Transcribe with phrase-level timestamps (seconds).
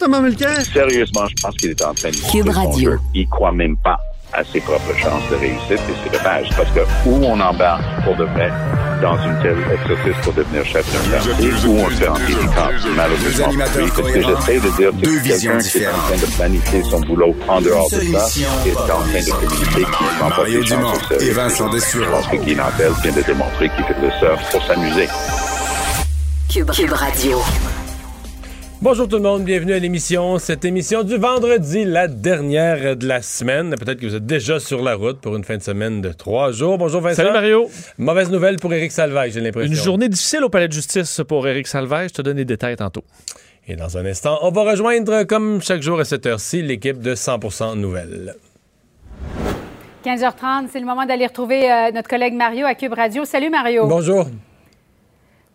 [0.00, 0.62] Thomas Mulcair?
[0.72, 2.92] Sérieusement, je pense qu'il est en train de Cube Radio.
[3.14, 4.00] Il croit même pas
[4.32, 8.16] à ses propres chances de réussite et c'est dommage parce que où on embarque pour
[8.16, 8.50] de vrai
[9.02, 12.34] dans une telle exercice pour devenir chef d'un parti, où on se fait anti
[12.96, 13.46] malheureusement.
[13.46, 16.06] animateurs Oui, c'est ce que j'essaie de dire, que visions quelqu'un qui est en différentes.
[16.06, 20.04] train de planifier son boulot en dehors de ça, est en train de communiquer, qui
[20.04, 22.04] ne prend pas ses chances et Vincent Dessureau.
[22.04, 25.08] Je pense que Guy Nantel vient de démontrer qu'il fait le surf pour s'amuser.
[26.48, 27.38] Cube, Cube Radio.
[28.82, 30.38] Bonjour tout le monde, bienvenue à l'émission.
[30.38, 33.74] Cette émission du vendredi, la dernière de la semaine.
[33.78, 36.50] Peut-être que vous êtes déjà sur la route pour une fin de semaine de trois
[36.50, 36.78] jours.
[36.78, 37.16] Bonjour Vincent.
[37.16, 37.68] Salut Mario.
[37.98, 39.70] Mauvaise nouvelle pour Éric Salvaille, j'ai l'impression.
[39.70, 42.08] Une journée difficile au palais de justice pour Éric Salvaire.
[42.08, 43.04] Je te donne les détails tantôt.
[43.68, 47.14] Et dans un instant, on va rejoindre, comme chaque jour à cette heure-ci, l'équipe de
[47.14, 48.34] 100% Nouvelles.
[50.06, 53.26] 15h30, c'est le moment d'aller retrouver euh, notre collègue Mario à Cube Radio.
[53.26, 53.86] Salut Mario.
[53.86, 54.24] Bonjour.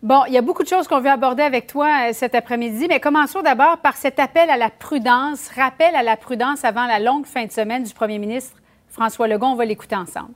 [0.02, 2.86] Bon, il y a beaucoup de choses qu'on veut aborder avec toi euh, cet après-midi,
[2.88, 6.98] mais commençons d'abord par cet appel à la prudence, rappel à la prudence avant la
[6.98, 8.56] longue fin de semaine du premier ministre
[8.96, 9.46] François Legault.
[9.46, 10.34] On va l'écouter ensemble.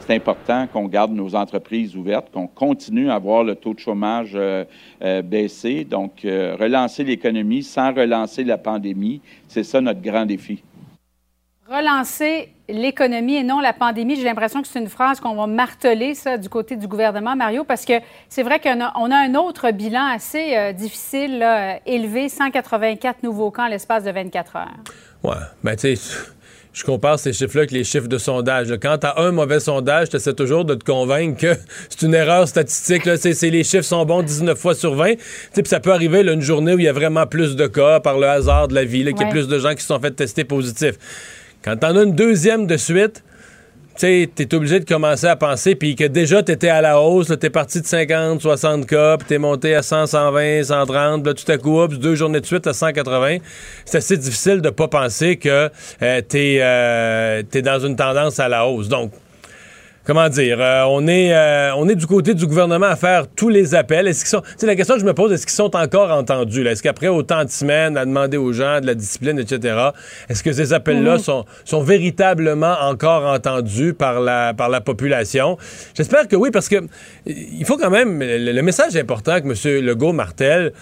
[0.00, 4.32] c'est important qu'on garde nos entreprises ouvertes, qu'on continue à voir le taux de chômage
[4.34, 4.64] euh,
[5.02, 5.84] euh, baisser.
[5.84, 10.62] Donc, euh, relancer l'économie sans relancer la pandémie, c'est ça notre grand défi.
[11.68, 14.16] Relancer l'économie et non la pandémie.
[14.16, 17.64] J'ai l'impression que c'est une phrase qu'on va marteler, ça, du côté du gouvernement, Mario,
[17.64, 17.94] parce que
[18.28, 22.28] c'est vrai qu'on a, on a un autre bilan assez euh, difficile, là, euh, élevé,
[22.28, 24.68] 184 nouveaux cas en l'espace de 24 heures.
[25.22, 26.18] Ouais, ben tu sais,
[26.72, 28.68] je compare ces chiffres-là avec les chiffres de sondage.
[28.80, 31.54] Quand t'as un mauvais sondage, t'essaies toujours de te convaincre que
[31.88, 33.04] c'est une erreur statistique.
[33.04, 33.16] Là.
[33.16, 35.14] C'est, c'est- les chiffres sont bons 19 fois sur 20.
[35.14, 35.18] Tu
[35.52, 37.66] sais, Puis ça peut arriver là, une journée où il y a vraiment plus de
[37.66, 39.80] cas par le hasard de la vie, là, qu'il y a plus de gens qui
[39.82, 40.94] se sont fait tester positifs.
[41.62, 43.22] Quand t'en as une deuxième de suite,
[43.98, 47.36] tu t'es obligé de commencer à penser, puis que déjà t'étais à la hausse, là,
[47.36, 51.34] t'es parti de 50, 60 cas, puis t'es monté à 100, 120, 130, puis là,
[51.34, 53.38] tout à coup, deux journées de suite à 180.
[53.84, 55.68] C'est assez difficile de pas penser que
[56.02, 58.88] euh, t'es, euh, dans une tendance à la hausse.
[58.88, 59.12] Donc,
[60.04, 63.48] comment dire, euh, on, est, euh, on est du côté du gouvernement à faire tous
[63.48, 64.08] les appels.
[64.08, 66.62] Est-ce qu'ils sont, c'est la question que je me pose, est-ce qu'ils sont encore entendus?
[66.62, 66.72] là?
[66.72, 69.76] Est-ce qu'après autant de semaines à demander aux gens de la discipline, etc.,
[70.28, 75.58] est-ce que ces appels-là sont, sont véritablement encore entendus par la, par la population?
[75.94, 76.76] J'espère que oui, parce que
[77.26, 79.84] il faut quand même, le, le message important que M.
[79.84, 80.72] Legault martèle,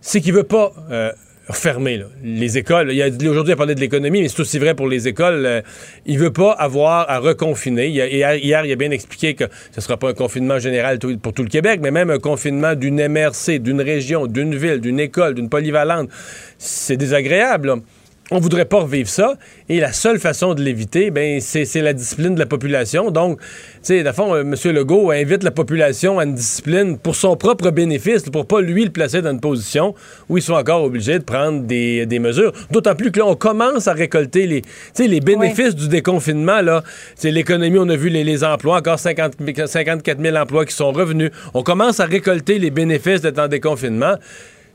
[0.00, 0.72] c'est qu'il veut pas...
[0.90, 1.12] euh,
[1.54, 2.06] fermer là.
[2.22, 2.90] les écoles.
[2.90, 5.08] Il y a, aujourd'hui, il a parlé de l'économie, mais c'est aussi vrai pour les
[5.08, 5.46] écoles.
[5.46, 5.62] Euh,
[6.06, 7.88] il veut pas avoir à reconfiner.
[7.88, 11.48] Hier, il a bien expliqué que ce sera pas un confinement général pour tout le
[11.48, 16.10] Québec, mais même un confinement d'une MRC, d'une région, d'une ville, d'une école, d'une polyvalente.
[16.58, 17.68] C'est désagréable.
[17.68, 17.76] là.
[18.30, 19.38] On voudrait pas revivre ça.
[19.70, 23.10] Et la seule façon de l'éviter, ben, c'est la discipline de la population.
[23.10, 23.46] Donc, tu
[23.82, 24.54] sais, le fond, euh, M.
[24.74, 28.90] Legault invite la population à une discipline pour son propre bénéfice, pour pas lui le
[28.90, 29.94] placer dans une position
[30.28, 32.52] où ils sont encore obligés de prendre des, des mesures.
[32.70, 34.62] D'autant plus que là, on commence à récolter les,
[34.98, 36.60] les bénéfices du déconfinement.
[36.60, 36.84] Là,
[37.14, 39.36] c'est l'économie, on a vu les, les emplois, encore 50,
[39.66, 41.30] 54 000 emplois qui sont revenus.
[41.54, 44.16] On commence à récolter les bénéfices d'être en déconfinement.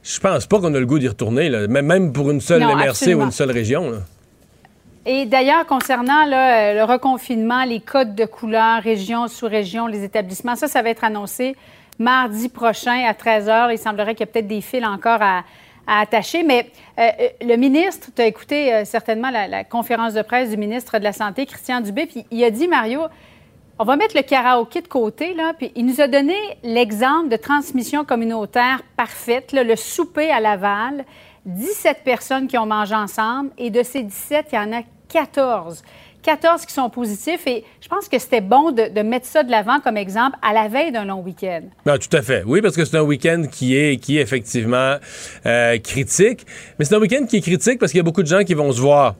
[0.04, 1.68] Je pense pas qu'on a le goût d'y retourner, là.
[1.68, 3.22] Même- pour une seule Non, MRC absolument.
[3.22, 3.90] ou une seule région.
[3.90, 3.98] là.
[5.06, 10.56] Et d'ailleurs, concernant là, euh, le reconfinement, les codes de couleur, région, sous-région, les établissements,
[10.56, 11.56] ça, ça va être annoncé
[12.00, 13.72] mardi prochain à 13 h.
[13.74, 15.44] Il semblerait qu'il y a peut-être des fils encore à,
[15.88, 16.44] à attacher.
[16.44, 16.68] Mais
[17.00, 20.58] euh, euh, le ministre, tu as écouté euh, certainement la, la conférence de presse du
[20.58, 23.02] ministre de la Santé, Christian Dubé, puis il a dit, Mario,
[23.80, 27.38] on va mettre le karaoké de côté, là, puis il nous a donné l'exemple de
[27.38, 31.06] transmission communautaire parfaite, le souper à Laval,
[31.46, 35.84] 17 personnes qui ont mangé ensemble, et de ces 17, il y en a 14.
[36.22, 39.80] 14 qui sont positifs, et je pense que c'était bon de, mettre ça de l'avant
[39.80, 41.64] comme exemple à la veille d'un long week-end.
[41.86, 42.44] Non, tout à fait.
[42.46, 44.96] Oui, parce que c'est un week-end qui est, qui effectivement
[45.46, 46.46] euh, critique.
[46.80, 48.54] Mais c'est un week-end qui est critique parce qu'il y a beaucoup de gens qui
[48.54, 49.16] vont se voir.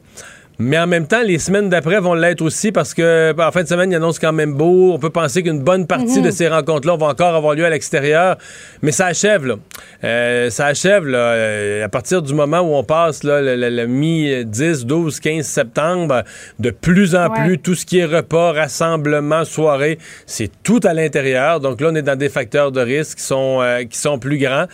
[0.60, 3.64] Mais en même temps, les semaines d'après vont l'être aussi parce que ben, en fin
[3.64, 4.92] de semaine, il annonce quand même beau.
[4.92, 8.36] On peut penser qu'une bonne partie de ces rencontres-là vont encore avoir lieu à l'extérieur.
[8.80, 9.56] Mais ça achève, là.
[10.04, 11.18] Euh, ça achève, là.
[11.18, 15.44] euh, à partir du moment où on passe, là, le, le- le mi-10, 12, 15
[15.44, 16.22] septembre,
[16.60, 17.44] de plus en Ouais.
[17.46, 21.58] plus, tout ce qui est repas, rassemblement, soirée, c'est tout à l'intérieur.
[21.58, 24.38] Donc là, on est dans des facteurs de risque qui sont, euh, qui sont plus
[24.38, 24.66] grands.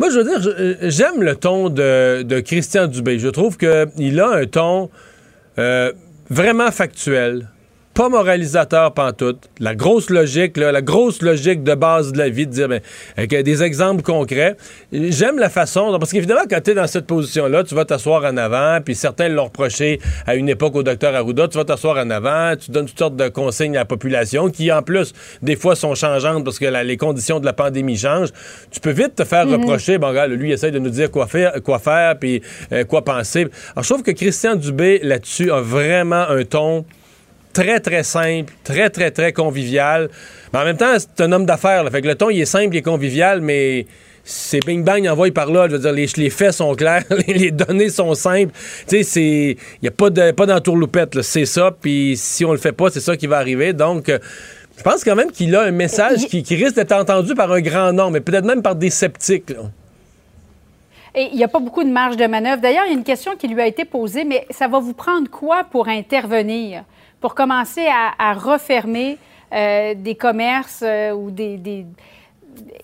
[0.00, 3.18] Moi, je veux dire, j'aime le ton de, de Christian Dubé.
[3.20, 4.90] Je trouve qu'il a un ton
[5.60, 5.92] euh,
[6.30, 7.48] vraiment factuel,
[8.00, 9.50] pas moralisateur pantoute.
[9.58, 12.80] La grosse logique, là, la grosse logique de base de la vie, de dire, ben,
[13.18, 14.56] avec des exemples concrets.
[14.90, 18.38] J'aime la façon, parce qu'évidemment, quand tu es dans cette position-là, tu vas t'asseoir en
[18.38, 22.08] avant, puis certains l'ont reproché à une époque au docteur Arruda, tu vas t'asseoir en
[22.08, 25.12] avant, tu donnes toutes sortes de consignes à la population, qui en plus,
[25.42, 28.30] des fois, sont changeantes parce que les conditions de la pandémie changent.
[28.70, 29.56] Tu peux vite te faire Mhm.
[29.60, 32.40] reprocher, bon, regarde, lui, il essaie de nous dire quoi faire, quoi faire, puis
[32.72, 33.48] euh, quoi penser.
[33.76, 36.86] Alors, je trouve que Christian Dubé, là-dessus, a vraiment un ton
[37.52, 40.08] très, très simple, très, très, très convivial.
[40.52, 41.88] Mais en même temps, c'est un homme d'affaires.
[41.90, 43.86] Fait que le ton, il est simple, il est convivial, mais
[44.24, 45.66] c'est bing bang, il envoie par là.
[45.68, 48.52] Je veux dire, les, les faits sont clairs, les données sont simples.
[48.88, 49.56] Tu sais, c'est.
[49.74, 51.22] Il n'y a pas de pas d'entourloupette, là.
[51.22, 53.72] C'est ça, puis si on le fait pas, c'est ça qui va arriver.
[53.72, 54.08] Donc.
[54.08, 54.18] euh,
[54.78, 57.60] je pense quand même qu'il a un message qui, qui risque d'être entendu par un
[57.60, 59.50] grand nombre, mais peut-être même par des sceptiques.
[59.50, 59.64] là.
[61.14, 62.62] Et il n'y a pas beaucoup de marge de manœuvre.
[62.62, 64.94] D'ailleurs, il y a une question qui lui a été posée, mais ça va vous
[64.94, 66.84] prendre quoi pour intervenir,
[67.20, 69.18] pour commencer à, à refermer
[69.52, 71.86] euh, des commerces euh, ou des, des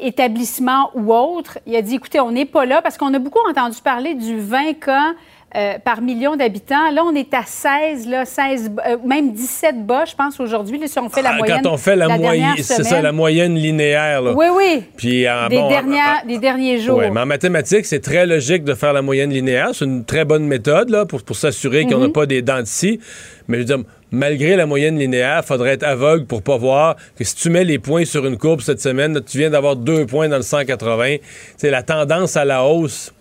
[0.01, 1.59] établissements ou autres?
[1.67, 4.39] Il a dit, écoutez, on n'est pas là parce qu'on a beaucoup entendu parler du
[4.39, 5.15] 20 cas
[5.55, 6.91] euh, par million d'habitants.
[6.91, 10.99] Là, on est à 16, là, 16 euh, même 17 bas, je pense, aujourd'hui, si
[10.99, 11.61] on fait la Ah, moyenne.
[11.63, 14.21] Quand on fait la, moyenne, c'est ça, la moyenne linéaire.
[14.21, 14.35] Là.
[14.37, 14.83] Oui, oui.
[14.97, 16.99] Puis, ah, des, bon, dernières, ah, des derniers jours.
[16.99, 19.71] Oui, mais en mathématiques, c'est très logique de faire la moyenne linéaire.
[19.73, 22.67] C'est une très bonne méthode là, pour, pour s'assurer qu'on n'a pas des dents de
[22.67, 23.01] scie.
[23.49, 23.79] Mais je veux dire,
[24.11, 27.65] malgré la moyenne linéaire, il faudrait être aveugle pour pas voir que si tu mets
[27.65, 31.17] les points sur une courbe cette semaine, tu viens d'avoir deux points dans le 180.
[31.57, 33.13] C'est la tendance à la hausse.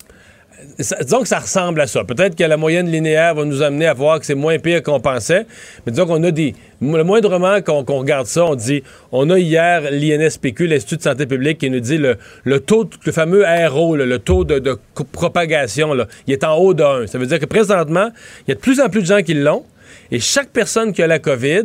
[0.79, 2.03] Disons que ça ressemble à ça.
[2.03, 4.99] Peut-être que la moyenne linéaire va nous amener à voir que c'est moins pire qu'on
[4.99, 5.45] pensait.
[5.85, 6.55] Mais disons qu'on a des.
[6.81, 8.81] Le moindrement qu'on qu'on regarde ça, on dit.
[9.11, 13.11] On a hier l'INSPQ, l'Institut de santé publique, qui nous dit le, le taux, le
[13.11, 14.79] fameux RO, le taux de,
[15.11, 15.93] propagation,
[16.25, 17.07] il est en haut de 1.
[17.07, 18.09] Ça veut dire que présentement,
[18.47, 19.65] il y a de plus en plus de gens qui l'ont.
[20.11, 21.63] Et chaque personne qui a la COVID,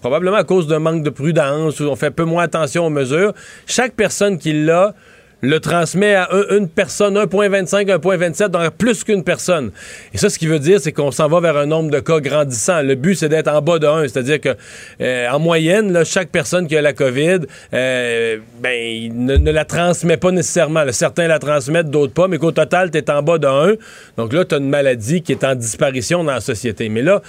[0.00, 3.32] probablement à cause d'un manque de prudence ou on fait peu moins attention aux mesures,
[3.66, 4.94] chaque personne qui l'a
[5.40, 9.70] le transmet à un- une personne, 1.25, 1.27, donc plus qu'une personne.
[10.12, 12.18] Et ça, ce qui veut dire, c'est qu'on s'en va vers un nombre de cas
[12.18, 12.82] grandissant.
[12.82, 14.56] Le but, c'est d'être en bas de 1, c'est-à-dire que
[15.00, 17.38] euh, en moyenne, chaque personne qui a la COVID,
[17.72, 20.82] euh, ben, ne, la transmet pas nécessairement.
[20.90, 23.74] Certains la transmettent, d'autres pas, mais qu'au total, tu es en bas de 1.
[24.16, 26.88] Donc là, tu as une maladie qui est en disparition dans la société.
[26.88, 27.22] Mais là,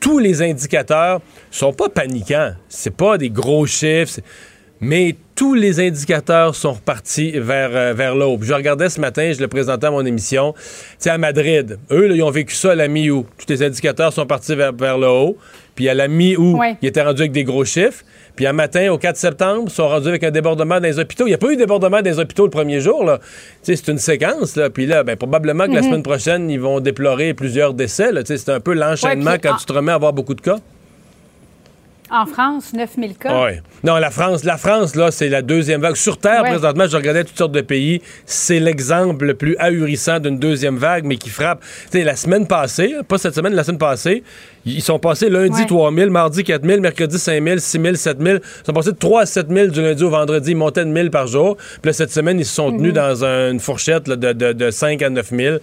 [0.00, 1.20] tous les indicateurs
[1.50, 2.52] sont pas paniquants.
[2.68, 4.12] C'est pas des gros chiffres.
[4.14, 4.24] c'est-
[4.78, 8.42] Mais tous les indicateurs sont repartis vers, euh, vers l'aube.
[8.44, 10.54] Je regardais ce matin, je le présentais à mon émission.
[10.98, 13.26] Sais, à Madrid, eux, là, ils ont vécu ça à la mi-août.
[13.38, 15.38] Tous les indicateurs sont partis vers, vers le haut.
[15.74, 16.76] Puis à la mi-août, Ouais.
[16.82, 18.04] ils étaient rendus avec des gros chiffres.
[18.36, 21.24] Puis un matin, au 4 septembre, ils sont rendus avec un débordement dans les hôpitaux.
[21.26, 23.02] Il n'y a pas eu de débordement dans les hôpitaux le premier jour.
[23.02, 23.18] Là.
[23.62, 24.56] C'est une séquence.
[24.56, 24.68] Là.
[24.70, 28.10] Puis là, ben, probablement que la semaine prochaine, ils vont déplorer plusieurs décès.
[28.24, 30.56] C'est un peu l'enchaînement Ouais, quand tu te remets à avoir beaucoup de cas.
[32.08, 33.46] En France, 9000 cas.
[33.46, 33.52] Oui.
[33.82, 35.96] Non, la France, la France, là, c'est la deuxième vague.
[35.96, 36.50] Sur Terre, Ouais.
[36.50, 38.00] présentement, je regardais toutes sortes de pays.
[38.26, 41.62] C'est l'exemple le plus ahurissant d'une deuxième vague, mais qui frappe.
[41.90, 44.22] Tu sais, la semaine passée, pas cette semaine, la semaine passée,
[44.66, 45.66] ils sont passés lundi Ouais.
[45.66, 48.36] 3 000, mardi 4 000, mercredi 5 000, 6 000, 7 000.
[48.38, 50.50] Ils sont passés de 3 à 7 000 du lundi au vendredi.
[50.50, 51.56] Ils montaient de 1000 par jour.
[51.56, 54.52] Puis là, cette semaine, ils se sont tenus dans un- une fourchette là, de, de,
[54.52, 55.56] de 5 à 9 000.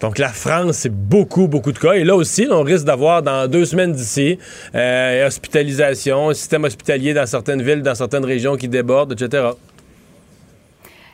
[0.00, 1.92] Donc, la France, c'est beaucoup, beaucoup de cas.
[1.92, 4.38] Et là aussi, on risque d'avoir dans deux semaines d'ici
[4.74, 9.48] euh, hospitalisation, système hospitalier dans certaines villes, dans certaines régions qui débordent, etc.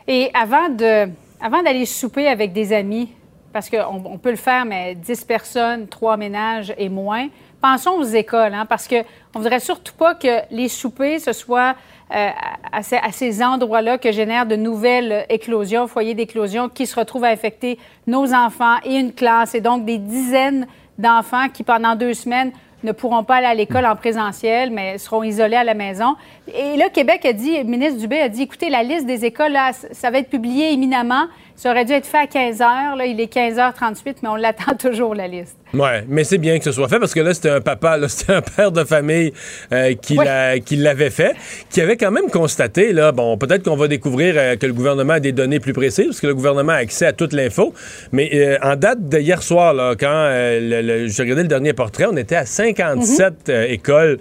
[0.08, 1.08] Et avant de,
[1.44, 3.08] avant d'aller souper avec des amis,
[3.56, 8.04] parce qu'on on peut le faire, mais 10 personnes, 3 ménages et moins, pensons aux
[8.04, 11.74] écoles, hein, parce qu'on ne voudrait surtout pas que les soupers, ce soit
[12.14, 12.28] euh,
[12.70, 17.24] à, ces, à ces endroits-là que génèrent de nouvelles éclosions, foyers d'éclosion, qui se retrouvent
[17.24, 20.66] à affecter nos enfants et une classe, et donc des dizaines
[20.98, 22.52] d'enfants qui, pendant deux semaines,
[22.84, 26.14] ne pourront pas aller à l'école en présentiel, mais seront isolés à la maison.
[26.54, 29.52] Et là, Québec a dit, le ministre Dubé a dit, écoutez, la liste des écoles,
[29.52, 31.26] là, ça va être publié éminemment.
[31.56, 32.96] Ça aurait dû être fait à 15 heures.
[32.96, 35.56] Là, il est 15h38, mais on l'attend toujours, la liste.
[35.74, 38.34] Ouais, mais c'est bien que ce soit fait parce que là, c'était un papa, c'était
[38.34, 39.32] un père de famille
[39.72, 41.34] euh, qui, l'avait fait,
[41.70, 45.14] qui avait quand même constaté, là, bon, peut-être qu'on va découvrir euh, que le gouvernement
[45.14, 47.74] a des données plus précises parce que le gouvernement a accès à toute l'info,
[48.12, 52.16] mais euh, en date de hier soir, là, quand euh, le, le- dernier portrait, on
[52.16, 54.18] était à 57 euh, écoles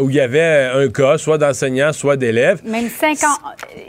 [0.00, 2.60] où il y avait un cas, soit d'enseignants, soit d'élèves.
[2.64, 3.18] Même 50,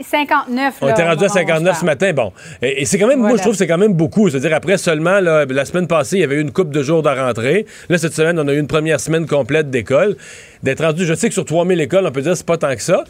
[0.09, 0.75] 59.
[0.81, 2.13] On était rendu à on- on 59 se ce matin.
[2.13, 2.31] Bon.
[2.61, 4.29] Et, et c'est quand même, moi, je trouve que c'est quand même beaucoup.
[4.29, 7.01] C'est-à-dire, après seulement, là, la semaine passée, il y avait eu une coupe de jours
[7.03, 7.65] de rentrée.
[7.89, 10.15] Là, cette semaine, on a eu une première semaine complète d'école.
[10.61, 12.75] D'être rendu, je sais que sur 3000 écoles, on peut dire que c'est pas tant
[12.75, 13.03] que ça.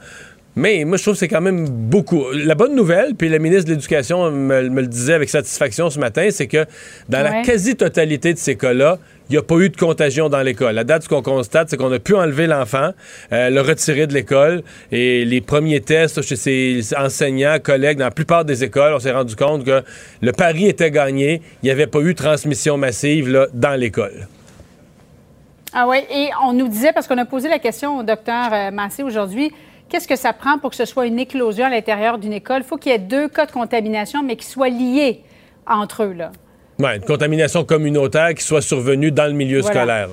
[0.55, 2.25] Mais moi, je trouve que c'est quand même beaucoup.
[2.31, 5.97] La bonne nouvelle, puis le ministre de l'Éducation me, me le disait avec satisfaction ce
[5.97, 6.65] matin, c'est que
[7.09, 10.75] dans la quasi-totalité de ces cas-là, il n'y a pas eu de contagion dans l'école.
[10.75, 12.91] La date, ce qu'on constate, c'est qu'on a pu enlever l'enfant,
[13.31, 14.63] euh, le retirer de l'école.
[14.91, 19.11] Et les premiers tests chez ses enseignants, collègues, dans la plupart des écoles, on s'est
[19.11, 19.81] rendu compte que
[20.21, 21.41] le pari était gagné.
[21.61, 24.27] Il n'y avait pas eu de transmission massive là, dans l'école.
[25.73, 28.71] Ah oui, et on nous disait, parce qu'on a posé la question au docteur euh,
[28.71, 29.51] Massé aujourd'hui,
[29.89, 32.57] qu'est-ce que ça prend pour que ce soit une éclosion à l'intérieur d'une école?
[32.59, 35.21] Il faut qu'il y ait deux cas de contamination, mais qui soient liés
[35.65, 36.13] entre eux.
[36.13, 36.31] Là.
[36.83, 39.79] Ouais, une contamination communautaire qui soit survenue dans le milieu Voilà.
[39.79, 40.09] scolaire.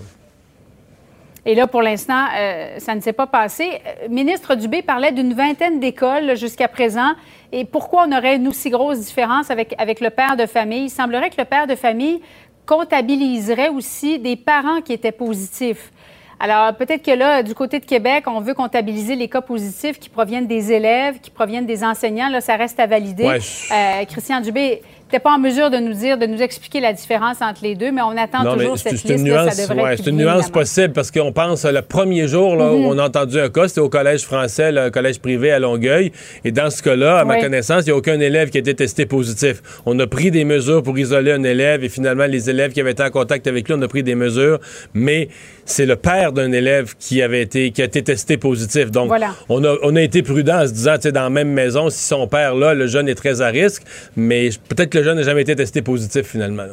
[1.47, 3.65] Et là, pour l'instant, euh, ça ne s'est pas passé.
[4.05, 7.13] Euh, ministre Dubé parlait d'une vingtaine d'écoles jusqu'à présent.
[7.51, 10.85] Et pourquoi on aurait une aussi grosse différence avec, avec le père de famille?
[10.85, 12.21] Il semblerait que le père de famille
[12.67, 15.91] comptabiliserait aussi des parents qui étaient positifs.
[16.39, 20.09] Alors, peut-être que là, du côté de Québec, on veut comptabiliser les cas positifs qui
[20.09, 22.29] proviennent des élèves, qui proviennent des enseignants.
[22.31, 23.25] Là, ça reste à valider.
[23.27, 23.39] Ouais,
[23.73, 24.81] Euh, Christian Dubé
[25.13, 27.91] n'était pas en mesure de nous dire, de nous expliquer la différence entre les deux,
[27.91, 29.09] mais on attend Non, toujours cette liste.
[29.09, 30.53] là, nuance, ça devrait ouais, être c'est une nuance évidemment.
[30.53, 32.73] possible parce qu'on pense le premier jour là, Mhm.
[32.85, 36.13] où on a entendu un cas, c'était au collège français, le collège privé à Longueuil.
[36.45, 38.75] Et dans ce cas-là, à ma connaissance, il n'y a aucun élève qui a été
[38.75, 39.63] testé positif.
[39.87, 42.93] On a pris des mesures pour isoler un élève et finalement, les élèves qui avaient
[42.93, 44.59] été en contact avec lui, on a pris des mesures.
[44.95, 45.29] Mais
[45.65, 48.91] c'est le père d'un élève qui avait été, qui a été testé positif.
[48.91, 49.35] Donc, Voilà.
[49.49, 51.91] on, a, on a été prudent en se disant, tu sais, dans la même maison,
[51.91, 53.83] si son père là, le jeune est très à risque,
[54.17, 56.65] mais peut-être que le jeune n'a jamais été testé positif finalement.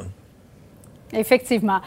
[1.14, 1.80] Effectivement.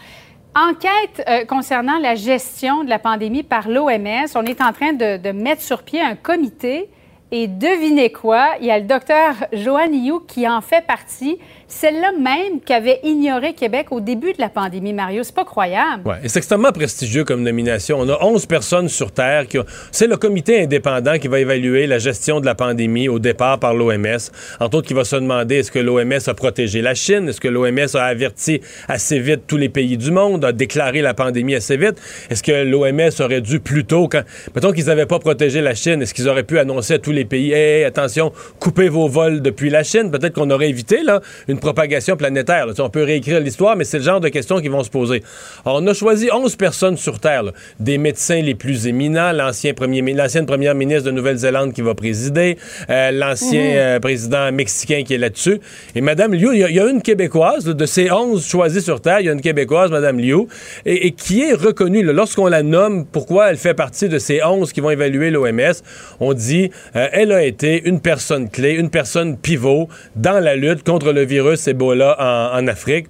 [0.55, 4.27] Enquête euh, concernant la gestion de la pandémie par l'OMS.
[4.35, 6.89] On est en train de, mettre sur pied un comité.
[7.31, 8.55] Et devinez quoi?
[8.59, 11.37] Il y a le docteur Joanne Ioux qui en fait partie.
[11.73, 15.23] Celle-là même qu'avait ignoré Québec au début de la pandémie, Mario.
[15.23, 16.05] C'est pas croyable.
[16.05, 17.97] Ouais, c'est extrêmement prestigieux comme nomination.
[17.99, 19.47] On a 11 personnes sur Terre.
[19.47, 23.19] qui ont- C'est le comité indépendant qui va évaluer la gestion de la pandémie au
[23.19, 24.17] départ par l'OMS.
[24.59, 27.29] Entre autres, qui va se demander est-ce que l'OMS a protégé la Chine?
[27.29, 28.59] Est-ce que l'OMS a averti
[28.89, 31.95] assez vite tous les pays du monde, a déclaré la pandémie assez vite?
[32.29, 34.23] Est-ce que l'OMS aurait dû plus tôt, quand...
[34.53, 37.25] mettons qu'ils n'avaient pas protégé la Chine, est-ce qu'ils auraient pu annoncer à tous les
[37.25, 40.11] pays, hey, attention, coupez vos vols depuis la Chine?
[40.11, 42.65] Peut-être qu'on aurait évité là, une propagation planétaire.
[42.67, 42.73] là.
[42.79, 45.23] On peut réécrire l'histoire, mais c'est le genre de questions qui vont se poser.
[45.65, 47.51] Alors, on a choisi 11 personnes sur Terre, là.
[47.79, 51.93] des médecins les plus éminents, l'ancien premier, mi- l'ancienne première ministre de Nouvelle-Zélande qui va
[51.95, 52.57] présider,
[52.89, 55.59] euh, l'ancien euh, président mexicain qui est là-dessus.
[55.95, 58.45] Et Mme Liu, il y, a- il y a une Québécoise, là, de ces 11
[58.45, 60.47] choisis sur Terre, il y a une Québécoise, Mme Liu,
[60.85, 62.03] et, et qui est reconnue.
[62.03, 65.73] Lorsqu'on la nomme, pourquoi elle fait partie de ces 11 qui vont évaluer l'OMS,
[66.19, 70.83] on dit euh, elle a été une personne clé, une personne pivot dans la lutte
[70.83, 73.07] contre le virus Ebola en, en Afrique.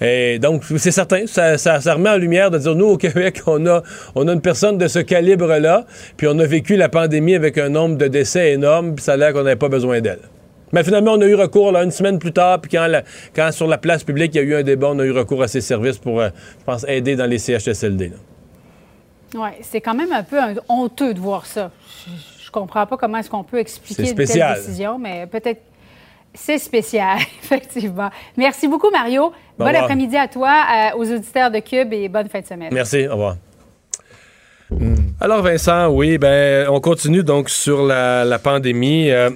[0.00, 3.40] Et donc, c'est certain, ça, ça, ça remet en lumière de dire, nous, au Québec,
[3.46, 3.82] on a,
[4.14, 5.84] on a une personne de ce calibre-là,
[6.16, 9.16] puis on a vécu la pandémie avec un nombre de décès énorme, puis ça a
[9.16, 10.20] l'air qu'on n'avait pas besoin d'elle.
[10.74, 13.02] Mais finalement, on a eu recours là, une semaine plus tard, puis quand, la-
[13.36, 15.42] quand sur la place publique, il y a eu un débat, on a eu recours
[15.42, 16.30] à ces services pour, euh,
[16.60, 18.12] je pense, aider dans les CHSLD.
[19.34, 21.70] Oui, c'est quand même un peu un- honteux de voir ça.
[22.06, 25.60] Je, je comprends pas comment est-ce qu'on peut expliquer une telle décision, mais peut-être
[26.34, 28.10] c'est spécial, effectivement.
[28.36, 29.32] Merci beaucoup, Mario.
[29.58, 32.70] Bon après-midi à toi, euh, aux auditeurs de Cube et bonne fin de semaine.
[32.72, 33.36] Merci, au revoir.
[35.20, 39.10] Alors Vincent, oui, ben on continue donc sur la, la pandémie.
[39.10, 39.30] Euh,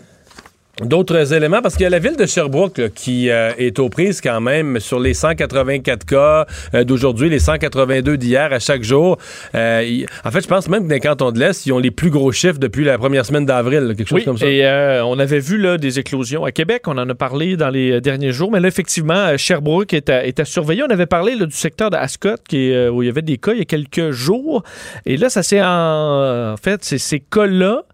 [0.82, 3.88] D'autres éléments, parce qu'il y a la ville de Sherbrooke là, qui euh, est aux
[3.88, 9.16] prises quand même sur les 184 cas euh, d'aujourd'hui, les 182 d'hier à chaque jour.
[9.54, 11.90] Euh, en fait, je pense même que dans les cantons de l'Est, ils ont les
[11.90, 14.46] plus gros chiffres depuis la première semaine d'avril, quelque chose Oui, comme ça.
[14.46, 17.70] et euh, on avait vu là, des éclosions à Québec, on en a parlé dans
[17.70, 20.82] les derniers jours, mais là, effectivement, Sherbrooke est à, est à surveiller.
[20.82, 23.38] On avait parlé là, du secteur de Ascot, qui est, où il y avait des
[23.38, 24.62] cas il y a quelques jours,
[25.06, 26.52] et là, ça s'est en...
[26.52, 27.84] en fait, ces cas-là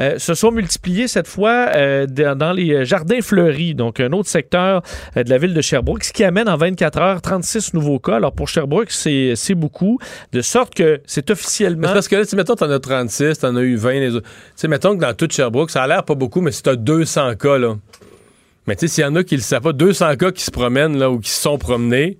[0.00, 4.82] euh, se sont multipliés cette fois euh, dans les jardins fleuris, donc un autre secteur
[5.16, 8.16] euh, de la ville de Sherbrooke, ce qui amène en 24 heures 36 nouveaux cas.
[8.16, 9.98] Alors pour Sherbrooke, c'est beaucoup,
[10.32, 11.92] de sorte que c'est officiellement...
[11.92, 13.90] parce que là, tu mettons, t'en as 36, t'en as eu 20.
[14.00, 14.26] Les autres.
[14.26, 16.76] Tu sais, mettons que dans toute Sherbrooke, ça a l'air pas beaucoup, mais si t'as
[16.76, 17.76] 200 cas, là.
[18.66, 20.50] Mais tu sais, s'il y en a qui le savent pas, 200 cas qui se
[20.50, 22.16] promènent, là, ou qui se sont promenés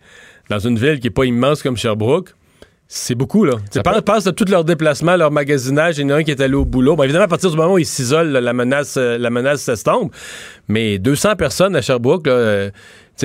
[0.48, 2.34] dans une ville qui est pas immense comme Sherbrooke,
[2.92, 3.52] c'est beaucoup, là.
[3.70, 5.98] Tu sais, pense, à tous leurs déplacements, leur magasinage.
[5.98, 6.96] Il y en a un qui est allé au boulot.
[6.96, 10.12] Bon, évidemment, à partir du moment où ils s'isolent, la menace, euh, la menace s'estompe.
[10.66, 12.70] Mais 200 personnes à Sherbrooke, là, euh,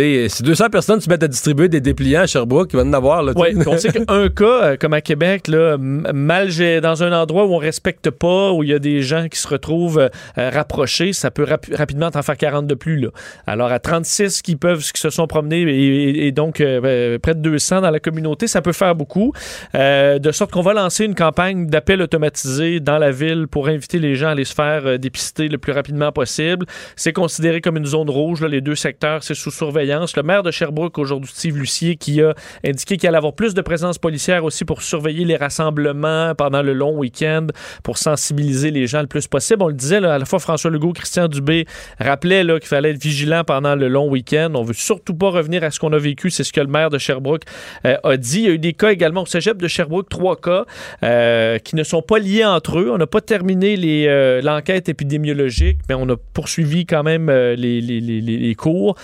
[0.01, 2.93] sais, si 200 personnes se mettent à distribuer des dépliants à Sherbrooke, ils vont en
[2.93, 3.23] avoir.
[3.23, 3.33] Là,
[3.67, 6.49] on sait qu'un cas, euh, comme à Québec, là, mal
[6.81, 9.47] dans un endroit où on respecte pas, où il y a des gens qui se
[9.47, 9.99] retrouvent
[10.37, 12.97] euh, rapprochés, ça peut rapi- rapidement en faire 40 de plus.
[12.99, 13.09] Là.
[13.47, 17.19] Alors, à 36 qui peuvent, qui se sont promenés et, et- et donc euh, euh,
[17.19, 19.33] près de 200 dans la communauté, ça peut faire beaucoup.
[19.75, 23.99] Euh, de sorte qu'on va lancer une campagne d'appel automatisé dans la ville pour inviter
[23.99, 26.65] les gens à aller se faire dépister le plus rapidement possible.
[26.95, 29.84] C'est considéré comme une zone rouge, là, les deux secteurs, c'est sous surveillance.
[29.85, 32.33] Le maire de Sherbrooke, aujourd'hui, Steve Lucier, qui a
[32.65, 36.73] indiqué qu'il allait avoir plus de présence policière aussi pour surveiller les rassemblements pendant le
[36.73, 37.47] long week-end,
[37.83, 39.63] pour sensibiliser les gens le plus possible.
[39.63, 41.65] On le disait, à la fois François Legault, Christian Dubé
[41.99, 44.51] rappelaient qu'il fallait être vigilant pendant le long week-end.
[44.55, 46.29] On veut surtout pas revenir à ce qu'on a vécu.
[46.29, 47.43] C'est ce que le maire de Sherbrooke
[47.85, 48.39] euh, a dit.
[48.39, 50.65] Il y a eu des cas également au cégep de Sherbrooke, trois cas
[51.03, 52.91] euh, qui ne sont pas liés entre eux.
[52.91, 53.75] On n'a pas terminé
[54.07, 58.95] euh, l'enquête épidémiologique, mais on a poursuivi quand même les, cours.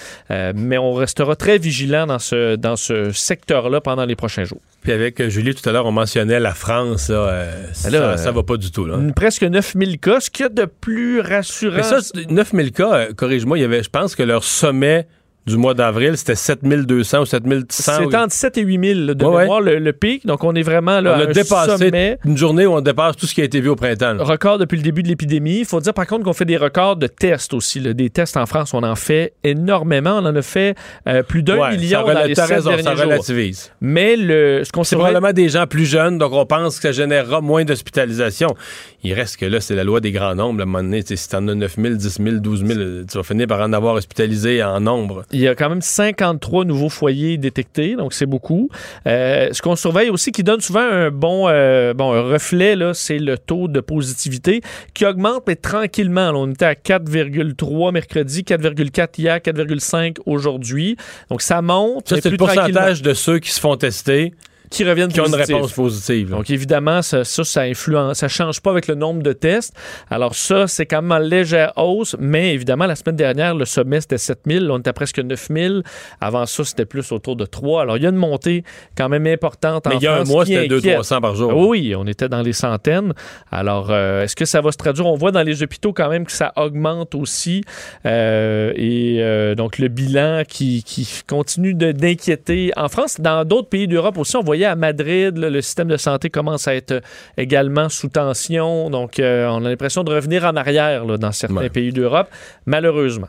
[0.71, 4.61] Mais on restera très vigilant dans ce, dans ce secteur-là pendant les prochains jours.
[4.81, 7.09] Puis avec euh, Julie, tout à l'heure, on mentionnait la France.
[7.09, 8.85] Là, euh, ça, là, ça va pas du tout.
[8.85, 8.95] Là.
[8.95, 11.75] Une- Presque 9000 cas, ce qu'il y a de plus rassurant.
[11.75, 15.07] Mais ça, c'est- 9000 cas, euh, corrige-moi, il y avait, je pense que leur sommet
[15.48, 17.91] du mois d'avril, c'était 7200 ou 7100.
[18.10, 19.41] c'est entre 7 et 8 000 là, de Ouais, ouais.
[19.41, 20.25] mémoire, le, le pic.
[20.25, 22.17] Donc, on est vraiment là, on à a un dépassé sommet.
[22.25, 24.13] une journée où on dépasse tout ce qui a été vu au printemps.
[24.13, 24.24] là.
[24.24, 25.60] Record depuis le début de l'épidémie.
[25.60, 27.79] Il faut dire par contre qu'on fait des records de tests aussi.
[27.79, 27.93] là.
[27.93, 30.19] Des tests en France, on en fait énormément.
[30.21, 30.75] On en a fait
[31.07, 32.74] euh, plus d'un Ouais, million ça dans les ça jours.
[33.05, 33.71] relativise.
[33.81, 36.91] Mais le, ce qu'on C'est probablement des gens plus jeunes, donc on pense que ça
[36.91, 38.55] générera moins d'hospitalisation.
[39.03, 40.60] Il reste que là, c'est la loi des grands nombres.
[40.60, 42.79] À un moment donné, si t'en as 9 000, 10 000, 12 000,
[43.12, 45.24] tu vas finir par en avoir hospitalisé en nombre.
[45.33, 48.69] Il y a quand même 53 nouveaux foyers détectés, donc c'est beaucoup.
[49.07, 52.93] Euh, ce qu'on surveille aussi, qui donne souvent un bon, euh, bon un reflet, là,
[52.93, 54.61] c'est le taux de positivité
[54.93, 56.31] qui augmente, mais tranquillement.
[56.31, 60.97] Là, on était à 4,3 mercredi, 4,4 hier, 4,5 aujourd'hui.
[61.29, 64.33] Donc ça monte, Ça, c'est le pourcentage de ceux qui se font tester
[64.71, 66.31] qui reviennent qui ont une réponse positive.
[66.31, 66.37] là.
[66.37, 69.75] Donc évidemment, ça, ça, ça influence, ça change pas avec le nombre de tests.
[70.09, 74.01] Alors ça, c'est quand même en légère hausse, mais évidemment, la semaine dernière, le sommet,
[74.01, 75.83] c'était 7000, on était à presque 9000.
[76.21, 77.81] Avant ça, c'était plus autour de 3.
[77.81, 78.63] Alors il y a une montée
[78.97, 81.01] quand même importante Mais en il y a un France mois, c'était inquiète.
[81.01, 81.55] 200-300 par jour.
[81.55, 83.13] Oui, on était dans les centaines.
[83.51, 85.05] Alors, euh, est-ce que ça va se traduire?
[85.05, 87.63] On voit dans les hôpitaux quand même que ça augmente aussi.
[88.05, 92.71] Euh, et euh, donc, le bilan qui, qui continue d'inquiéter.
[92.77, 95.98] En France, dans d'autres pays d'Europe aussi, on voyait à Madrid, là, le système de
[95.98, 97.01] santé commence à être
[97.38, 98.89] également sous tension.
[98.89, 101.70] Donc, euh, on a l'impression de revenir en arrière là, dans certains Ouais.
[101.70, 102.27] pays d'Europe,
[102.65, 103.27] malheureusement.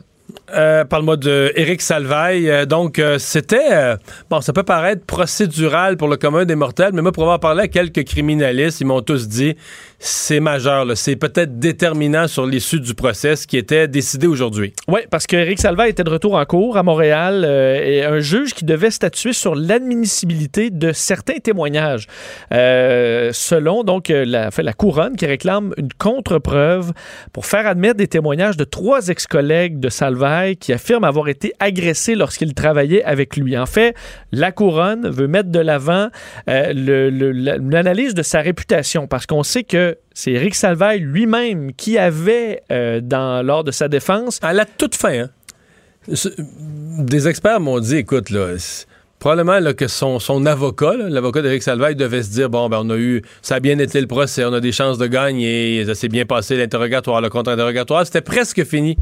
[0.55, 2.49] Euh, Parle-moi de Éric Salvaille.
[2.49, 3.71] Euh, donc, euh, c'était.
[3.71, 3.97] euh,
[4.29, 7.63] bon, ça peut paraître procédural pour le commun des mortels, mais moi, pour avoir parlé
[7.63, 9.55] à quelques criminalistes, ils m'ont tous dit
[10.05, 10.85] c'est majeur.
[10.95, 14.73] C'est peut-être déterminant sur l'issue du procès, qui était décidé aujourd'hui.
[14.89, 18.53] Oui, parce qu'Éric Salva était de retour en cours à Montréal euh, et un juge
[18.53, 22.07] qui devait statuer sur l'admissibilité de certains témoignages.
[22.53, 26.91] Euh, selon donc euh, la, couronne qui réclame une contre-preuve
[27.31, 32.15] pour faire admettre des témoignages de trois ex-collègues de Salvaille qui affirment avoir été agressés
[32.15, 33.57] lorsqu'ils travaillaient avec lui.
[33.57, 33.95] En fait,
[34.33, 36.09] la couronne veut mettre de l'avant
[36.47, 43.01] l'analyse de sa réputation parce qu'on sait que c'est Éric Salvaille lui-même qui avait, euh,
[43.01, 45.29] dans, lors de sa défense, À la toute fin, hein,
[46.07, 48.55] des experts m'ont dit écoute, là.
[49.19, 52.89] Probablement là, que son, son avocat, l'avocat d'Éric Salvaille, devait se dire bon, ben, on
[52.89, 55.95] a eu, ça a bien été le procès, on a des chances de gagner, ça
[55.95, 58.05] s'est bien passé l'interrogatoire, le contre-interrogatoire.
[58.05, 58.97] C'était presque fini.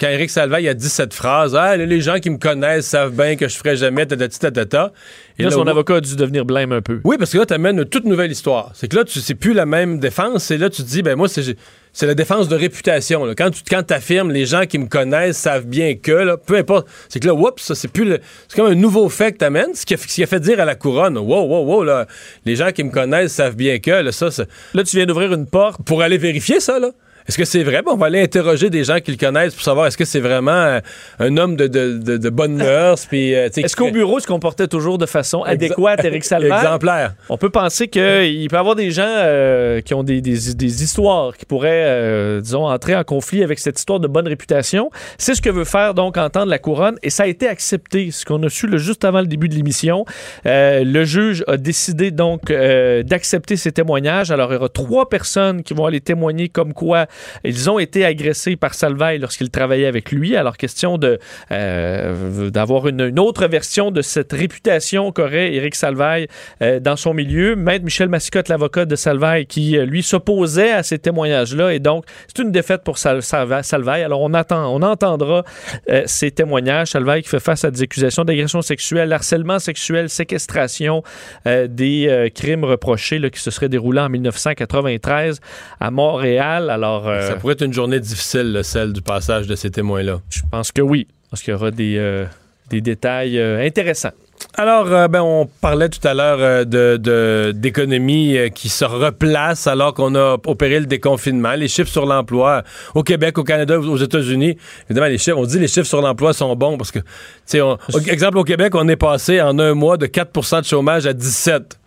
[0.00, 3.12] Quand Éric Salvaille a dit cette phrase, ah, là, les gens qui me connaissent savent
[3.12, 4.92] bien que je ferai jamais tatati tatata.
[5.38, 7.00] Et là, là, son avocat a dû devenir blême un peu.
[7.04, 8.70] Oui, parce que là, tu amènes une toute nouvelle histoire.
[8.74, 10.50] C'est que là, tu c'est plus la même défense.
[10.50, 11.56] Et là, tu te dis, ben moi, c'est
[11.92, 13.24] c'est la défense de réputation.
[13.24, 13.34] là.
[13.34, 16.86] Quand tu quand affirmes, les gens qui me connaissent savent bien que, là, peu importe.
[17.08, 18.20] C'est que là, oups, ça, c'est plus le.
[18.46, 20.38] C'est comme un nouveau fait que tu amènes, ce qui, a, ce qui a fait
[20.38, 22.06] dire à la couronne, wow, wow, wow, là,
[22.44, 24.28] les gens qui me connaissent savent bien que, là, ça,
[24.74, 25.82] Là, tu viens d'ouvrir une porte.
[25.84, 26.90] pour aller vérifier ça, là.
[27.28, 27.82] Est-ce que c'est vrai?
[27.82, 30.20] Bon, on va aller interroger des gens qui le connaissent pour savoir est-ce que c'est
[30.20, 30.80] vraiment euh,
[31.18, 33.04] un homme de, de, de, de bonne mœurs.
[33.06, 36.56] puis, euh, Est-ce qu'au bureau, il se comportait toujours de façon adéquate, Éric Salvaire?
[36.56, 37.14] Exemplaire.
[37.28, 38.00] On peut penser qu'il
[38.48, 42.40] peut y avoir des gens euh, qui ont des, des- des histoires qui pourraient, euh,
[42.40, 44.90] disons, entrer en conflit avec cette histoire de bonne réputation.
[45.18, 48.10] C'est ce que veut faire donc entendre la couronne et ça a été accepté.
[48.10, 50.06] Ce qu'on a su le- juste avant le début de l'émission.
[50.46, 54.30] Euh, le juge a décidé donc euh, d'accepter ces témoignages.
[54.30, 57.06] Alors, il y aura trois personnes qui vont aller témoigner comme quoi
[57.44, 60.36] Ils ont été agressés par Salvaille lorsqu'ils travaillaient avec lui.
[60.36, 60.98] Alors, question
[61.50, 66.28] euh, d'avoir une, autre version de cette réputation qu'aurait Éric Salvaille
[66.62, 67.56] euh, dans son milieu.
[67.56, 71.72] Maître Michel Massicotte, l'avocat de Salvaille, qui euh, lui s'opposait à ces témoignages-là.
[71.72, 74.02] Et donc, c'est une défaite pour Sal Salvaille.
[74.02, 75.44] Alors, on, attend, on entendra
[76.06, 76.88] ces témoignages.
[76.88, 81.02] Salvaille qui fait face à des accusations d'agression sexuelle, harcèlement sexuel, séquestration,
[81.46, 85.40] des crimes reprochés qui se seraient déroulés en 1993
[85.80, 86.70] à Montréal.
[86.70, 90.20] Alors, Ça pourrait être une journée difficile, là, celle du passage de ces témoins-là.
[90.30, 92.26] Je pense que oui, parce qu'il y aura des,
[92.70, 94.12] des détails intéressants.
[94.54, 99.66] Alors, euh, ben, on parlait tout à l'heure euh, de, d'économie euh, qui se replace
[99.66, 101.54] alors qu'on a opéré le déconfinement.
[101.54, 104.56] Les chiffres sur l'emploi au Québec, au Canada, aux États-Unis,
[104.88, 107.04] évidemment, les chiffres, on dit les chiffres sur l'emploi sont bons parce que, tu
[107.46, 107.60] sais,
[108.08, 111.78] exemple, au Québec, on est passé en un mois de 4% de chômage à 17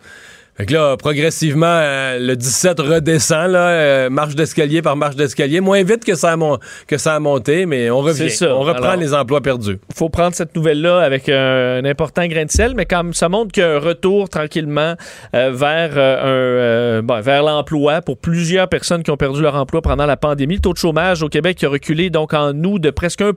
[0.54, 5.62] fait que là, progressivement, euh, le 17 redescend, là, euh, marche d'escalier par marche d'escalier,
[5.62, 8.28] moins vite que ça, a que ça a monté, mais on revient.
[8.28, 8.54] Ça.
[8.54, 9.78] On reprend Alors, les emplois perdus.
[9.88, 13.30] Il faut prendre cette nouvelle-là avec un, un, important grain de sel, mais comme ça
[13.30, 14.94] montre qu'il y a un retour tranquillement
[15.34, 20.04] euh, vers, un, bon, vers l'emploi pour plusieurs personnes qui ont perdu leur emploi pendant
[20.04, 20.56] la pandémie.
[20.56, 23.32] Le taux de chômage au Québec qui a reculé donc en août de presque 1%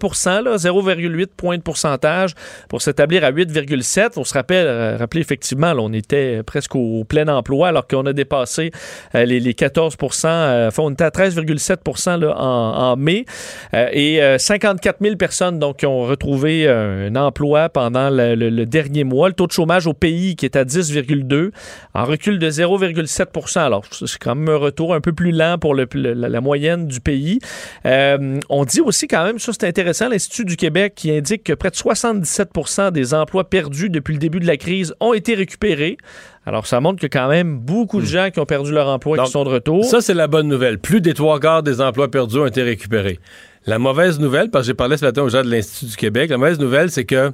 [0.57, 2.33] 0,8 points de pourcentage
[2.67, 4.11] pour s'établir à 8,7.
[4.17, 8.13] On se rappelle, rappelle effectivement, là, on était presque au plein emploi, alors qu'on a
[8.13, 8.71] dépassé
[9.15, 13.25] euh, les, les, 14 euh, enfin, on était à 13,7 là, en, en, mai.
[13.73, 19.29] Euh, et 54 000 personnes donc, qui ont retrouvé un emploi pendant le, dernier mois.
[19.29, 21.51] Le taux de chômage au pays qui est à 10,2,
[21.93, 25.75] en recul de 0,7 Alors, c'est quand même un retour un peu plus lent pour
[25.75, 27.39] le, la, moyenne du pays.
[27.85, 31.53] Euh, on dit aussi quand même, ça c'est intéressant, l'Institut du Québec qui indique que
[31.53, 35.97] près de 77% des emplois perdus depuis le début de la crise ont été récupérés.
[36.45, 39.25] Alors, ça montre que quand même beaucoup de gens qui ont perdu leur emploi Donc,
[39.27, 39.83] qui sont de retour.
[39.85, 40.77] Ça, c'est la bonne nouvelle.
[40.77, 43.19] Plus des trois quarts des emplois perdus ont été récupérés.
[43.65, 46.29] La mauvaise nouvelle, parce que j'ai parlé ce matin aux gens de l'Institut du Québec,
[46.29, 47.31] la mauvaise nouvelle, c'est que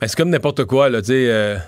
[0.00, 1.00] ben, c'est comme n'importe quoi, là.
[1.08, 1.58] Euh,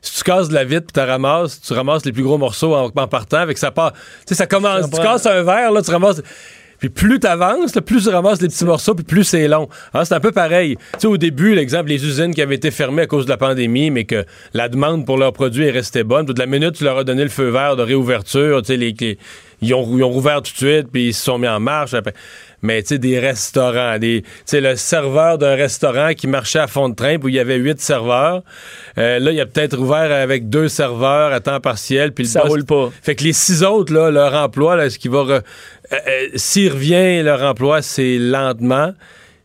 [0.00, 2.74] si tu casses de la vitre puis tu ramasses, tu ramasses les plus gros morceaux
[2.74, 3.92] en, en partant, avec ça part.
[3.92, 4.88] Tu sais, ça commence.
[4.88, 6.22] Tu casses un verre, là, tu ramasses.
[6.78, 9.68] Puis plus tu avances, plus tu ramasses les petits morceaux, puis plus c'est long.
[9.92, 10.76] Alors, c'est un peu pareil.
[10.76, 13.36] Tu sais, au début, l'exemple, les usines qui avaient été fermées à cause de la
[13.36, 16.26] pandémie, mais que la demande pour leurs produits est restée bonne.
[16.26, 18.62] Toute la minute, tu leur as donné le feu vert de réouverture.
[18.62, 19.18] Tu sais, les, les,
[19.60, 21.94] ils, ont, ils ont rouvert tout de suite, puis ils se sont mis en marche.
[22.62, 26.66] Mais tu sais, des restaurants, des, tu sais, le serveur d'un restaurant qui marchait à
[26.66, 28.42] fond de train, où il y avait huit serveurs.
[28.98, 32.12] Euh, là, il a peut-être ouvert avec deux serveurs à temps partiel.
[32.12, 32.50] Puis ça boss...
[32.50, 32.90] roule pas.
[33.02, 35.22] Fait que les six autres, là, leur emploi, là, ce qui va...
[35.22, 35.40] Re...
[35.92, 38.92] Euh, euh, S'il revient, leur emploi, c'est lentement.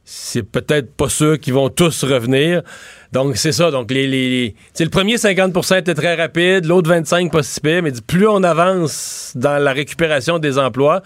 [0.06, 2.62] C'est peut-être pas sûr qu'ils vont tous revenir.
[3.14, 3.72] Donc, c'est ça.
[3.72, 7.92] Donc, les, les, le premier 50 était très rapide, l'autre 25 pas si pire, mais
[8.06, 11.04] plus on avance dans la récupération des emplois,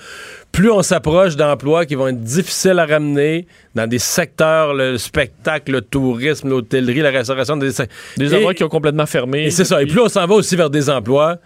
[0.51, 3.45] plus on s'approche d'emplois qui vont être difficiles à ramener
[3.75, 7.57] dans des secteurs, le spectacle, le tourisme, l'hôtellerie, la restauration.
[7.57, 7.71] Des,
[8.15, 9.43] des endroits qui ont complètement fermé.
[9.43, 9.83] Et c'est ça.
[9.83, 11.37] Et plus on s'en va aussi vers des emplois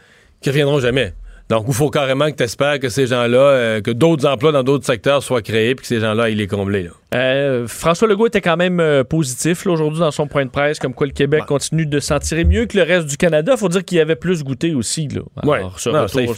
[0.42, 1.14] qui reviendront jamais.
[1.52, 4.64] Donc, il faut carrément que tu espères que ces gens-là, euh, que d'autres emplois dans
[4.64, 6.84] d'autres secteurs soient créés puis que ces gens-là, ils les comblés.
[6.84, 6.92] Là.
[7.14, 10.94] Euh, François Legault était quand même euh, positif aujourd'hui dans son point de presse, comme
[10.94, 13.58] quoi le Québec continue de s'en tirer mieux que le reste du Canada.
[13.58, 15.10] faut dire qu'il avait plus goûté aussi.
[15.44, 15.58] Oui,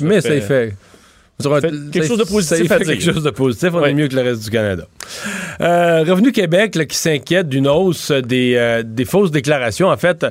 [0.02, 0.73] mais ça fait...
[1.39, 2.88] Ça fait quelque chose de positif à dire.
[2.88, 4.88] quelque chose de positif, on est mieux que le reste du Canada.
[5.62, 9.89] Euh, Revenu Québec là, qui s'inquiète d'une hausse des, euh, des fausses déclarations.
[9.89, 10.26] En fait,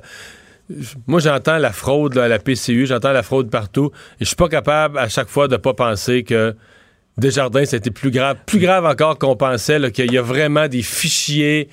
[1.06, 4.36] moi, j'entends la fraude là, à la PCU, j'entends la fraude partout, et je suis
[4.36, 6.54] pas capable à chaque fois de pas penser que
[7.18, 11.68] Desjardins, c'était plus grave, plus grave encore qu'on pensait, qu'il y a vraiment des fichiers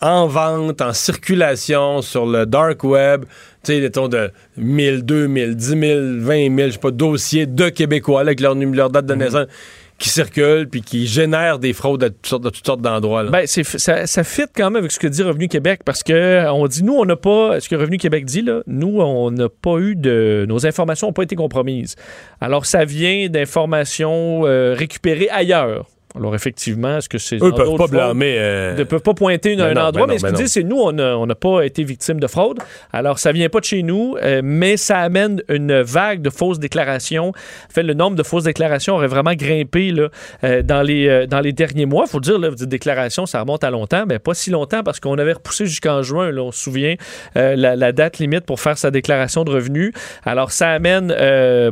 [0.00, 3.24] en vente, en circulation sur le dark web,
[3.64, 5.80] tu sais, mettons de 1000, 2000, 10 000,
[6.18, 9.46] 20 000, je sais pas, dossiers de Québécois là, avec leur, leur date de naissance.
[9.46, 13.24] Mm -hmm qui circulent puis qui génèrent des fraudes à toutes sortes, de toutes d'endroits.
[13.24, 16.66] Ben, ça, ça fit quand même avec ce que dit Revenu Québec parce que on
[16.66, 19.78] dit nous on n'a pas ce que Revenu Québec dit là, nous on n'a pas
[19.78, 21.96] eu de nos informations n'ont pas été compromises.
[22.40, 25.86] Alors ça vient d'informations euh, récupérées ailleurs.
[26.16, 27.42] Alors, effectivement, est-ce que c'est.
[27.42, 28.36] Eux ne peuvent pas blâmer.
[28.38, 28.76] Euh...
[28.76, 30.62] ne peuvent pas pointer une, ben non, un endroit, ben mais ce qu'ils disent, c'est
[30.62, 30.92] nous, on
[31.26, 32.58] n'a pas été victime de fraude.
[32.92, 36.60] Alors, ça vient pas de chez nous, euh, mais ça amène une vague de fausses
[36.60, 37.30] déclarations.
[37.30, 40.08] En fait, le nombre de fausses déclarations aurait vraiment grimpé là,
[40.44, 42.04] euh, dans, les, euh, dans les derniers mois.
[42.06, 44.84] Il faut dire, là, vous dites déclaration, ça remonte à longtemps, mais pas si longtemps
[44.84, 46.94] parce qu'on avait repoussé jusqu'en juin, là, on se souvient,
[47.36, 49.92] euh, la, la, date limite pour faire sa déclaration de revenus.
[50.24, 51.08] Alors, ça amène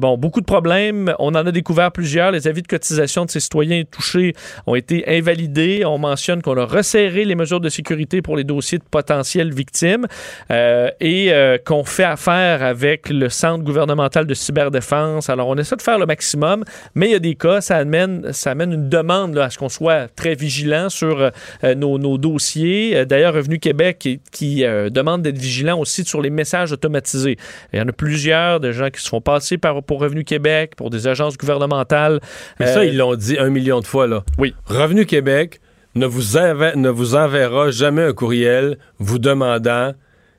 [0.01, 1.15] bon, beaucoup de problèmes.
[1.21, 2.33] On en a découvert plusieurs.
[2.33, 4.32] Les avis de cotisation de ces citoyens touchés
[4.67, 5.85] ont été invalidés.
[5.85, 10.07] On mentionne qu'on a resserré les mesures de sécurité pour les dossiers de potentielles victimes
[10.51, 15.31] euh, et euh, qu'on fait affaire avec le Centre gouvernemental de cyberdéfense.
[15.31, 16.65] Alors, on essaie de faire le maximum,
[16.95, 19.59] mais il y a des cas, ça amène, ça amène une demande là, à ce
[19.59, 21.31] qu'on soit très vigilant sur
[21.65, 23.05] euh, nos, nos, dossiers.
[23.07, 27.37] D'ailleurs, Revenu Québec qui, qui demande d'être vigilant aussi sur les messages automatisés.
[27.73, 30.75] Il y en a plusieurs de gens qui se font passer par, pour Revenu Québec,
[30.77, 32.21] pour des agences gouvernementales.
[32.61, 34.22] Mais ça, ils l'ont dit un million de fois, là.
[34.39, 34.55] Oui.
[34.67, 35.61] Revenu Québec
[35.95, 39.93] ne vous, enverra jamais un courriel vous demandant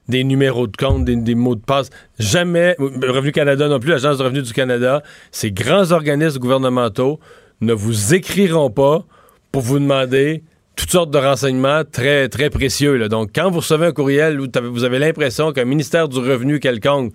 [0.09, 1.89] des numéros de compte, des, mots de passe.
[2.19, 7.19] Jamais, Revenu Canada non plus, l'Agence de revenus du Canada, ces grands organismes gouvernementaux
[7.61, 9.05] ne vous écriront pas
[9.51, 10.43] pour vous demander
[10.75, 12.97] toutes sortes de renseignements très, très précieux.
[12.97, 13.07] Là.
[13.07, 17.13] Donc, quand vous recevez un courriel où vous avez l'impression qu'un ministère du revenu quelconque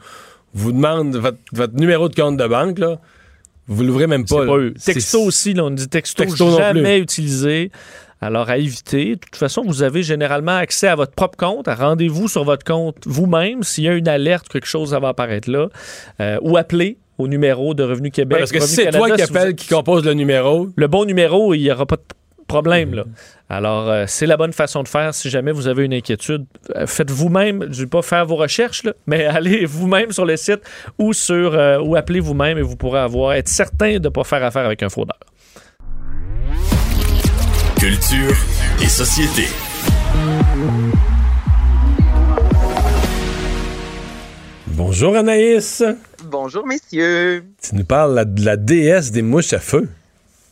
[0.55, 2.79] vous demande votre, numéro de compte de banque,
[3.69, 4.47] vous l'ouvrez même pas.
[4.47, 7.71] pas Texto aussi, là, on dit texto, texto jamais utilisé.
[8.21, 9.15] Alors, à éviter.
[9.15, 12.97] De toute façon, vous avez généralement accès à votre propre compte, rendez-vous sur votre compte
[13.07, 13.63] vous-même.
[13.63, 15.69] S'il y a une alerte, quelque chose, ça va apparaître là.
[16.21, 18.39] Euh, ou appeler au numéro de Revenu Québec.
[18.39, 20.69] parce que si c'est toi qui appelle, qui compose le numéro.
[20.75, 22.03] Le bon numéro, il n'y aura pas de
[22.49, 22.95] problème.
[22.95, 23.05] Là.
[23.49, 25.15] Alors, euh, c'est la bonne façon de faire.
[25.15, 27.63] Si jamais vous avez une inquiétude, euh, faites vous-même.
[27.71, 30.61] Je ne vais pas faire vos recherches, là, mais allez vous-même sur le site
[30.99, 31.53] ou, sur,
[31.85, 34.83] ou appelez vous-même et vous pourrez avoir, être certain de ne pas faire affaire avec
[34.83, 35.19] un fraudeur.
[37.79, 38.35] Culture
[38.83, 39.45] et société.
[44.79, 45.83] Bonjour Anaïs.
[46.25, 47.45] Bonjour messieurs.
[47.63, 49.89] Tu nous parles de la déesse des mouches à feu.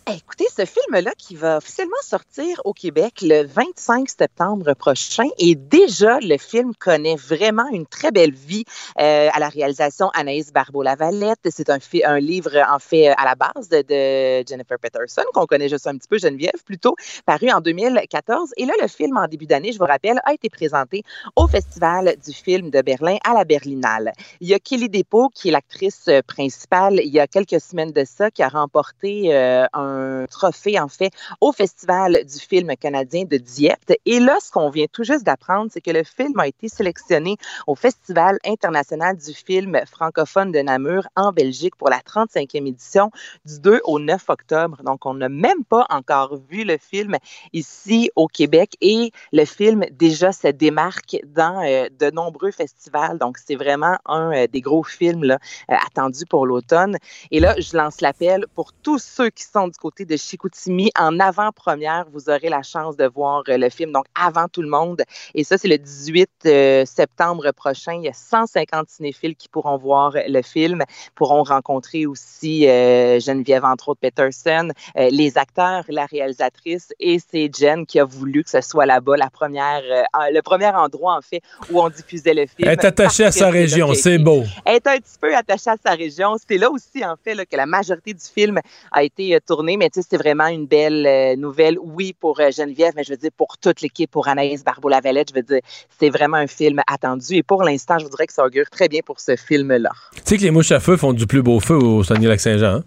[0.08, 6.20] Écoutez, ce film-là qui va officiellement sortir au Québec le 25 septembre prochain et déjà
[6.20, 8.64] le film connaît vraiment une très belle vie
[9.00, 11.48] euh, à la réalisation Anaïs Barbeau-Lavalette.
[11.50, 15.88] C'est un, un livre en fait à la base de, Jennifer Peterson qu'on connaît juste
[15.88, 18.50] un petit peu, Geneviève plutôt, paru en 2014.
[18.58, 21.02] Et là, le film en début d'année, je vous rappelle, a été présenté
[21.34, 24.12] au Festival du film de Berlin à la Berlinale.
[24.40, 28.04] Il y a Kelly Depot qui est l'actrice principale il y a quelques semaines de
[28.04, 29.95] ça qui a remporté euh, un
[30.30, 33.92] trophée, en fait, au Festival du film canadien de Dieppe.
[34.04, 37.36] Et là, ce qu'on vient tout juste d'apprendre, c'est que le film a été sélectionné
[37.66, 43.10] au Festival international du film francophone de Namur en Belgique pour la 35e édition
[43.44, 44.82] du 2 au 9 octobre.
[44.84, 47.16] Donc, on n'a même pas encore vu le film
[47.52, 53.18] ici au Québec et le film déjà se démarque dans euh, de nombreux festivals.
[53.18, 55.38] Donc, c'est vraiment un euh, des gros films là,
[55.70, 56.96] euh, attendus pour l'automne.
[57.30, 60.90] Et là, je lance l'appel pour tous ceux qui sont du côté de Chicoutimi.
[60.98, 64.68] En avant-première, vous aurez la chance de voir euh, le film, donc avant tout le
[64.68, 65.02] monde.
[65.34, 67.94] Et ça, c'est le 18 euh, septembre prochain.
[67.94, 70.82] Il y a 150 cinéphiles qui pourront voir le film,
[71.14, 76.92] pourront rencontrer aussi euh, Geneviève, entre autres, Peterson, les acteurs, la réalisatrice.
[77.00, 79.82] Et c'est Jen qui a voulu que ce soit là-bas, la première,
[80.30, 82.68] le premier endroit, en fait, où on diffusait le film.
[82.68, 84.42] Elle est attachée à sa région, c'est beau.
[84.64, 86.36] Elle est un petit peu attachée à sa région.
[86.48, 88.60] C'est là aussi, en fait, là, que la majorité du film
[88.92, 92.50] a été tournée mais tu sais, c'est vraiment une belle euh, nouvelle, oui, pour euh,
[92.50, 95.60] Geneviève, mais je veux dire, pour toute l'équipe, pour Anaïs Barbeau-Lavalette, je veux dire,
[95.98, 97.34] c'est vraiment un film attendu.
[97.34, 99.90] Et pour l'instant, je vous dirais que ça augure très bien pour ce film-là.
[100.14, 102.84] Tu sais que les mouches à feu font du plus beau feu au Saguenay-Lac-Saint-Jean, hein?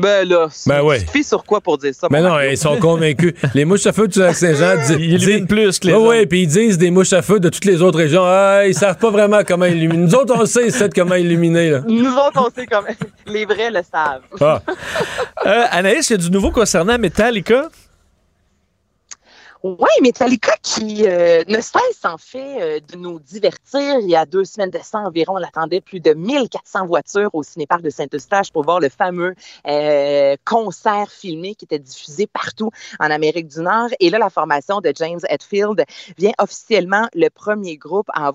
[0.00, 1.04] Ben là, ben ouais.
[1.12, 2.06] tu sur quoi pour dire ça?
[2.10, 3.34] Mais ben non, ils sont convaincus.
[3.54, 5.26] les mouches à feu du Lac-Saint-Jean disent.
[5.28, 7.82] Ils plus que les Oui, puis ils disent des mouches à feu de toutes les
[7.82, 8.22] autres régions.
[8.24, 10.04] Ah, ils savent pas vraiment comment illuminer.
[10.04, 11.70] Nous autres, on sait, ils savent comment illuminer.
[11.70, 11.80] Là.
[11.88, 12.86] Nous autres, on sait comment.
[13.26, 14.22] Les vrais le savent.
[14.40, 14.62] Ah.
[15.46, 17.68] Euh, Anaïs, il y a du nouveau concernant Metallica?
[19.64, 23.98] Oui, Metallica qui euh, ne cesse en fait euh, de nous divertir.
[24.00, 27.42] Il y a deux semaines de ça environ, on attendait plus de 1400 voitures au
[27.42, 29.34] cinéparc de Saint-Eustache pour voir le fameux
[29.66, 33.88] euh, concert filmé qui était diffusé partout en Amérique du Nord.
[33.98, 35.84] Et là, la formation de James Hetfield
[36.16, 38.32] vient officiellement le premier groupe à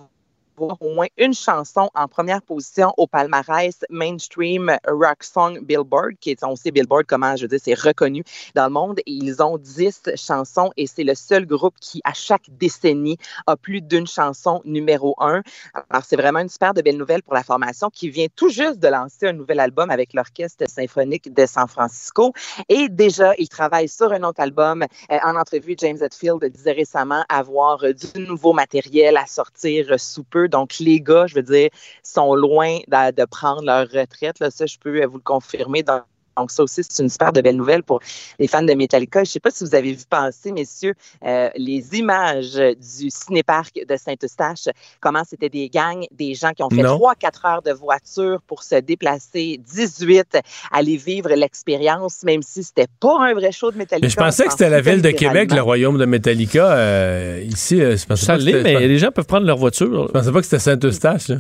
[0.58, 6.44] au moins une chanson en première position au palmarès mainstream rock song Billboard, qui est,
[6.44, 8.24] on sait Billboard, comment je veux dire, c'est reconnu
[8.56, 9.00] dans le monde.
[9.00, 13.56] Et ils ont 10 chansons et c'est le seul groupe qui, à chaque décennie, a
[13.56, 15.42] plus d'une chanson numéro un.
[15.90, 18.80] Alors, c'est vraiment une super de belle nouvelle pour la formation qui vient tout juste
[18.80, 22.34] de lancer un nouvel album avec l'Orchestre symphonique de San Francisco.
[22.70, 24.84] Et déjà, ils travaillent sur un autre album.
[24.84, 30.43] Euh, en entrevue, James Hetfield disait récemment avoir du nouveau matériel à sortir sous peu
[30.48, 31.70] donc, les gars, je veux dire,
[32.04, 34.40] sont loin de, prendre leur retraite.
[34.40, 35.84] Là, ça, je peux vous le confirmer.
[36.38, 38.00] Donc, ça aussi, c'est une super de belle nouvelle pour
[38.40, 39.20] les fans de Metallica.
[39.24, 40.94] Je ne sais pas si vous avez vu passer, messieurs,
[41.26, 44.68] euh, les images du cinéparc de Saint-Eustache,
[45.00, 46.98] comment c'était des gangs, des gens qui ont fait Non.
[46.98, 50.38] 3-4 heures de voiture pour se déplacer, 18,
[50.72, 54.06] aller vivre l'expérience, même si c'était pas un vrai show de Metallica.
[54.06, 56.72] Mais je pensais que c'était la ville de Québec, le royaume de Metallica.
[56.74, 60.08] euh, ici, euh, je pensais Ça pas que mais les gens peuvent prendre leur voiture.
[60.08, 61.28] Je pensais pas que c'était Saint-Eustache.
[61.30, 61.36] là.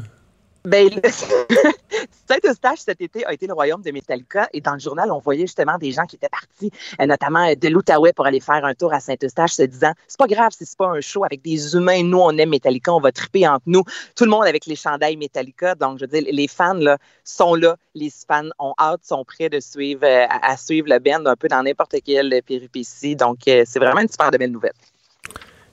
[0.65, 1.01] Ben, le-
[2.27, 5.45] Saint-Eustache cet été a été le royaume de Metallica et dans le journal, on voyait
[5.45, 8.73] justement des gens qui étaient partis, euh, notamment euh, de l'Outaouais pour aller faire un
[8.73, 11.75] tour à Saint-Eustache, se disant c'est pas grave si c'est pas un show avec des
[11.75, 13.83] humains, nous on aime Metallica, on va triper entre nous,
[14.15, 15.75] tout le monde avec les chandails Metallica.
[15.75, 19.49] Donc je veux dire, les fans là sont là, les fans ont hâte, sont prêts
[19.49, 23.15] de suivre euh, à, suivre le band un peu dans n'importe quelle péripétie.
[23.15, 24.73] Donc euh, c'est vraiment une super de belle nouvelle.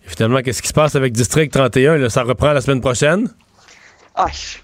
[0.05, 1.99] Et finalement, qu'est-ce qui se passe avec District 31?
[1.99, 2.09] là?
[2.09, 3.29] ça reprend la semaine prochaine?
[4.17, 4.59] Je-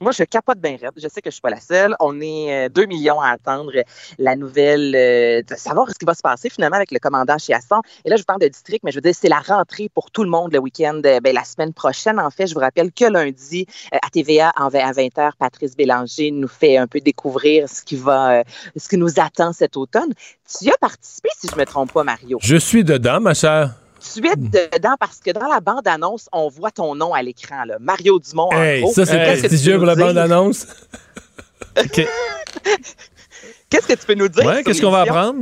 [0.00, 0.92] moi, je capote bien raide.
[0.96, 1.94] Je sais que je suis pas la seule.
[2.00, 3.72] On est euh, 2 millions à attendre
[4.18, 7.80] la nouvelle, euh, de savoir ce qui va se passer finalement avec le commandant Chiasson.
[8.04, 10.10] Et là, je vous parle de district, mais je veux dire, c'est la rentrée pour
[10.10, 11.00] tout le monde le week-end.
[11.04, 14.50] euh, ben, la semaine prochaine, en fait, je vous rappelle que lundi, euh, à TVA,
[14.50, 18.42] à 20h, Patrice Bélanger nous fait un peu découvrir ce qui va, euh,
[18.76, 20.12] ce qui nous attend cet automne.
[20.60, 22.38] Tu as participé, si je me trompe pas, Mario.
[22.42, 23.74] Je suis dedans, ma chère.
[24.14, 27.76] Tu es dedans parce que dans la bande-annonce, on voit ton nom à l'écran, là.
[27.80, 28.92] Mario Dumont, en Hey, gros.
[28.92, 30.06] ça, c'est Hey, Qu'est-ce que tu prestigieux peux pour la nous dire?
[30.06, 30.66] bande-annonce?
[33.68, 34.44] Qu'est-ce que tu peux nous dire?
[34.46, 35.40] Ouais, qu'est-ce qu'on va apprendre?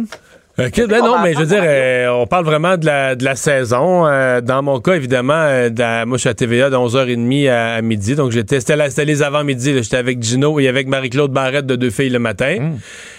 [0.56, 3.34] OK, ben non, mais je veux dire, euh, on parle vraiment de la, de la
[3.34, 4.06] saison.
[4.06, 7.74] Euh, dans mon cas, évidemment, euh, dans- moi, je suis à TVA de 11h30 à,
[7.74, 8.14] à midi.
[8.14, 9.82] Donc, j'étais, c'était, les avant-midi.
[9.82, 12.72] J'étais avec Gino et avec Marie-Claude Barrette de Deux Filles le matin.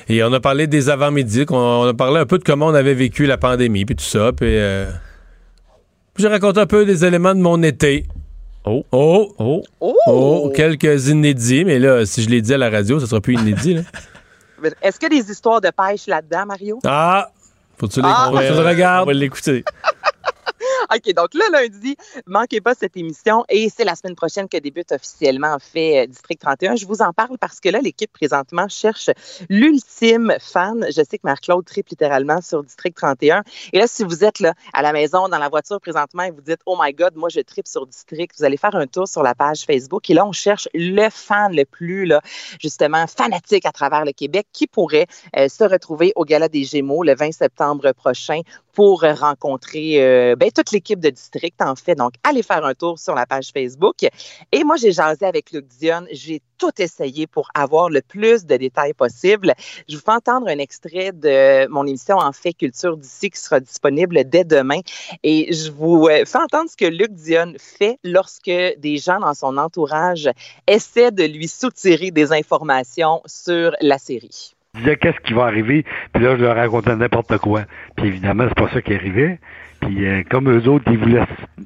[0.08, 1.46] Et on a parlé des avant-midi.
[1.46, 4.06] qu'on- On a parlé un peu de comment on avait vécu la pandémie, puis tout
[4.06, 4.32] ça.
[4.32, 4.86] Puis, euh,
[6.16, 8.08] puis j'ai raconté un peu des éléments de mon été.
[8.66, 8.84] Oh.
[8.92, 9.36] Oh!
[9.38, 9.64] Oh.
[9.80, 9.96] Oh!
[10.08, 13.36] Oh, quelques inédits, mais là, si je l'ai dit à la radio, ça sera plus
[13.36, 13.76] inédit.
[13.76, 13.82] Là.
[14.82, 16.80] Est-ce qu'il y a des histoires de pêche là-dedans, Mario?
[16.84, 17.30] Ah!
[17.78, 18.30] Faut-tu les Ah!
[18.32, 19.08] faut que tu le On regardes?
[19.08, 19.64] va l'écouter.
[20.94, 21.96] OK, donc le lundi,
[22.28, 26.08] manquez pas cette émission et c'est la semaine prochaine que débute officiellement en fait euh,
[26.08, 26.76] District 31.
[26.76, 29.10] Je vous en parle parce que là, l'équipe présentement cherche
[29.50, 30.86] l'ultime fan.
[30.88, 33.44] Je sais que Marc-Claude tripe littéralement sur District 31.
[33.74, 36.42] Et là, si vous êtes là à la maison, dans la voiture présentement et vous
[36.42, 39.24] dites Oh my God, moi je tripe sur District, vous allez faire un tour sur
[39.24, 42.22] la page Facebook et là, on cherche le fan le plus là,
[42.60, 47.04] justement fanatique à travers le Québec qui pourrait euh, se retrouver au Gala des Gémeaux
[47.04, 48.42] le 20 septembre prochain
[48.74, 51.96] pour rencontrer euh, ben, toute l'équipe de district, en fait.
[51.96, 53.98] Donc, allez faire un tour sur la page Facebook.
[54.52, 56.08] Et moi, j'ai jasé avec Luc Dionne.
[56.12, 59.54] J'ai tout essayé pour avoir le plus de détails possible.
[59.90, 63.60] Je vous fais entendre un extrait de mon émission En fait Culture d'ici qui sera
[63.60, 64.80] disponible dès demain.
[65.24, 69.34] Et je vous euh, fais entendre ce que Luc Dionne fait lorsque des gens dans
[69.34, 70.30] son entourage
[70.68, 74.56] essaient de lui soutirer des informations sur la série.
[74.76, 77.64] Je disais qu'est-ce qui va arriver, puis là je leur racontais n'importe quoi.
[77.96, 79.40] Puis évidemment, c'est pas ça qui arrivait.
[79.82, 81.62] Puis euh, comme eux autres, ils voulaient se-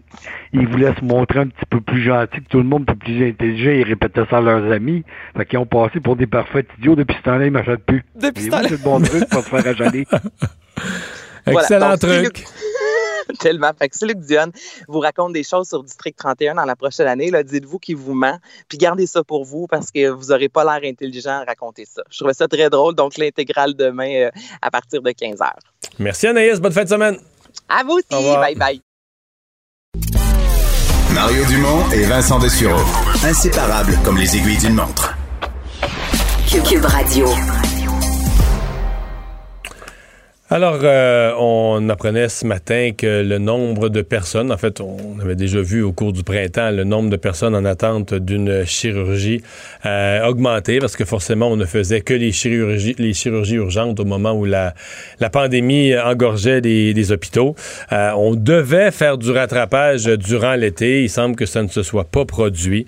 [0.54, 3.30] ils voulaient se montrer un petit peu plus gentils que tout le monde, puis plus
[3.30, 5.04] intelligents, ils répétaient ça à leurs amis.
[5.38, 8.04] Fait qu'ils ont passé pour des parfaits idiots depuis ce temps-là, ils m'achètent plus.
[8.15, 8.63] Depuis ce temps-là.
[8.63, 10.06] C'est le bon truc pour se faire ajaler.
[11.45, 11.62] Voilà.
[11.62, 12.45] Excellent Donc, truc.
[13.39, 13.72] Tellement.
[13.78, 14.52] Fait que si Luc Dionne
[14.88, 18.13] vous raconte des choses sur District 31 dans la prochaine année, là, dites-vous qu'il vous
[18.13, 21.86] ment, puis gardez ça pour vous parce que vous n'aurez pas l'air intelligent à raconter
[21.86, 22.02] ça.
[22.12, 22.95] Je trouvais ça très drôle.
[22.95, 24.30] Donc, l'intégrale demain euh,
[24.62, 25.50] à partir de 15 h.
[26.00, 27.17] Merci Anaïs, bonne fin de semaine.
[27.69, 28.36] À vous Au aussi.
[28.38, 28.82] Bye bye.
[31.13, 32.82] Mario Dumont et Vincent Dessureau.
[33.23, 35.15] Inséparables comme les aiguilles d'une montre.
[36.67, 37.27] Cube Radio.
[40.52, 45.36] Alors, euh, on apprenait ce matin que le nombre de personnes, en fait, on avait
[45.36, 49.44] déjà vu au cours du printemps le nombre de personnes en attente d'une chirurgie
[49.86, 54.06] euh, augmenter parce que forcément, on ne faisait que les chirurgies, les chirurgies urgentes au
[54.06, 54.74] moment où la,
[55.20, 57.54] la pandémie engorgeait les, les hôpitaux.
[57.92, 61.04] Euh, on devait faire du rattrapage durant l'été.
[61.04, 62.88] Il semble que ça ne se soit pas produit.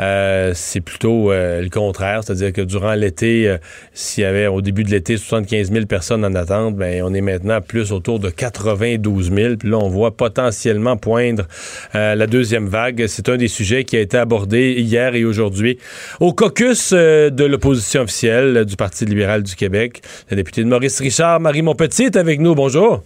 [0.00, 3.58] Euh, c'est plutôt euh, le contraire, c'est-à-dire que durant l'été, euh,
[3.92, 7.20] s'il y avait au début de l'été 75 000 personnes en attente, ben on est
[7.20, 9.56] maintenant plus autour de 92 000.
[9.56, 11.46] Puis là, on voit potentiellement poindre
[11.94, 13.06] la deuxième vague.
[13.06, 15.78] C'est un des sujets qui a été abordé hier et aujourd'hui
[16.20, 20.02] au caucus de l'opposition officielle du Parti libéral du Québec.
[20.30, 22.54] La députée de Maurice Richard, Marie Montpetit, est avec nous.
[22.54, 23.02] Bonjour.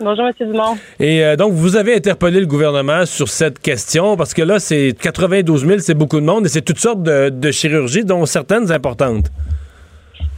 [0.00, 0.32] Bonjour, M.
[0.40, 0.76] Dumont.
[0.98, 4.92] Et euh, donc, vous avez interpellé le gouvernement sur cette question parce que là, c'est
[5.00, 8.72] 92 000, c'est beaucoup de monde et c'est toutes sortes de, de chirurgies, dont certaines
[8.72, 9.30] importantes.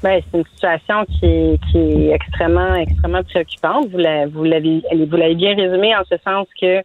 [0.02, 3.88] Ben, c'est une situation qui est, qui est extrêmement, extrêmement préoccupante.
[3.90, 6.82] Vous l'avez, vous l'avez, vous l'avez bien résumé en ce sens que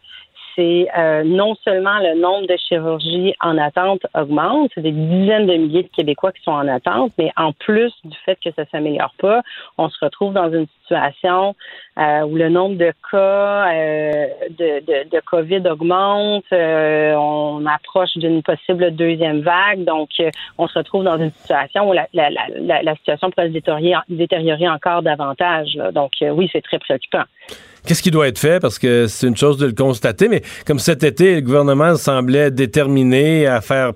[0.55, 5.53] c'est euh, non seulement le nombre de chirurgies en attente augmente, c'est des dizaines de
[5.53, 9.13] milliers de Québécois qui sont en attente, mais en plus du fait que ça s'améliore
[9.19, 9.41] pas,
[9.77, 11.55] on se retrouve dans une situation
[11.97, 18.91] euh, où le nombre de cas euh, de, de, COVID augmente, on approche d'une possible
[18.95, 20.09] deuxième vague, donc
[20.57, 24.03] on se retrouve dans une situation où la, la, la, la situation pourrait se détériorer,
[24.09, 25.77] détériorer encore davantage.
[25.93, 27.23] Donc oui, c'est très préoccupant.
[27.85, 28.59] Qu'est-ce qui doit être fait?
[28.59, 32.51] Parce que c'est une chose de le constater, mais comme cet été, le gouvernement semblait
[32.51, 33.93] déterminé à faire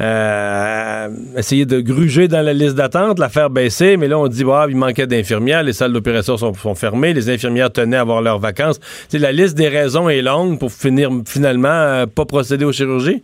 [0.00, 4.44] euh, essayer de gruger dans la liste d'attente, la faire baisser, mais là, on dit,
[4.44, 8.38] bah, il manquait d'infirmières, les salles d'opération sont, fermées, les infirmières tenaient à avoir leurs
[8.38, 8.78] vacances.
[9.08, 13.22] T'sais, la liste des raisons est longue pour finir finalement euh, pas procéder aux chirurgies?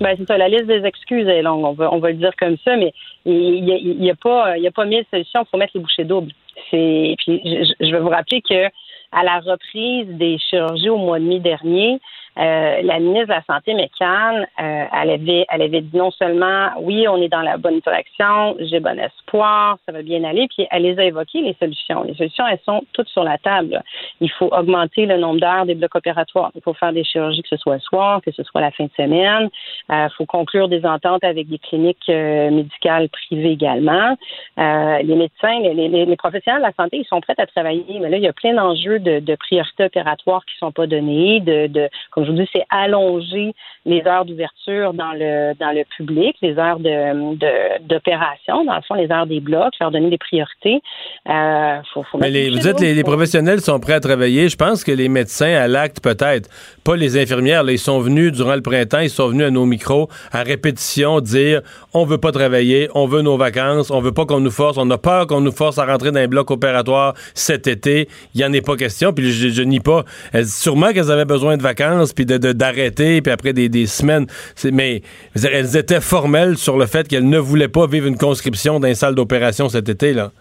[0.00, 2.32] Ben, c'est ça, la liste des excuses est longue, on va, on va le dire
[2.38, 2.94] comme ça, mais
[3.26, 6.32] il n'y y a, pas, y a pas mille solutions, faut mettre les bouchées doubles.
[6.70, 8.70] Puis je vais vous rappeler que
[9.12, 12.00] à la reprise des chirurgies au mois de mai dernier,
[12.38, 16.68] euh, la ministre de la Santé, McCann, euh, elle, avait, elle avait dit non seulement
[16.80, 20.66] oui, on est dans la bonne direction, j'ai bon espoir, ça va bien aller, puis
[20.70, 22.04] elle les a évoquées, les solutions.
[22.04, 23.82] Les solutions, elles sont toutes sur la table.
[24.20, 26.52] Il faut augmenter le nombre d'heures des blocs opératoires.
[26.54, 28.84] Il faut faire des chirurgies, que ce soit le soir, que ce soit la fin
[28.84, 29.48] de semaine.
[29.88, 34.16] Il euh, faut conclure des ententes avec des cliniques médicales privées également.
[34.56, 38.16] les médecins, les, les, professionnels de la santé, ils sont prêts à travailler, mais là,
[38.16, 41.88] il y a plein d'enjeux de, de priorités opératoires qui sont pas donnés, de, de
[42.10, 43.54] comme je c'est allonger
[43.86, 48.94] les heures d'ouverture dans le dans le public, les heures de d'opération, dans le fond,
[48.94, 50.82] les heures des blocs, leur donner des priorités.
[51.28, 54.48] Euh, faut, faut Mais les, vous dites les, les professionnels sont prêts à travailler.
[54.48, 56.50] Je pense que les médecins à l'acte peut-être,
[56.84, 57.64] pas les infirmières.
[57.64, 61.20] Là, ils sont venus durant le printemps, ils sont venus à nos micros à répétition
[61.20, 61.62] dire
[61.94, 64.90] on veut pas travailler, on veut nos vacances, on veut pas qu'on nous force, on
[64.90, 68.08] a peur qu'on nous force à rentrer dans un bloc opératoire cet été.
[68.34, 69.12] Il y en est pas question.
[69.12, 70.04] Puis je, je nie pas.
[70.44, 74.26] sûrement qu'elles avaient besoin de vacances puis de d'arrêter puis après des, des semaines.
[74.72, 75.02] Mais
[75.34, 79.14] elles étaient formelles sur le fait qu'elles ne voulaient pas vivre une conscription dans salle
[79.14, 80.32] d'opération cet été là.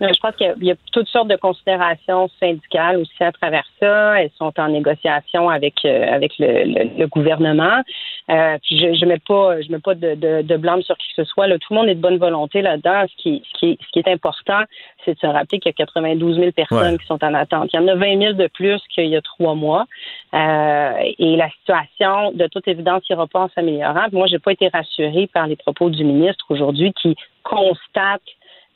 [0.00, 4.20] Je pense qu'il y, a toutes sortes de considérations syndicales aussi à travers ça.
[4.20, 7.82] Elles sont en négociation avec euh, avec le, gouvernement.
[8.28, 11.08] Euh, puis je, je mets pas je mets pas de, de, de, blâme sur qui
[11.08, 11.46] que ce soit.
[11.46, 13.04] Là, tout le monde est de bonne volonté là-dedans.
[13.08, 14.62] Ce qui, ce qui, ce qui est important,
[15.04, 17.70] c'est de se rappeler qu'il y a 92 000 personnes qui sont en attente.
[17.72, 19.86] Il y en a 20 000 de plus qu'il y a trois mois.
[20.34, 24.06] Euh, et la situation, de toute évidence, n'ira pas en s'améliorant.
[24.12, 28.20] Moi, j'ai pas été rassurée par les propos du ministre aujourd'hui qui constate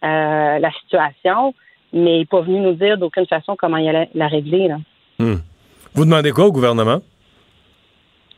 [0.04, 1.54] euh, la situation,
[1.92, 4.68] mais il n'est pas venu nous dire d'aucune façon comment il allait la régler.
[4.68, 4.76] Là.
[5.18, 5.36] Hmm.
[5.94, 7.00] Vous demandez quoi au gouvernement?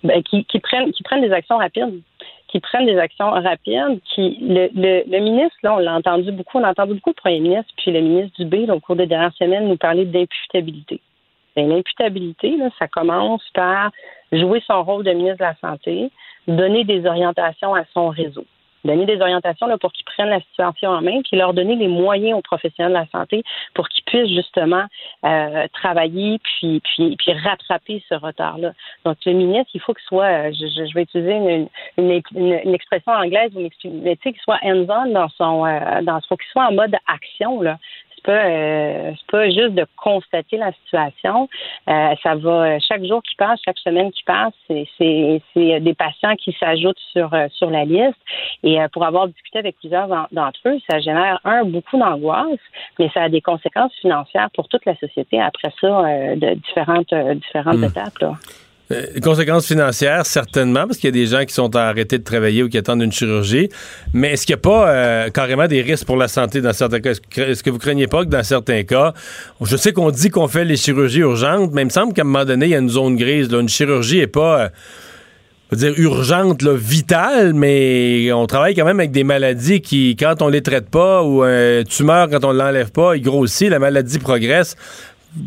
[0.02, 2.00] Ben, qui, qui, prennent, qui prennent des actions rapides.
[2.48, 4.00] Qui prennent des actions rapides.
[4.14, 7.14] Qui, le, le, le ministre, là, on l'a entendu beaucoup, on a entendu beaucoup le
[7.14, 11.00] premier ministre, puis le ministre Dubé, au cours des dernières semaines, nous parler d'imputabilité.
[11.54, 13.90] Ben, l'imputabilité, là, ça commence par
[14.32, 16.10] jouer son rôle de ministre de la Santé,
[16.48, 18.44] donner des orientations à son réseau
[18.84, 21.88] donner des orientations là, pour qu'ils prennent la situation en main, puis leur donner les
[21.88, 23.42] moyens aux professionnels de la santé
[23.74, 24.84] pour qu'ils puissent justement
[25.24, 28.72] euh, travailler puis, puis, puis rattraper ce retard-là.
[29.04, 31.68] Donc, le ministre, il faut qu'il soit, euh, je, je, vais utiliser une,
[31.98, 33.70] une, une, expression anglaise, mais
[34.16, 37.60] qu'il soit hands-on dans son, euh, dans, faut qu'il soit en mode action.
[37.62, 37.78] Là
[38.22, 41.48] pas euh, c'est pas juste de constater la situation.
[41.88, 46.36] Euh, ça va chaque jour qui passe, chaque semaine qui passe, c'est c'est des patients
[46.36, 48.18] qui s'ajoutent sur euh, sur la liste.
[48.62, 52.60] Et pour avoir discuté avec plusieurs d'entre eux, ça génère un beaucoup d'angoisse,
[52.98, 55.88] mais ça a des conséquences financières pour toute la société après ça
[56.36, 57.84] de différentes différentes hmm.
[57.84, 58.18] étapes.
[58.20, 58.32] Là.
[58.92, 62.62] Euh, conséquences financières, certainement, parce qu'il y a des gens qui sont arrêtés de travailler
[62.62, 63.68] ou qui attendent une chirurgie.
[64.12, 67.00] Mais est-ce qu'il n'y a pas euh, carrément des risques pour la santé dans certains
[67.00, 67.12] cas?
[67.36, 69.14] Est-ce que vous craignez pas que dans certains cas,
[69.60, 72.24] je sais qu'on dit qu'on fait les chirurgies urgentes, mais il me semble qu'à un
[72.24, 73.48] moment donné, il y a une zone grise.
[73.52, 74.60] Une chirurgie n'est pas.
[74.60, 74.68] Euh,
[75.72, 80.60] dire urgente, vitale, mais on travaille quand même avec des maladies qui, quand on les
[80.60, 84.76] traite pas, ou un tumeur, quand on l'enlève pas, il grossit, la maladie progresse.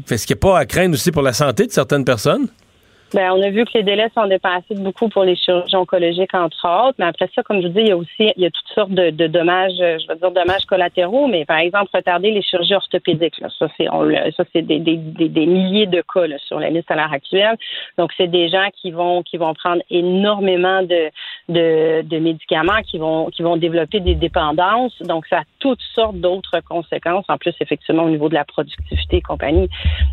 [0.10, 2.48] Est-ce qu'il n'y a pas à craindre aussi pour la santé de certaines personnes?
[3.16, 6.68] Bien, on a vu que les délais sont dépassés beaucoup pour les chirurgies oncologiques, entre
[6.68, 6.96] autres.
[7.00, 8.68] Mais après ça, comme je vous dis, il y a aussi il y a toutes
[8.76, 12.76] sortes de, dommages, euh, je veux dire dommages collatéraux, mais par exemple, retarder les chirurgies
[12.76, 13.40] orthopédiques.
[13.40, 16.92] Là, ça, c'est ça, c'est des, des, des, milliers de cas là, sur la liste
[16.92, 17.56] à l'heure actuelle.
[17.98, 21.10] Donc, c'est des gens qui vont qui vont prendre énormément de,
[21.48, 25.02] de, de médicaments, qui vont qui vont développer des dépendances.
[25.04, 29.18] Donc, ça a toutes sortes d'autres conséquences, en plus, effectivement, au niveau de la productivité
[29.18, 29.70] et compagnie.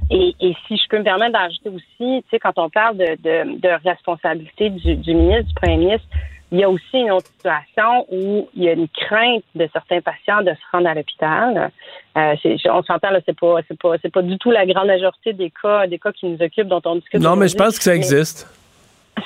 [0.09, 3.17] Et, et si je peux me permettre d'ajouter aussi, tu sais, quand on parle de,
[3.23, 6.07] de, responsabilité du, ministre, du premier ministre,
[6.51, 10.01] Il y a aussi une autre situation où il y a une crainte de certains
[10.01, 11.71] patients de se rendre à l'hôpital.
[12.17, 12.37] Euh,
[12.67, 15.51] on s'entend là, c'est pas, c'est pas, c'est pas du tout la grande majorité des
[15.51, 17.21] cas, des cas qui nous occupent, dont on discute.
[17.21, 18.47] Non, mais je pense que ça Mais- existe.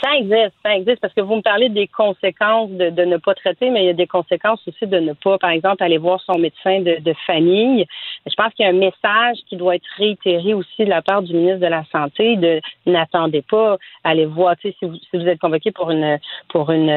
[0.03, 3.71] Ça existe, ça existe, parce que vous me parlez des conséquences de, ne pas traiter,
[3.71, 6.39] mais il y a des conséquences aussi de ne pas, par exemple, aller voir son
[6.39, 7.87] médecin de, famille.
[8.27, 11.23] Je pense qu'il y a un message qui doit être réitéré aussi de la part
[11.23, 15.27] du ministre de la Santé de n'attendez pas à aller voir, si vous, si vous
[15.27, 16.19] êtes convoqué pour une
[16.49, 16.91] pour une,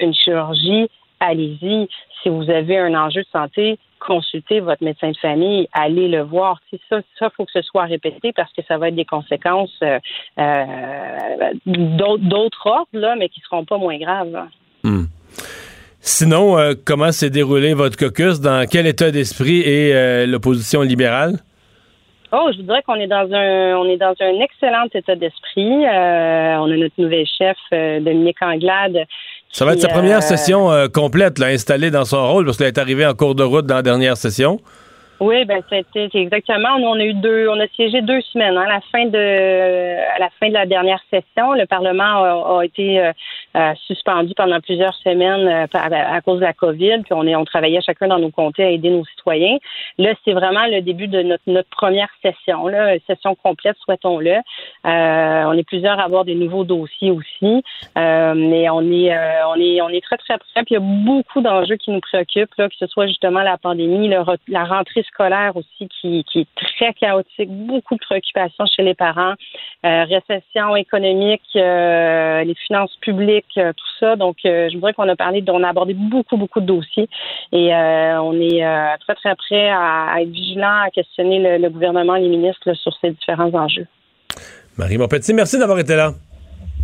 [0.00, 0.88] une chirurgie,
[1.20, 1.88] allez-y.
[2.22, 6.60] Si vous avez un enjeu de santé, consultez votre médecin de famille, allez le voir.
[6.88, 9.98] Ça, ça faut que ce soit répété parce que ça va être des conséquences euh,
[10.38, 14.46] euh, d'autres ordres là, mais qui seront pas moins graves.
[14.82, 15.04] Hmm.
[16.00, 18.40] Sinon, euh, comment s'est déroulé votre caucus?
[18.40, 21.34] Dans quel état d'esprit est euh, l'opposition libérale?
[22.32, 25.86] Oh, je vous dirais qu'on est dans un on est dans un excellent état d'esprit.
[25.86, 29.06] Euh, on a notre nouvelle chef Dominique Anglade.
[29.52, 32.56] Ça va être sa première euh, session euh, complète, là, installée dans son rôle, parce
[32.56, 34.60] qu'elle est arrivée en cours de route dans la dernière session.
[35.22, 36.80] Oui, ben c'était exactement.
[36.80, 38.56] Nous, on a eu deux, on a siégé deux semaines.
[38.56, 38.64] hein.
[38.66, 42.64] à la fin de, à la fin de la dernière session, le Parlement a, a
[42.64, 43.12] été euh,
[43.56, 47.02] euh, suspendu pendant plusieurs semaines euh, à, à cause de la COVID.
[47.04, 49.58] Puis on est, on travaillait chacun dans nos comtés à aider nos citoyens.
[49.98, 54.32] Là, c'est vraiment le début de notre, notre première session, là, session complète, souhaitons-le.
[54.32, 57.62] Euh, on est plusieurs à avoir des nouveaux dossiers aussi,
[57.96, 60.64] euh, mais on est, euh, on est, on est très très prêts.
[60.64, 63.56] Puis il y a beaucoup d'enjeux qui nous préoccupent, là, que ce soit justement la
[63.56, 68.94] pandémie, la rentrée scolaire aussi qui, qui est très chaotique, beaucoup de préoccupations chez les
[68.94, 69.34] parents,
[69.86, 74.16] euh, récession économique, euh, les finances publiques, euh, tout ça.
[74.16, 77.08] Donc, je voudrais qu'on a parlé, on a abordé beaucoup beaucoup de dossiers
[77.52, 78.62] et on est
[79.00, 82.74] très très prêts à, à être vigilants, à questionner le, le gouvernement, les ministres là,
[82.74, 83.86] sur ces différents enjeux.
[84.78, 86.12] Marie Montpetit, merci d'avoir été là.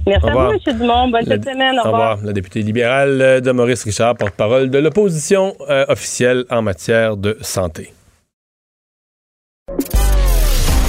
[0.07, 0.59] Merci à vous, M.
[0.79, 1.09] Dumont.
[1.09, 1.77] Bonne La- semaine.
[1.79, 2.11] Au Au revoir.
[2.13, 2.27] revoir.
[2.27, 7.91] La députée libérale de Maurice Richard, porte-parole de l'opposition euh, officielle en matière de santé.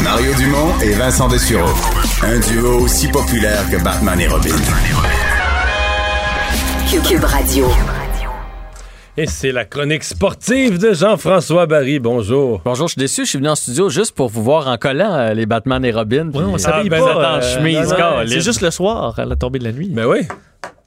[0.03, 1.73] Mario Dumont et Vincent Dessureau.
[2.23, 4.55] Un duo aussi populaire que Batman et Robin.
[6.89, 7.67] Cube Radio.
[9.17, 11.99] Et c'est la chronique sportive de Jean-François Barry.
[11.99, 12.61] Bonjour.
[12.63, 13.25] Bonjour, je suis déçu.
[13.25, 15.91] Je suis venu en studio juste pour vous voir en collant euh, les Batman et
[15.91, 16.29] Robin.
[16.33, 17.01] Ouais, on s'habille euh, pas.
[17.01, 18.25] vous êtes en euh, chemise, non, non, Colin.
[18.27, 19.89] C'est juste le soir, à la tombée de la nuit.
[19.91, 20.19] Ben oui.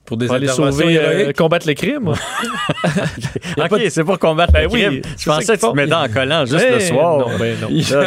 [0.05, 2.09] Pour des Pour aller sauver, euh, combattre les crimes.
[2.09, 5.03] OK, c'est pour combattre Ben le oui, crime.
[5.19, 7.19] Je pensais qu'ils que tu te mettais en collant juste Ben le soir.
[7.19, 7.69] non, ben non.
[7.71, 8.01] Il n'y a,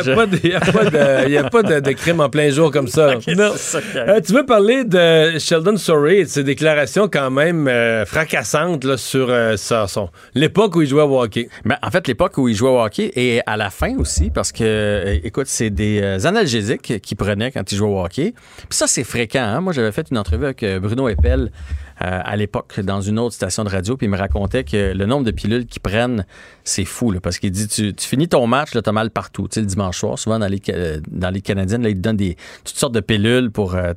[1.45, 3.13] a pas de- de- crime en plein jour comme ça.
[3.27, 3.51] Non.
[3.55, 8.05] ça Euh, tu veux parler de Sheldon Surrey et de ses déclarations quand même euh,
[8.05, 11.49] fracassantes là, sur son- l'époque où il jouait au hockey.
[11.63, 14.51] Ben, en fait, l'époque où il jouait au hockey et à la fin aussi, parce
[14.51, 18.33] que, écoute, c'est des analgésiques qu'il prenait quand il jouait au hockey.
[18.57, 19.39] Puis ça, c'est fréquent.
[19.43, 19.61] hein.
[19.61, 21.51] Moi, j'avais fait une entrevue avec Bruno Eppel
[22.06, 25.26] à l'époque dans une autre station de radio, puis il me racontait que le nombre
[25.26, 26.26] de pilules qu'ils prennent,
[26.64, 29.47] c'est fou, parce qu'il dit tu, finis ton match, là, t'as mal partout.
[29.56, 32.36] Le dimanche soir, souvent dans les, euh, dans les Canadiennes, là, ils te donnent des,
[32.64, 33.93] toutes sortes de pilules pour, euh,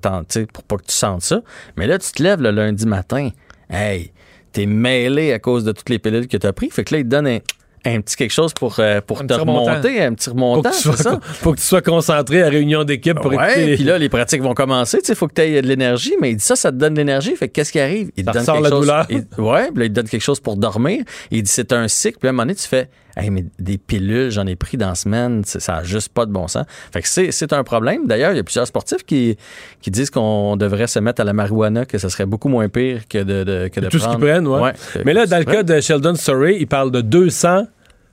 [0.52, 1.42] pour pas que tu sentes ça.
[1.76, 3.30] Mais là, tu te lèves le lundi matin,
[3.70, 4.12] hey,
[4.52, 6.70] t'es mêlé à cause de toutes les pilules que t'as pris.
[6.70, 7.38] Fait que là, ils te donnent un,
[7.84, 9.64] un petit quelque chose pour, euh, pour te remontant.
[9.72, 11.20] remonter, un petit remontant, que, tu sois, ça?
[11.22, 14.08] faut que tu sois concentré à réunion d'équipe pour écouter Ouais, les- puis là, les
[14.08, 14.98] pratiques vont commencer.
[14.98, 16.76] Tu sais, il faut que tu aies de l'énergie, mais il dit ça, ça te
[16.76, 17.34] donne de l'énergie.
[17.36, 18.10] Fait que qu'est-ce qui arrive?
[18.16, 18.80] Il te Ça donne quelque la chose.
[18.80, 19.06] douleur.
[19.10, 21.02] il- ouais, puis là, il te donne quelque chose pour dormir.
[21.30, 22.18] Il dit c'est un cycle.
[22.18, 22.88] Puis à un moment donné, tu fais,
[23.18, 25.42] hey, mais des pilules, j'en ai pris dans la semaine.
[25.44, 26.64] Ça n'a juste pas de bon sens.
[26.92, 28.06] Fait que c'est, un problème.
[28.06, 29.36] D'ailleurs, il y a plusieurs sportifs qui,
[29.80, 33.08] qui disent qu'on devrait se mettre à la marijuana, que ce serait beaucoup moins pire
[33.08, 34.46] que de, de- que de tout ce qu'ils prendre- prennent.
[34.46, 34.60] ouais.
[34.60, 34.72] Ouais.
[35.04, 37.66] Mais là, dans le cas de Sheldon Surrey, il parle de 200,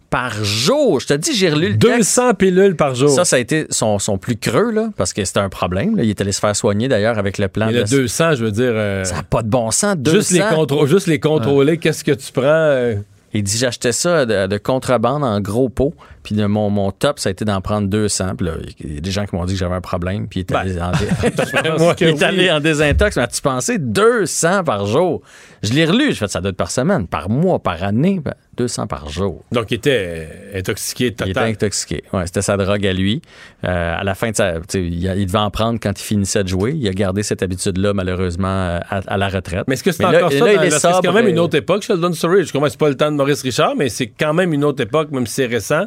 [0.10, 1.98] Par jour, je te dis, j'ai relu le texte.
[1.98, 3.10] 200 pilules par jour.
[3.10, 5.98] Ça, ça a été son, son plus creux, là, parce que c'était un problème.
[5.98, 6.04] là.
[6.04, 7.78] Il est allé se faire soigner, d'ailleurs, avec le plan Mais de...
[7.80, 8.72] le 200, je veux dire...
[8.74, 10.16] euh, Ça n'a pas de bon sens, 200.
[10.18, 12.44] juste, les juste les contrôler, qu'est-ce que tu prends...
[12.46, 12.96] euh,
[13.36, 17.20] Il dit j'achetais ça de, de contrebande en gros pot, puis de mon, mon top
[17.20, 18.36] ça a été d'en prendre 200.
[18.38, 20.40] Puis là, il y a des gens qui m'ont dit que j'avais un problème, puis
[20.40, 22.52] il est allé, en, dé- Moi il est allé oui.
[22.52, 23.16] en désintox.
[23.18, 25.22] Mais as-tu pensé 200 par jour?
[25.64, 28.34] Je l'ai relu, j'ai fait ça doit être par semaine, par mois, par année, ben,
[28.58, 29.44] 200 par jour.
[29.52, 31.50] Donc, il était intoxiqué Il était total.
[31.50, 32.04] intoxiqué.
[32.14, 33.22] Ouais, c'était sa drogue à lui.
[33.64, 36.74] Euh, à la fin de sa, il, devait en prendre quand il finissait de jouer.
[36.76, 39.64] Il a gardé cette habitude-là malheureusement euh, à, à la retraite.
[39.68, 40.40] Mais est-ce que c'est Mais là- encore ça?
[40.40, 42.44] là, dans- il est parce que c'est quand même une autre époque, Sheldon Surrey.
[42.44, 44.82] Je comprends c'est pas le temps de Maurice Richard, mais c'est quand même une autre
[44.84, 45.86] époque, même si c'est récent.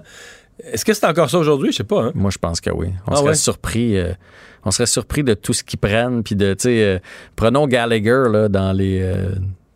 [0.72, 1.70] Est-ce que c'est encore ça aujourd'hui?
[1.72, 2.02] Je sais pas.
[2.06, 2.12] Hein?
[2.14, 2.88] Moi, je pense que oui.
[3.06, 3.34] On Ah serait ouais?
[3.34, 3.96] surpris.
[3.96, 4.12] euh,
[4.64, 6.24] on serait surpris de tout ce qu'ils prennent.
[6.24, 6.98] Puis de, tu sais, euh,
[7.36, 9.00] prenons Gallagher là, dans les.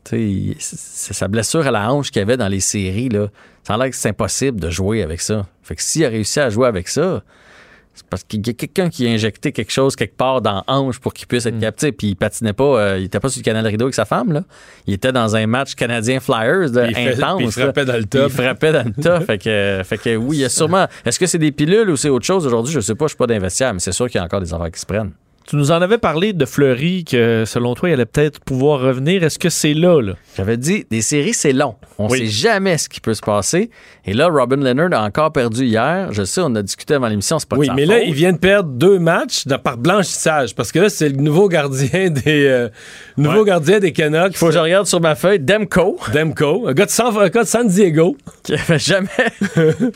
[0.05, 3.09] Tu sais, c'est sa blessure à la hanche qu'il y avait dans les séries.
[3.09, 3.29] Là.
[3.63, 5.47] Ça a l'air que c'est impossible de jouer avec ça.
[5.63, 7.23] Fait que s'il a réussi à jouer avec ça,
[7.95, 10.65] C'est parce qu'il y a quelqu'un qui a injecté quelque chose quelque part dans la
[10.67, 11.61] hanche pour qu'il puisse être Mm.
[11.61, 11.93] capté.
[11.93, 14.33] Puis il patinait pas, euh, il était pas sur le canal rideau avec sa femme.
[14.33, 14.45] Là.
[14.87, 17.43] Il était dans un match canadien Flyers de, Puis il fait- intense.
[17.43, 18.31] il frappait dans le top.
[18.35, 19.25] Il frappait dans le top.
[19.27, 20.87] fait, que, fait que oui, il y a sûrement.
[21.05, 22.47] Est-ce que c'est des pilules ou c'est autre chose?
[22.47, 22.73] Aujourd'hui?
[22.73, 24.55] Je sais pas, je suis pas d'investisseur, mais c'est sûr qu'il y a encore des
[24.55, 25.13] affaires qui se prennent.
[25.47, 29.23] Tu nous en avais parlé de Fleury, que selon toi, il allait peut-être pouvoir revenir.
[29.25, 30.13] Est-ce que c'est là, là?
[30.37, 31.75] J'avais dit, des séries, c'est long.
[31.99, 32.19] On Oui.
[32.21, 33.71] sait jamais ce qui peut se passer.
[34.07, 36.09] Et là, Robin Leonard a encore perdu hier.
[36.13, 38.33] Je sais, on a discuté avant l'émission, c'est pas de Oui, mais là, il vient
[38.33, 40.55] de perdre deux matchs dans- par blanchissage.
[40.55, 42.69] Parce que là, c'est le nouveau gardien des, euh,
[43.17, 43.47] nouveau Ouais.
[43.47, 44.37] gardien des Canucks.
[44.37, 47.43] Faut que je regarde sur ma feuille, Demko, Demko, un gars de San, un gars
[47.43, 48.17] de San Diego.
[48.43, 49.09] qui avait jamais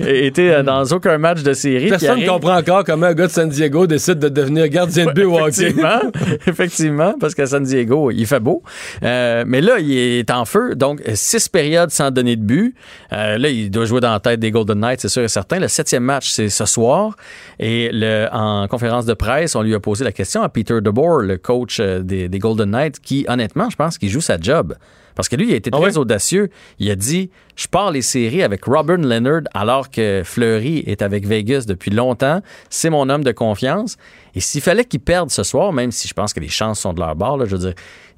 [0.01, 1.89] été euh, dans aucun match de série.
[1.89, 5.13] Personne ne comprend encore comment un gars de San Diego décide de devenir gardien de
[5.13, 6.01] but Effectivement,
[6.47, 8.63] effectivement, parce qu'à San Diego, il fait beau.
[9.03, 10.75] Euh, mais là, il est en feu.
[10.75, 12.75] Donc, six périodes sans donner de but.
[13.13, 15.59] Euh, là, il doit jouer dans la tête des Golden Knights, c'est sûr et certain.
[15.59, 17.17] Le septième match, c'est ce soir.
[17.59, 21.23] Et le, en conférence de presse, on lui a posé la question à Peter DeBoer,
[21.23, 24.75] le coach euh, des, des Golden Knights, qui, honnêtement, je pense qu'il joue sa job.
[25.17, 25.99] Parce que lui, il a été Ah très ouais?
[25.99, 26.51] audacieux.
[26.79, 31.27] Il a dit Je pars les séries avec Robin Leonard alors que Fleury est avec
[31.27, 32.43] Vegas depuis longtemps.
[32.71, 33.97] C'est mon homme de confiance.
[34.35, 36.93] Et s'il fallait qu'il perde ce soir, même si je pense que les chances sont
[36.93, 37.75] de leur bord, là, je veux dire,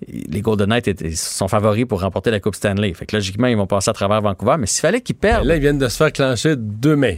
[0.09, 2.93] les Golden Knights étaient- sont favoris pour remporter la Coupe Stanley.
[2.95, 4.57] Fait que logiquement, ils vont passer à travers Vancouver.
[4.59, 5.47] Mais s'il fallait qu'ils perdent.
[5.47, 7.17] Là, ils viennent de se faire clencher deux mains.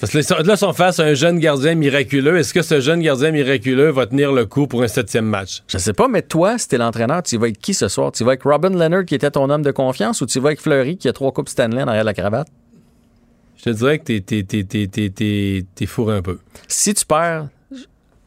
[0.00, 2.38] Parce que là, ils sont face à un jeune gardien miraculeux.
[2.38, 5.62] Est-ce que ce jeune gardien miraculeux va tenir le coup pour un septième match?
[5.68, 8.10] Je sais pas, mais toi, si t'es l'entraîneur, tu vas avec qui ce soir?
[8.10, 10.60] Tu vas avec Robin Leonard qui était ton homme de confiance ou tu vas avec
[10.60, 12.48] Fleury qui a trois Coupes Stanley en arrière de la cravate?
[13.58, 16.38] Je te dirais que t'es, t'es, t'es, t'es, t'es, t'es- t'es fourré un peu.
[16.66, 17.46] si tu perds,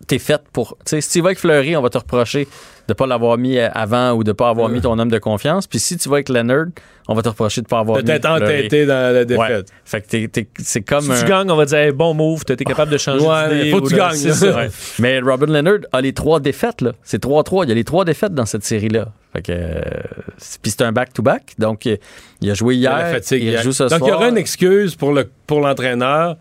[0.08, 0.78] t'es fait pour.
[0.86, 2.48] Tu sais, si tu vas avec Fleury, on va te reprocher
[2.88, 5.66] de pas l'avoir mis euh, avant ou de pas avoir mis ton homme de confiance.
[5.66, 6.68] Puis si tu vas avec Leonard,
[7.08, 8.04] on va te reprocher de pas avoir mis.
[8.04, 9.26] Peut-être entêté dans la Ouais.
[9.26, 9.68] défaite.
[9.86, 11.02] Fait que t'es- t'es- c'est comme.
[11.02, 13.56] Si un- tu gagnes, on va dire hey, bon move, été capable de changer Ouais,
[13.56, 13.72] d'idée.
[13.72, 14.14] faut que tu gagnes.
[14.16, 14.56] c'est ça.
[14.56, 14.70] Ouais.
[15.00, 16.92] Mais Robin Leonard a les trois défaites, là.
[17.04, 17.66] C'est 3-3.
[17.66, 19.08] Il y a les trois défaites dans cette série-là.
[19.34, 19.52] Fait que.
[19.52, 19.82] euh,
[20.38, 21.54] c'est- Puis c'est un back-to-back.
[21.58, 21.98] Donc, euh,
[22.42, 23.00] il a joué Il y a hier.
[23.08, 23.42] la fatigue.
[23.42, 23.64] il hier.
[23.64, 24.02] joue ce Donc, soir.
[24.06, 26.38] il y aura une excuse pour, le, pour l'entraîneur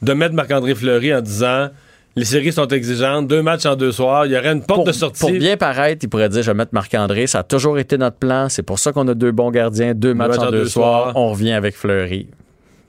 [0.00, 1.68] de mettre Marc-André Fleury en disant
[2.16, 4.84] les séries sont exigeantes, deux matchs en deux soirs, il y aurait une porte pour,
[4.86, 5.20] de sortie.
[5.20, 7.26] pour bien paraître, il pourrait dire je vais mettre Marc-André.
[7.28, 8.48] Ça a toujours été notre plan.
[8.48, 11.12] C'est pour ça qu'on a deux bons gardiens, deux matchs en deux, soirs.
[11.14, 12.26] On revient avec Fleury.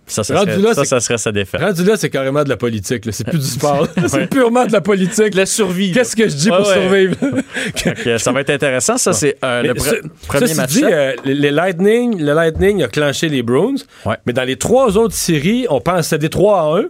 [0.08, 1.62] Ça, ça, serait, là, ça, serait sa défaite.
[1.62, 3.06] Rendu là, c'est carrément de la politique.
[3.06, 3.12] là.
[3.12, 3.88] C'est plus du sport.
[4.08, 5.36] c'est purement de la politique.
[5.36, 5.92] La survie.
[5.92, 6.74] Qu'est-ce que je dis pour ouais.
[6.74, 7.16] survivre?
[8.18, 8.98] Ça va être intéressant.
[8.98, 10.72] Ça, c'est euh, le Mais pre- ce- premier match.
[10.72, 13.76] dit, euh, les- Lightning, le Lightning a clenché les Bruins.
[14.04, 14.16] Ouais.
[14.26, 16.84] Mais dans les trois autres séries, on pensait des 3 à 1.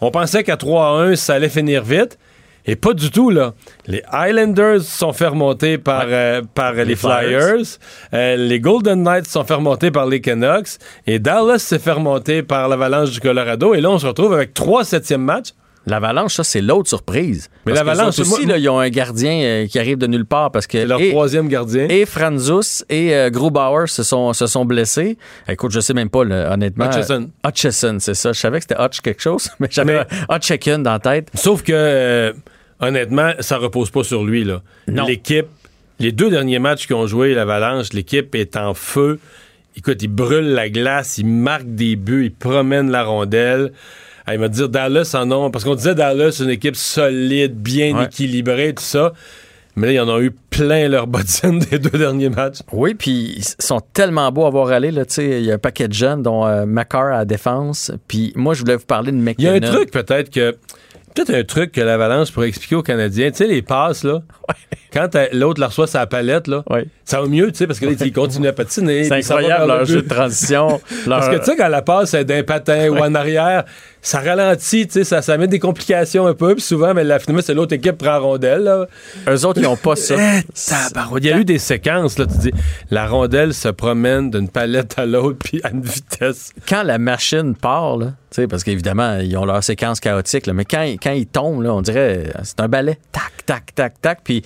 [0.00, 2.18] On pensait qu'à 3 à 1, ça allait finir vite.
[2.66, 3.52] Et pas du tout, là.
[3.86, 7.40] Les Highlanders se sont fait remonter par, euh, par les, Flyers.
[7.42, 7.66] Flyers.
[8.14, 10.78] Euh, les Golden Knights sont fait remonter par les Canucks.
[11.06, 13.74] Et Dallas s'est fait remonter par l'Avalanche du Colorado.
[13.74, 15.50] Et là, on se retrouve avec trois septièmes matchs.
[15.86, 17.50] L'Avalanche, ça, c'est l'autre surprise.
[17.66, 20.50] Mais l'Avalanche, aussi, moi- là, ils ont un gardien euh, qui arrive de nulle part
[20.50, 21.86] parce que C'est leur et, troisième gardien.
[21.88, 25.18] et Franzus et euh, Grubauer se sont, se sont blessés.
[25.48, 26.86] Écoute, je sais même pas, là, honnêtement.
[26.86, 27.28] Hutchison.
[27.44, 28.32] Euh, Hutchison, c'est ça.
[28.32, 31.28] Je savais que c'était Hutch quelque chose, mais j'avais Hutchicken dans la tête.
[31.34, 32.32] Sauf que, euh,
[32.80, 34.44] honnêtement, ça repose pas sur lui.
[34.44, 34.62] Là.
[34.88, 35.04] Non.
[35.06, 35.46] L'équipe,
[35.98, 39.18] les deux derniers matchs qu'ils ont joué, l'Avalanche, l'équipe est en feu.
[39.76, 43.72] Écoute, ils brûlent la glace, ils marquent des buts, ils promènent la rondelle.
[44.32, 48.04] Il m'a dit Dallas en ont, parce qu'on disait Dallas, une équipe solide, bien Ouais.
[48.04, 49.12] équilibrée, tout ça.
[49.76, 52.58] Mais là, ils en ont eu plein leur bottine des deux derniers matchs.
[52.72, 54.90] Oui, puis ils sont tellement beaux à voir aller.
[54.92, 57.24] Là, tu sais, il y a un paquet de jeunes, dont euh, Macar à la
[57.24, 57.90] défense.
[58.08, 59.68] Puis moi, je voulais vous parler de Il y a McKinnon.
[59.68, 60.56] un truc peut-être que.
[61.14, 63.30] Peut-être un truc que l'Avalanche pourrait expliquer aux Canadiens.
[63.30, 64.22] Tu sais, les passes, là.
[64.92, 66.64] Quand t'as- l'autre la reçoit sa palette, là.
[66.68, 66.86] Ouais.
[67.04, 69.04] Ça va mieux, tu sais, parce que là, ils continuent à patiner.
[69.04, 70.80] C'est incroyable vers le leur jeu de transition.
[71.06, 73.64] Parce leur- que tu sais, quand la passe est d'un patin ou en arrière,
[74.04, 76.54] ça ralentit, ça, ça met des complications un peu.
[76.54, 78.62] Puis souvent, mais là, finalement, c'est l'autre équipe qui prend la rondelle.
[78.62, 78.86] Là.
[79.26, 80.14] Eux autres, ils n'ont pas ça.
[80.34, 81.18] Eh.
[81.18, 82.50] Il y a eu des séquences, là, tu dis,
[82.90, 86.52] la rondelle se promène d'une palette à l'autre, puis à une vitesse.
[86.68, 88.12] quand la machine part, là,
[88.48, 91.82] parce qu'évidemment, ils ont leur séquence chaotique, là, mais quand, quand ils tombent, là, on
[91.82, 92.98] dirait c'est un ballet.
[93.12, 94.20] Tac, tac, tac, tac.
[94.24, 94.42] Puis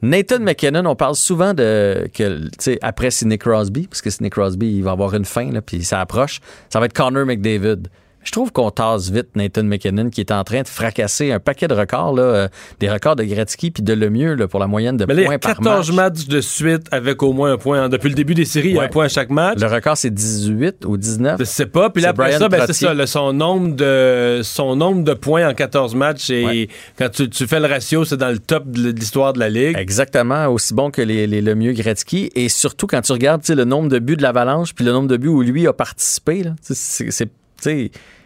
[0.00, 2.48] Nathan McKinnon, on parle souvent de que,
[2.82, 6.00] après Sidney Crosby, parce que Sidney Crosby, il va avoir une fin, là, puis ça
[6.00, 6.40] approche.
[6.70, 7.88] Ça va être Connor McDavid.
[8.24, 11.66] Je trouve qu'on tasse vite Nathan McKinnon qui est en train de fracasser un paquet
[11.68, 12.48] de records, là, euh,
[12.80, 15.56] des records de Gretzky puis de Lemieux là, pour la moyenne de Mais points par
[15.56, 15.96] 14 match.
[16.18, 17.88] matchs de suite avec au moins un point.
[17.88, 18.86] Depuis le début des séries, il y a Ouais.
[18.86, 19.58] un point à chaque match.
[19.60, 21.36] Le record, c'est 18 ou 19.
[21.40, 21.90] Je sais pas.
[21.90, 22.94] Puis là, après Brian ça, ben, c'est ça.
[22.94, 26.68] là, son, nombre de, son nombre de points en 14 matchs, et Ouais.
[26.98, 29.76] quand tu, tu fais le ratio, c'est dans le top de l'histoire de la Ligue.
[29.76, 32.30] Exactement, aussi bon que les, les Lemieux Gretzky.
[32.34, 35.16] Et surtout, quand tu regardes le nombre de buts de l'Avalanche puis le nombre de
[35.16, 37.28] buts où lui a participé, c'est,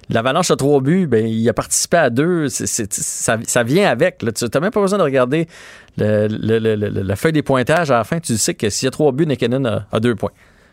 [0.09, 2.49] L'Avalanche a trois buts, ben, il a participé à deux.
[2.49, 4.23] Ça, vient avec.
[4.23, 4.31] là.
[4.31, 5.49] Tu n'as même pas besoin de regarder
[5.97, 8.21] la feuille des pointages à la fin.
[8.21, 10.31] Tu sais que s'il y a trois buts, McKinnon a, a deux points.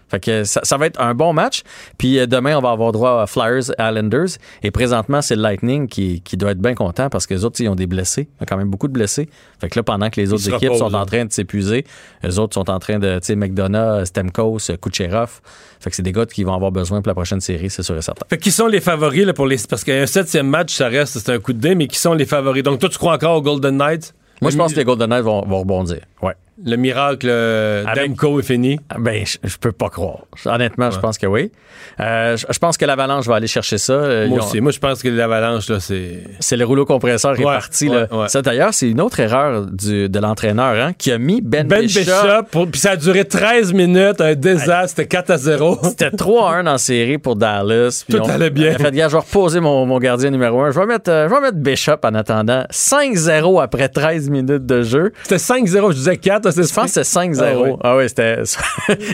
[0.09, 1.63] Fait que ça, ça va être un bon match.
[1.97, 4.37] Puis euh, demain, on va avoir droit à Flyers Islanders.
[4.61, 7.59] Et présentement, c'est le Lightning qui, qui doit être bien content parce que les autres,
[7.61, 8.29] ils ont des blessés.
[8.37, 9.29] Il y a quand même beaucoup de blessés.
[9.59, 11.85] Fait que là, pendant que les autres équipes reposent, sont en train de s'épuiser,
[12.23, 15.41] les autres sont en train de, tu sais, McDonough, Stemkos, Kucherov.
[15.79, 17.97] Fait que c'est des gars qui vont avoir besoin pour la prochaine série, c'est sûr
[17.97, 18.25] et certain.
[18.29, 19.57] Fait que qui sont les favoris là, pour les.
[19.69, 22.25] Parce qu'un septième match, ça reste, c'est un coup de dé, mais qui sont les
[22.25, 22.63] favoris?
[22.63, 24.13] Donc, toi, tu crois encore aux Golden Knights?
[24.41, 25.99] Moi, je pense que les Golden Knights vont, vont rebondir.
[26.21, 26.33] Ouais.
[26.63, 28.79] Le miracle euh, Demko est fini.
[28.99, 30.19] Ben, je, je peux pas croire.
[30.45, 31.51] Honnêtement, je pense que oui.
[31.99, 33.93] Euh, je, je pense que l'Avalanche va aller chercher ça.
[33.93, 34.61] Euh, Moi ils ont- aussi.
[34.61, 36.23] Moi, je pense que l'avalanche, là, c'est.
[36.39, 37.89] C'est le rouleau compresseur est Ouais, parti.
[37.89, 38.07] ouais, là.
[38.15, 38.29] ouais.
[38.29, 41.81] Ça, d'ailleurs, c'est une autre erreur du- de l'entraîneur hein, qui a mis Ben, Ben
[41.81, 42.01] Bishop.
[42.01, 45.79] Bishop, puis ça a duré 13 minutes, un désastre, c'était 4 à 0.
[45.83, 48.05] C'était 3-1 en série pour Dallas.
[48.09, 48.71] Tout on- allait bien.
[48.73, 50.71] On a fait, gars, je vais reposer mon, mon gardien numéro 1.
[50.71, 52.63] Je vais mettre, euh, je vais mettre Bishop en attendant.
[52.69, 55.11] 5-0 après 13 minutes de jeu.
[55.23, 57.41] C'était 5-0, je disais 4, c'est Je pense que c'était 5-0.
[57.43, 57.75] Ah ouais.
[57.83, 58.41] Ah ouais, c'était.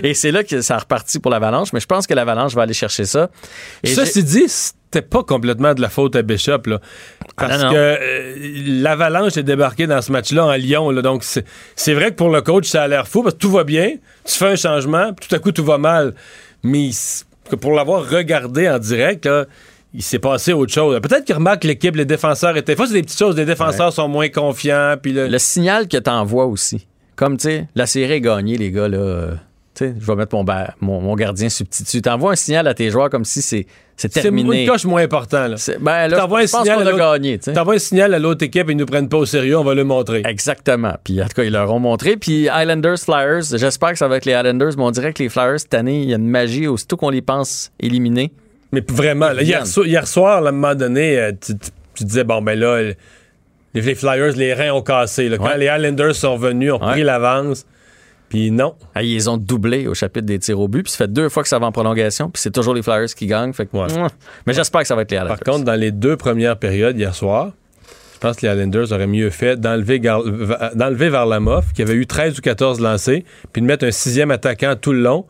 [0.03, 2.63] Et c'est là que ça a reparti pour l'Avalanche, mais je pense que l'Avalanche va
[2.63, 3.29] aller chercher ça.
[3.83, 6.79] Et Ceci dit, c'était pas complètement de la faute à Bishop, là.
[7.35, 7.71] Parce Ah, non, non.
[7.71, 8.35] que euh,
[8.81, 11.01] l'Avalanche est débarqué dans ce match-là en Lyon, là.
[11.01, 13.51] Donc, c'est c'est vrai que pour le coach, ça a l'air fou parce que tout
[13.51, 16.13] va bien, tu fais un changement, puis tout à coup, tout va mal.
[16.63, 16.89] Mais
[17.49, 19.45] que pour l'avoir regardé en direct, là,
[19.93, 20.99] il s'est passé autre chose.
[21.01, 22.75] Peut-être qu'il remarque que l'équipe, les défenseurs étaient.
[22.75, 23.35] Fois, c'est des petites choses.
[23.35, 24.95] Les défenseurs sont moins confiants.
[25.01, 26.85] Puis le, le signal que t'envoies aussi.
[27.19, 29.31] Comme, tu sais, la série est gagnée, les gars, là.
[29.75, 30.45] Tu sais, je vais mettre mon,
[30.79, 32.01] mon, mon gardien substitut.
[32.01, 33.65] T'envoies un signal à tes joueurs comme si c'est
[33.97, 34.63] c'est c'est terminé.
[34.63, 35.47] une coche moins important.
[35.49, 35.57] Là.
[35.57, 37.37] C'est- Ben là, T'envoies un signal à gagné.
[37.39, 39.75] T'envoies un signal à l'autre équipe et ils nous prennent pas au sérieux, on va
[39.75, 40.21] le montrer.
[40.25, 40.93] Exactement.
[41.03, 42.15] Puis en tout cas, ils leur ont montré.
[42.15, 45.27] Puis Islanders, Flyers, j'espère que ça va être les Islanders, mais on dirait que les
[45.27, 48.31] Flyers, cette année, il y a une magie aussitôt qu'on les pense éliminés.
[48.71, 49.65] Mais vraiment, là, hier, Vienne.
[49.65, 52.57] so- hier soir, là, à un moment donné, euh, tu, tu- tu disais, bon, ben
[52.57, 52.93] là,
[53.73, 55.29] les, les Flyers, les reins ont cassé.
[55.29, 55.37] là.
[55.37, 55.57] Quand Ouais.
[55.57, 56.91] les Islanders sont venus, ont Ouais.
[56.91, 57.65] pris l'avance.
[58.29, 58.75] Puis non.
[58.93, 60.83] Ah, ils ont doublés au chapitre des tirs au but.
[60.83, 62.29] Puis ça fait deux fois que ça va en prolongation.
[62.29, 63.53] Puis c'est toujours les Flyers qui gagnent.
[63.53, 63.87] Fait que, Ouais.
[63.91, 64.09] mouah.
[64.45, 65.39] Mais j'espère que ça va être les Islanders.
[65.39, 67.53] Par contre, dans les deux premières périodes hier soir,
[68.13, 70.23] je pense que les Islanders auraient mieux fait d'enlever, Gar-
[70.75, 74.75] d'enlever Varlamov, qui avait eu 13 ou 14 lancés, puis de mettre un sixième attaquant
[74.79, 75.25] tout le long.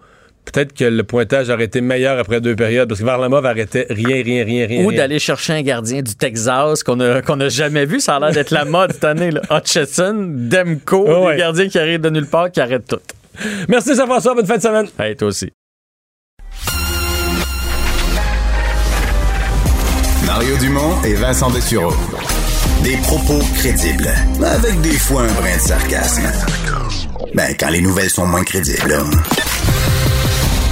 [0.51, 4.23] Peut-être que le pointage aurait été meilleur après deux périodes, parce que Varlamov arrêtait rien,
[4.23, 4.83] rien, rien, rien.
[4.85, 7.99] Ou d'aller chercher un gardien du Texas qu'on a, qu'on a jamais vu.
[7.99, 9.31] Ça a l'air d'être la mode cette année.
[9.31, 9.41] Là.
[9.51, 11.33] Hutchison, Demko, ouais.
[11.33, 12.99] des gardiens qui arrivent de nulle part, qui arrêtent tout.
[13.67, 14.33] Merci, Jean-François.
[14.35, 14.87] Bonne fin de semaine.
[14.99, 15.49] Hey, toi aussi.
[20.25, 21.93] Mario Dumont et Vincent Dessureau.
[22.83, 24.09] Des propos crédibles,
[24.43, 26.23] avec des fois un brin de sarcasme.
[27.33, 28.87] Ben, quand les nouvelles sont moins crédibles.
[28.89, 29.03] là.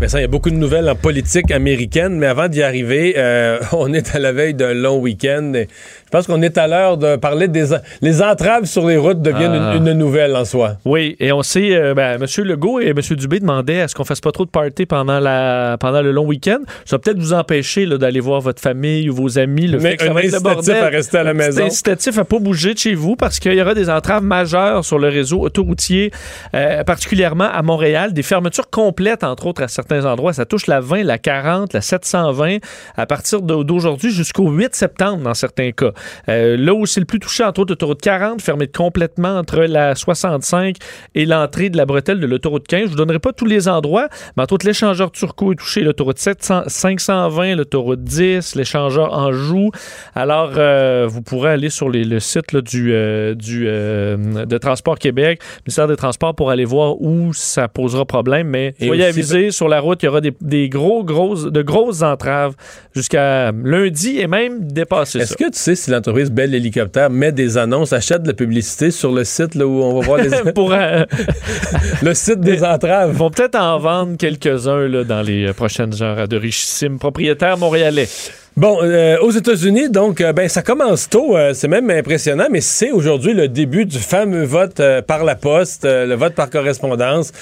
[0.00, 3.60] Vincent, il y a beaucoup de nouvelles en politique américaine, mais avant d'y arriver, euh,
[3.72, 5.52] on est à la veille d'un long week-end.
[5.54, 7.66] je pense qu'on est à l'heure de parler des
[8.02, 9.74] les entraves sur les routes deviennent Ah.
[9.76, 10.78] une, une nouvelle en soi.
[10.84, 12.26] Oui, et on sait, euh, ben, M.
[12.44, 12.98] Legault et M.
[13.16, 16.26] Dubé demandaient à ce qu'on fasse pas trop de party pendant, la, pendant le long
[16.26, 16.58] week-end.
[16.84, 19.68] Ça va peut-être vous empêcher d'aller voir votre famille ou vos amis.
[19.68, 20.84] Le Mais fait que ça un va le incitatif bordel.
[20.84, 21.64] à rester à la Un maison.
[21.66, 24.98] incitatif à pas bouger de chez vous parce qu'il y aura des entraves majeures sur
[24.98, 26.10] le réseau autoroutier,
[26.54, 28.12] euh, particulièrement à Montréal.
[28.12, 30.32] Des fermetures complètes, entre autres, à certains endroits.
[30.32, 32.58] Ça touche la 20, la 40, la 720
[32.96, 35.92] à partir d'aujourd'hui jusqu'au 8 septembre dans certains cas.
[36.28, 39.94] Euh, là où c'est le plus touché, entre autres, l'autoroute 40, fermée complètement entre la
[39.94, 40.76] 65
[41.14, 42.84] et l'entrée de la bretelle de l'autoroute 15.
[42.84, 46.18] Je vous donnerai pas tous les endroits, mais entre autres, l'échangeur Turcot est touché, l'autoroute
[46.18, 49.70] 700 520, l'autoroute 10, l'échangeur Anjou.
[50.14, 54.98] Alors, euh, vous pourrez aller sur les- le site là, du, euh, du de Transport
[54.98, 58.48] Québec, ministère des Transports, pour aller voir où ça posera problème.
[58.48, 62.02] Mais soyez avisés, sur la route, il y aura des, des gros, grosses, de grosses
[62.02, 62.54] entraves
[62.94, 67.58] jusqu'à lundi et même dépasser Est-ce que tu sais si l'entreprise Bell Hélicoptère met des
[67.58, 70.72] annonces, achète de la publicité sur le site là, où on va voir les, pour,
[70.72, 71.04] euh,
[72.02, 73.10] le site des Ils entraves?
[73.12, 78.08] vont peut-être en vendre quelques-uns dans les prochaines heures à de richissimes propriétaires montréalais.
[78.56, 81.36] Bon, euh, aux États-Unis, donc, euh, ben, ça commence tôt.
[81.36, 85.34] euh, c'est même impressionnant, mais c'est aujourd'hui le début du fameux vote euh, par la
[85.34, 87.32] poste, le vote par correspondance,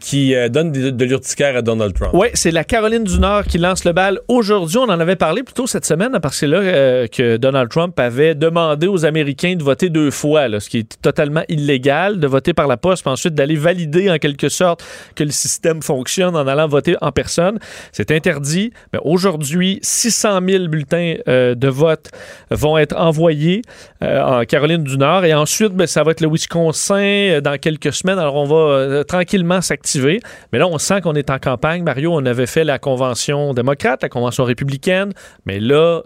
[0.00, 2.10] qui donne de, l'urticaire à Donald Trump.
[2.14, 4.78] Oui, c'est la Caroline du Nord qui lance le bal aujourd'hui.
[4.78, 7.98] On en avait parlé plus tôt cette semaine parce que c'est là que Donald Trump
[8.00, 12.26] avait demandé aux Américains de voter deux fois, là, ce qui est totalement illégal, de
[12.26, 14.82] voter par la poste, puis ensuite d'aller valider en quelque sorte
[15.14, 17.60] que le système fonctionne en allant voter en personne.
[17.92, 18.72] C'est interdit.
[18.92, 22.10] Mais aujourd'hui, 600 200 000 bulletins euh, de vote
[22.50, 23.62] vont être envoyés
[24.02, 25.24] euh, en Caroline du Nord.
[25.24, 28.18] Et ensuite, ben, ça va être le Wisconsin euh, dans quelques semaines.
[28.18, 30.20] Alors, on va tranquillement s'activer.
[30.52, 31.82] Mais là, on sent qu'on est en campagne.
[31.82, 35.12] Mario, on avait fait la convention démocrate, la convention républicaine.
[35.46, 36.02] Mais là,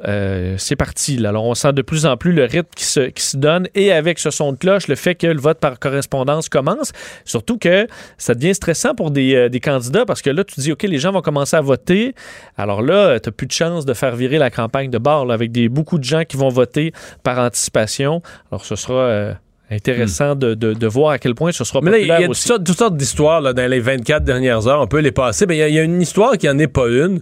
[0.56, 1.16] c'est parti.
[1.16, 1.30] là.
[1.30, 3.68] Alors, on sent de plus en plus le rythme qui se, qui se donne.
[3.74, 6.92] Et avec ce son de cloche, le fait que le vote par correspondance commence.
[7.24, 7.86] Surtout que
[8.18, 11.12] ça devient stressant pour des, des candidats parce que là, tu dis, OK, les gens
[11.12, 12.14] vont commencer à voter.
[12.56, 15.34] Alors là, tu n'as plus de chance de faire virer la campagne de bord là,
[15.34, 18.22] avec des, beaucoup de gens qui vont voter par anticipation.
[18.50, 19.32] Alors, ce sera euh,
[19.70, 22.26] intéressant de, de- de voir à quel point ce sera Mais là, il y a
[22.26, 22.36] toutes
[22.76, 24.80] sortes, d'histoires dans les 24 dernières heures.
[24.80, 25.46] On peut les passer.
[25.46, 27.20] Mais il y a- il y, a une histoire qui en est pas une.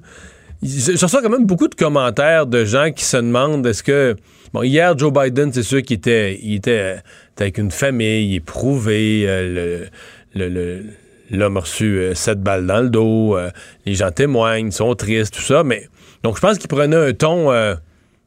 [0.62, 4.14] Je je reçois quand même beaucoup de commentaires de gens qui se demandent est-ce que.
[4.53, 6.96] Bon, hier, Joe Biden, c'est sûr qu'il était, il était,
[7.32, 9.24] était avec une famille, éprouvé.
[9.26, 9.88] euh,
[10.34, 10.84] le, le, le-
[11.30, 13.38] L'homme a reçu euh, sept balles dans le dos.
[13.38, 13.48] euh,
[13.86, 15.64] les gens témoignent, ils sont tristes, tout ça.
[15.64, 15.88] Mais
[16.23, 17.75] donc, je pense qu'il prenait un ton, euh,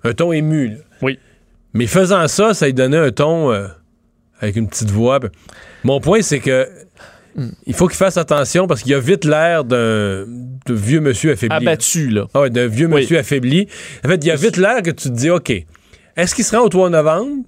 [0.03, 0.69] un ton ému.
[0.69, 0.75] là.
[1.01, 1.19] Oui.
[1.73, 3.67] Mais faisant ça, ça lui donnait un ton euh,
[4.39, 5.19] avec une petite voix.
[5.83, 6.67] Mon point, c'est que
[7.65, 10.25] il faut qu'il fasse attention parce qu'il a vite l'air d'un
[10.69, 11.55] vieux monsieur affaibli.
[11.57, 12.27] Abattu, là.
[12.33, 13.01] Ah ouais, d'un vieux Oui.
[13.01, 13.67] monsieur affaibli.
[14.05, 15.51] En fait, il a vite l'air que tu te dis, OK,
[16.15, 17.43] est-ce qu'il se rend au 3 novembre?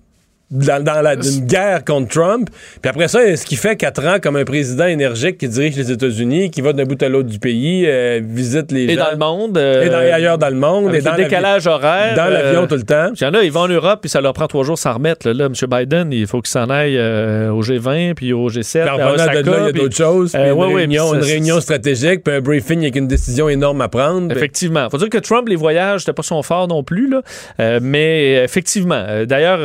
[0.50, 2.50] Dans, dans la, d'une guerre contre Trump.
[2.82, 5.92] Puis après ça, est-ce qu'il fait quatre ans comme un président énergique qui dirige les
[5.92, 9.04] États-Unis, qui va d'un bout à l'autre du pays, euh, visite les Et gens.
[9.04, 9.58] dans le monde.
[9.58, 10.88] euh, et dans- et ailleurs dans le monde.
[10.88, 12.16] avec et dans le décalage horaire.
[12.16, 13.10] Dans l'avion euh, tout le temps.
[13.20, 14.94] Il y en a, ils vont en Europe, puis ça leur prend trois jours sans
[14.94, 15.28] remettre.
[15.28, 15.54] Là, Là, M.
[15.70, 18.84] Biden, il faut qu'il s'en aille euh, au G20, puis au G7.
[18.84, 20.32] Puis en de là, il y a d'autres choses.
[20.32, 23.82] puis Euh, une, ouais, réunion, une réunion stratégique, puis un briefing avec une décision énorme
[23.82, 24.30] à prendre.
[24.30, 24.90] puis- Effectivement.
[24.90, 27.10] Faut dire que Trump, les voyages, c'était pas son fort non plus.
[27.10, 27.22] Là.
[27.60, 29.04] Euh, mais effectivement.
[29.10, 29.60] euh, D'ailleurs.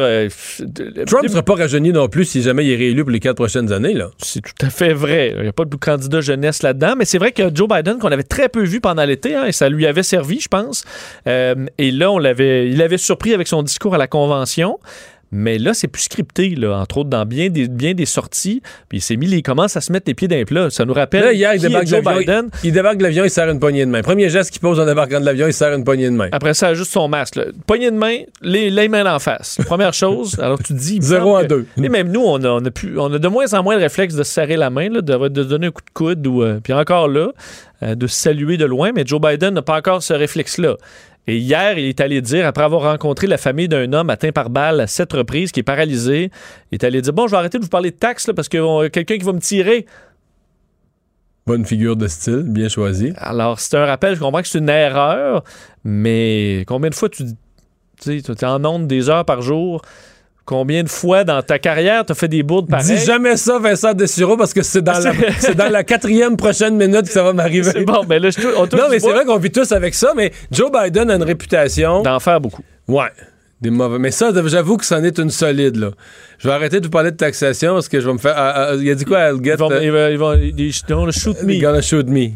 [1.07, 3.37] Trump ne sera pas rajeuni non plus si jamais il est réélu pour les quatre
[3.37, 3.95] prochaines années.
[3.95, 4.11] Là.
[4.19, 5.35] C'est tout à fait vrai.
[5.37, 8.11] Il n'y a pas de candidat jeunesse là-dedans, mais c'est vrai que Joe Biden, qu'on
[8.11, 10.85] avait très peu vu pendant l'été, hein, et ça lui avait servi, je pense.
[11.27, 14.79] Euh, et là, on l'avait, il avait surpris avec son discours à la convention.
[15.35, 18.61] Mais là, c'est plus scripté, là, entre autres dans bien des, bien des sorties.
[18.91, 20.69] Puis il s'est mis, il commence à se mettre les pieds d'un plat.
[20.69, 22.51] Ça nous rappelle Là, hier, il débarque, de Joe l'avion, Biden.
[22.63, 24.03] il, il débarque de l'avion, il serre une poignée de main.
[24.03, 26.29] Premier geste qu'il pose en débarquant de l'avion, il serre une poignée de main.
[26.33, 27.37] Après ça, juste son masque.
[27.37, 27.45] là.
[27.67, 29.59] Poignée de main, les, les mains en face.
[29.65, 30.39] Première chose.
[30.39, 30.97] Alors tu te dis.
[30.97, 31.67] il me Zéro semble en que- deux.
[31.83, 33.83] Et même nous, on a, on, a pu- on a de moins en moins le
[33.83, 36.27] réflexe de se serrer la main, là, de, de donner un coup de coude.
[36.27, 37.33] ou euh, Puis encore là,
[37.83, 38.91] euh, de se saluer de loin.
[38.95, 40.77] Mais Joe Biden n'a pas encore ce réflexe-là.
[41.27, 44.51] Et hier, il est allé dire, après avoir rencontré la famille d'un homme atteint par
[44.51, 46.31] balle à sept reprises, qui est paralysé,
[46.71, 48.49] il est allé dire Bon, je vais arrêter de vous parler de taxes là, parce
[48.49, 49.87] qu'il y a quelqu'un qui va me tirer.
[51.47, 53.13] Bonne figure de style, bien choisie.
[53.17, 55.45] Alors, c'est un rappel, je comprends que c'est une erreur,
[55.85, 57.25] mais combien de fois tu
[58.01, 59.83] tu sais, tu es en onde des heures par jour?
[60.45, 62.97] Combien de fois dans ta carrière tu as fait des bourdes pareilles?
[62.99, 66.77] Dis jamais ça, Vincent Dessureau, parce que c'est dans, la, c'est dans la quatrième prochaine
[66.77, 67.71] minute que ça va m'arriver.
[67.73, 70.13] C'est bon, mais là, je, on Non, mais c'est vrai qu'on vit tous avec ça,
[70.17, 72.03] mais Joe Biden a une réputation.
[72.03, 72.63] d'en faire beaucoup.
[72.89, 73.09] Ouais.
[73.61, 74.01] Des mauvais.
[74.01, 75.91] Mais ça, j'avoue que c'en est une solide, là.
[76.41, 78.35] Je vais arrêter de vous parler de taxation parce que je vais me faire.
[78.37, 79.53] ah, ah, il a dit quoi, I'll get.
[79.53, 81.53] Ils vont, uh, ils vont, ils vont- ils- ils vont shoot me.
[81.53, 82.31] They're gonna shoot me.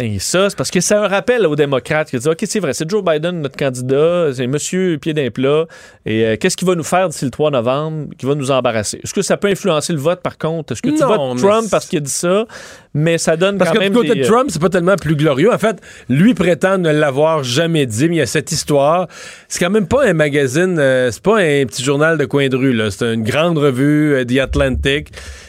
[0.00, 2.72] Et ça, c'est parce que c'est un rappel aux démocrates qui disent OK, c'est vrai,
[2.72, 5.66] c'est Joe Biden, notre candidat, c'est monsieur pied d'un plat.
[6.06, 9.00] Et euh, qu'est-ce qu'il va nous faire d'ici le 3 novembre qui va nous embarrasser?
[9.02, 10.72] Est-ce que ça peut influencer le vote, par contre?
[10.72, 12.46] Est-ce que tu votes Trump parce qu'il a dit ça?
[12.94, 14.68] Mais ça donne Parce quand que même du côté des, de euh, Trump, c'est pas
[14.68, 15.52] tellement plus glorieux.
[15.52, 15.80] En fait,
[16.10, 19.08] lui prétend ne l'avoir jamais dit, mais il y a cette histoire.
[19.48, 22.56] C'est quand même pas un magazine, euh, c'est pas un petit journal de coin de
[22.56, 22.90] rue, là.
[22.90, 25.08] C'est une grande revue, euh, The Atlantic,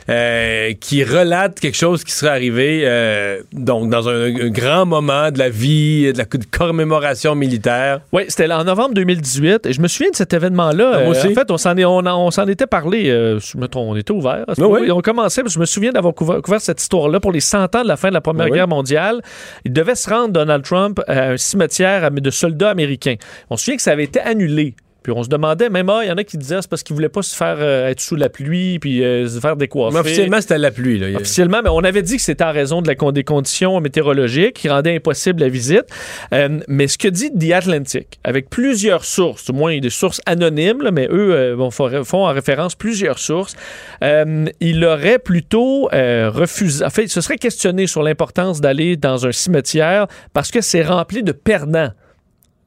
[0.09, 5.31] euh, qui relate quelque chose qui serait arrivé, euh, donc, dans un, un grand moment
[5.31, 8.01] de la vie, de la commémoration militaire.
[8.11, 9.65] Oui, c'était en novembre 2018.
[9.65, 10.91] Et je me souviens de cet événement-là.
[10.95, 13.05] Ah, Euh, en fait, on s'en, est- on, en- on s'en était parlé.
[13.05, 14.45] je me trompe, on était ouvert.
[14.55, 14.91] ce Oui, oui?
[14.91, 15.41] On commençait.
[15.47, 18.09] Je me souviens d'avoir couvert, couvert cette histoire-là pour les 100 ans de la fin
[18.09, 18.53] de la Première oui.
[18.53, 19.21] Guerre mondiale.
[19.65, 23.15] Il devait se rendre, Donald Trump, à un cimetière de soldats américains.
[23.49, 24.75] On se souvient que ça avait été annulé.
[25.03, 26.95] Puis on se demandait, même, ah, il y en a qui disaient c'est parce qu'ils
[26.95, 29.93] voulaient pas se faire euh, être sous la pluie puis euh, se faire décoiffer.
[29.93, 31.07] Mais officiellement, c'était la pluie, là.
[31.17, 34.53] Officiellement, mais on avait dit que c'était en raison de la, con- des conditions météorologiques
[34.53, 35.85] qui rendaient impossible la visite.
[36.33, 40.81] Euh, mais ce que dit The Atlantic, avec plusieurs sources, du moins des sources anonymes,
[40.81, 43.55] là, mais eux font, en référence plusieurs sources,
[44.01, 49.31] il aurait plutôt refusé, en fait, il se serait questionné sur l'importance d'aller dans un
[49.31, 51.91] cimetière parce que c'est rempli de perdants.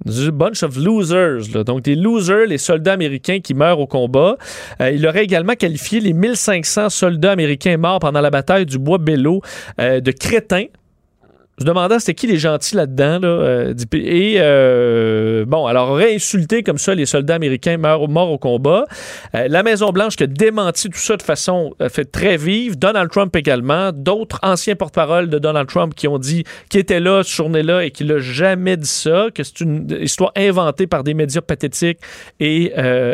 [0.04, 1.64] A bunch of losers, là.
[1.64, 4.36] donc des losers, les soldats américains qui meurent au combat.
[4.80, 8.98] Euh, il aurait également qualifié les 1500 soldats américains morts pendant la bataille du Bois
[8.98, 9.40] Bello
[9.80, 10.66] euh, de crétins.
[11.58, 13.18] Se demandant c'était qui les gentils là-dedans.
[13.20, 18.30] Là, euh, et euh, bon, alors aurait insulté comme ça les soldats américains morts, morts
[18.30, 18.84] au combat.
[19.34, 22.78] Euh, la Maison-Blanche qui a démenti tout ça de façon euh, fait très vive.
[22.78, 23.90] Donald Trump également.
[23.92, 27.90] D'autres anciens porte-parole de Donald Trump qui ont dit qu'il était là, ce journée-là, et
[27.90, 32.00] qu'il n'a jamais dit ça, que c'est une histoire inventée par des médias pathétiques
[32.40, 32.72] et,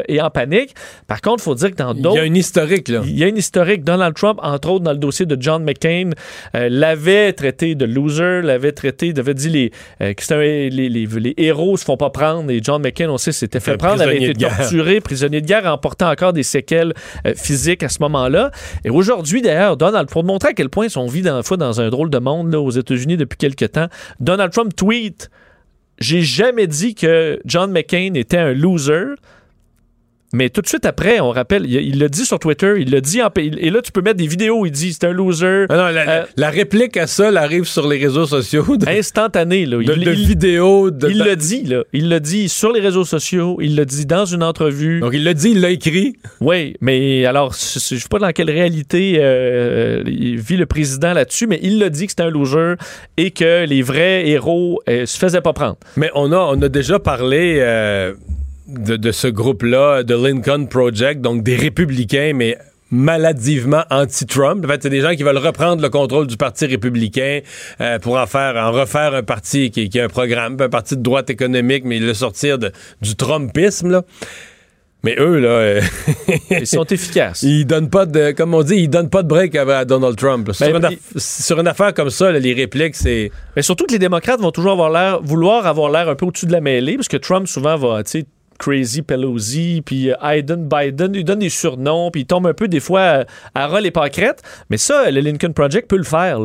[0.09, 0.74] et en panique.
[1.07, 2.16] Par contre, il faut dire que dans d'autres...
[2.16, 3.03] Il y a une historique, là.
[3.05, 3.84] Il y a une historique.
[3.84, 6.11] Donald Trump, entre autres, dans le dossier de John McCain,
[6.55, 9.70] l'avait traité de loser, l'avait traité, avait dit les,
[10.00, 10.38] euh, que un-
[10.70, 12.50] les, les, les héros se font pas prendre.
[12.50, 15.66] Et John McCain, on sait, s'était fait Un prendre, avait été torturé, prisonnier de guerre,
[15.66, 16.94] en portant encore des séquelles
[17.26, 18.50] euh, physiques à ce moment-là.
[18.84, 22.10] Et aujourd'hui, d'ailleurs, Donald, pour montrer à quel point on vit dans, dans un drôle
[22.10, 23.88] de monde là, aux États-Unis depuis quelques temps,
[24.20, 25.30] Donald Trump tweet
[25.98, 29.14] J'ai jamais dit que John McCain était un loser.
[30.34, 33.20] Mais tout de suite après, on rappelle, il l'a dit sur Twitter, il l'a dit
[33.22, 35.66] en Et là, tu peux mettre des vidéos où il dit c'est un loser.
[35.68, 38.76] Ah non, la, Euh, la réplique à ça elle arrive sur les réseaux sociaux.
[38.76, 39.66] De, instantané.
[39.66, 39.76] Là.
[39.76, 40.90] de- il de il- vidéos.
[40.90, 41.82] De, il l'a dit, là.
[41.92, 45.00] Il l'a dit sur les réseaux sociaux, il l'a dit dans une entrevue.
[45.00, 46.16] Donc, il l'a dit, il l'a écrit.
[46.40, 51.12] Oui, mais alors, je je sais pas dans quelle réalité euh, il vit le président
[51.12, 52.74] là-dessus, mais il l'a dit que c'était un loser
[53.18, 55.76] et que les vrais héros euh, se faisaient pas prendre.
[55.96, 58.14] Mais on a, on a déjà parlé euh,
[58.78, 62.58] de, de ce groupe-là, de Lincoln Project, donc des républicains, mais
[62.92, 64.64] maladivement anti-Trump.
[64.64, 67.40] En fait, c'est des gens qui veulent reprendre le contrôle du Parti républicain
[67.80, 70.96] euh, pour en faire, en refaire un parti qui, qui a un programme, un parti
[70.96, 72.70] de droite économique, mais le sortir de,
[73.00, 74.02] du Trumpisme, là.
[75.04, 75.80] Mais eux, là, euh,
[76.50, 77.42] Ils sont efficaces.
[77.42, 80.16] ils donnent pas de, comme on dit, ils donnent pas de break à, à Donald
[80.16, 80.52] Trump.
[80.52, 83.92] Sur, Ben, une sur une affaire comme ça, là, les répliques, c'est Mais surtout que
[83.92, 86.94] les démocrates vont toujours avoir l'air, vouloir avoir l'air un peu au-dessus de la mêlée,
[86.96, 88.26] parce que Trump souvent va, tu sais,
[88.59, 92.68] Crazy Pelosi, puis euh, Biden, Biden, il donne des surnoms, puis il tombe un peu
[92.68, 93.24] des fois euh,
[93.55, 94.42] à ras les pâquerettes.
[94.70, 96.40] Mais ça, le Lincoln Project peut le faire,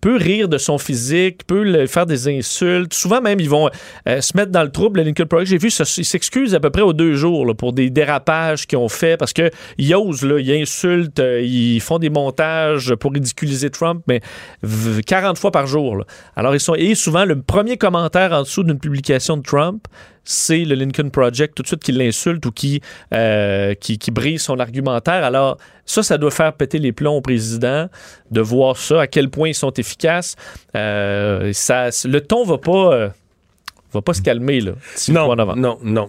[0.00, 2.94] peut rire de son physique, peut faire des insultes.
[2.94, 3.68] Souvent même, ils vont
[4.08, 5.00] euh, se mettre dans le trouble.
[5.00, 7.90] Le Lincoln Project, j'ai vu, ils s'excusent à peu près aux deux jours pour des
[7.90, 13.12] dérapages qu'ils ont fait parce qu'ils osent, ils insultent, euh, ils font des montages pour
[13.12, 14.20] ridiculiser Trump, mais
[14.62, 16.04] v- 40 fois par jour.
[16.36, 16.76] Alors, ils sont.
[16.76, 19.88] Et souvent, le premier commentaire en dessous d'une publication de Trump,
[20.28, 22.82] c'est le Lincoln Project tout de suite qui l'insulte ou qui,
[23.14, 25.24] euh, qui, qui brise son argumentaire.
[25.24, 25.56] Alors,
[25.86, 27.88] ça, ça doit faire péter les plombs au président
[28.30, 30.36] de voir ça, à quel point ils sont efficaces.
[30.76, 33.08] Euh, ça, le ton va pas, euh,
[33.94, 34.72] va pas se calmer, là.
[35.08, 35.58] Non, 3 novembre.
[35.58, 36.08] non, non.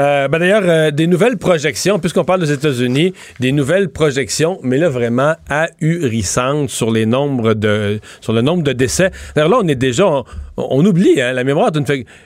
[0.00, 4.78] Euh, ben D'ailleurs, euh, des nouvelles projections, puisqu'on parle des États-Unis, des nouvelles projections, mais
[4.78, 9.10] là vraiment ahurissantes sur les nombres de, sur le nombre de décès.
[9.34, 10.24] D'ailleurs, là, on est déjà, on,
[10.56, 11.84] on oublie, hein, la mémoire d'une.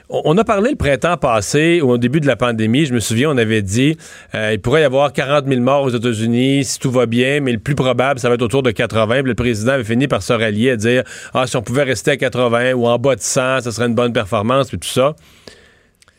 [0.08, 3.00] On, on a parlé le printemps passé, ou au début de la pandémie, je me
[3.00, 3.96] souviens, on avait dit,
[4.34, 7.52] euh, il pourrait y avoir 40 000 morts aux États-Unis si tout va bien, mais
[7.52, 9.20] le plus probable, ça va être autour de 80.
[9.20, 11.02] Puis le président avait fini par se rallier à dire,
[11.34, 13.94] ah, si on pouvait rester à 80 ou en bas de 100, ça serait une
[13.94, 15.01] bonne performance, puis tout ça.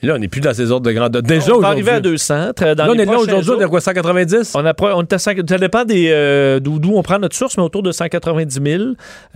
[0.01, 1.21] Et là, on n'est plus dans ces ordres de grandeur.
[1.23, 2.51] Déjà on va arriver à 200.
[2.53, 4.51] très- Dans Là, on est là aujourd'hui, on est à quoi, 190?
[4.53, 7.37] On, a, on est à 5 ça dépend des, euh, d'où, d'où on prend notre
[7.37, 8.83] source, mais autour de 190 000.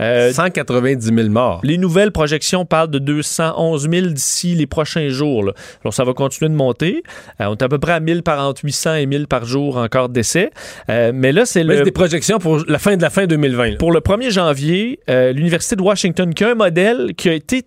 [0.02, 1.62] Euh, 190 000 morts.
[1.64, 5.42] les nouvelles projections parlent de 211 000 d'ici les prochains jours.
[5.42, 5.52] là.
[5.82, 7.02] Alors, ça va continuer de monter.
[7.40, 10.10] Euh, on est à peu près à 1000 par 800 et 1000 par jour encore
[10.10, 10.50] d'essais.
[10.90, 11.78] Euh, mais là, c'est Mais le...
[11.78, 13.70] c'est des projections pour la fin de la fin 2020.
[13.70, 13.76] là.
[13.78, 17.62] Pour le 1er janvier, l'Université de Washington, qui a un modèle qui a été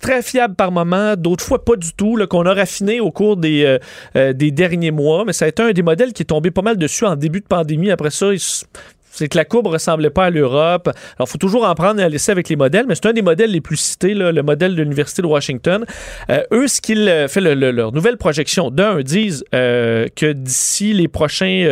[0.00, 3.64] très fiable par moment, d'autres fois pas du tout, qu'on a raffiné au cours des,
[3.64, 3.78] euh,
[4.16, 6.62] euh, des derniers mois, mais ça a été un des modèles qui est tombé pas
[6.62, 7.90] mal dessus en début de pandémie.
[7.90, 8.26] Après ça,
[9.10, 10.88] c'est que la courbe ressemblait pas à l'Europe.
[10.88, 13.14] Alors, il faut toujours en prendre et en laisser avec les modèles, mais c'est un
[13.14, 15.86] des modèles les plus cités, le modèle de l'Université de Washington.
[16.28, 21.66] Euh, eux, ce qu'ils le- leur nouvelle projection, d'un, disent que d'ici les prochains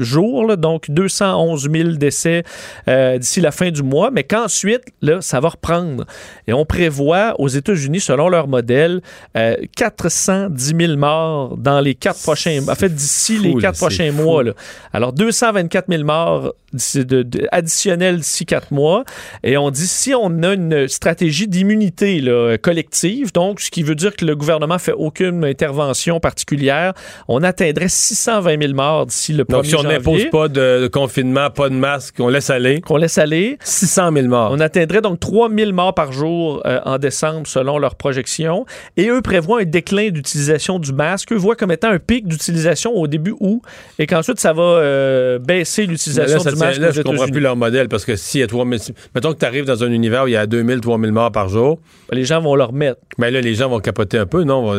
[0.00, 2.42] jours, donc 211 000 décès
[2.86, 4.82] d'ici la fin du mois, mais qu'ensuite,
[5.20, 6.04] ça va reprendre.
[6.46, 9.00] Et on prévoit aux États-Unis, selon leur modèle,
[9.36, 14.42] euh, 410 000 morts dans les quatre prochains, en fait, d'ici les quatre prochains mois.
[14.42, 14.52] là.
[14.92, 19.04] Alors, 224 000 morts d'ici- de- de- additionnels d'ici quatre mois.
[19.42, 22.20] Et on dit si on a une stratégie d'immunité
[22.62, 26.92] collective, donc ce qui veut dire que le gouvernement fait aucune intervention particulière,
[27.28, 30.88] on atteindrait 620 000 morts d'ici le 1er Donc, si on n'impose pas de, de
[30.88, 34.50] confinement, pas de masque, on laisse aller, qu'on laisse aller, 600 000 morts.
[34.52, 36.33] on atteindrait donc 3000 morts par jour
[36.64, 38.66] euh, en décembre selon leurs projections.
[38.96, 41.32] Et eux prévoient un déclin d'utilisation du masque.
[41.32, 43.62] Eux voient comme étant un pic d'utilisation au début août
[43.98, 47.56] et qu'ensuite ça va euh, baisser l'utilisation du masque là, aux je comprends plus leur
[47.56, 48.80] modèle parce que si y a 3000,
[49.14, 51.48] mettons que tu arrives dans un univers où il y a 2000, 3000 morts par
[51.48, 51.78] jour,
[52.12, 53.00] Les gens vont leur mettre.
[53.18, 54.72] mais là, les gens vont capoter un peu, non?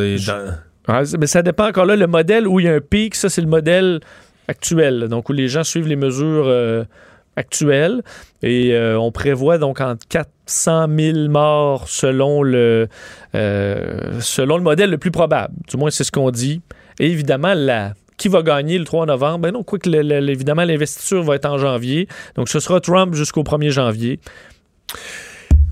[0.88, 1.96] Ah, mais ça dépend encore là.
[1.96, 4.00] Le modèle où il y a un pic, ça c'est le modèle
[4.48, 5.08] actuel.
[5.10, 6.84] donc où les gens suivent les mesures euh,
[7.36, 8.02] actuelle.
[8.44, 12.88] Et euh, on prévoit donc entre 400 000 morts selon le,
[13.34, 15.54] euh, selon le modèle le plus probable.
[15.70, 16.62] Du moins, c'est ce qu'on dit.
[17.00, 19.40] Et évidemment, la, qui va gagner le 3 novembre?
[19.40, 22.08] Ben non, quoi que le- le- évidemment, l'investiture va être en janvier.
[22.36, 24.20] Donc, ce sera Trump jusqu'au 1er janvier.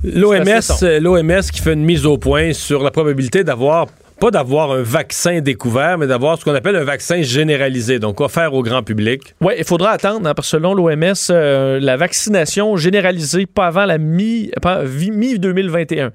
[0.03, 3.87] L'OMS, l'OMS qui fait une mise au point sur la probabilité d'avoir
[4.23, 8.53] pas d'avoir un vaccin découvert, mais d'avoir ce qu'on appelle un vaccin généralisé, donc offert
[8.53, 9.21] au grand public.
[9.41, 13.85] Oui, il faudra attendre, hein, parce que selon l'OMS, euh, la vaccination généralisée, pas avant
[13.85, 16.11] la mi- pas- vi- mi-2021.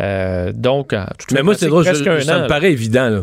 [0.00, 2.48] Euh, donc, en toute Mais moi, c'est presque je- un ça an, me là.
[2.48, 3.10] paraît évident.
[3.10, 3.22] Là.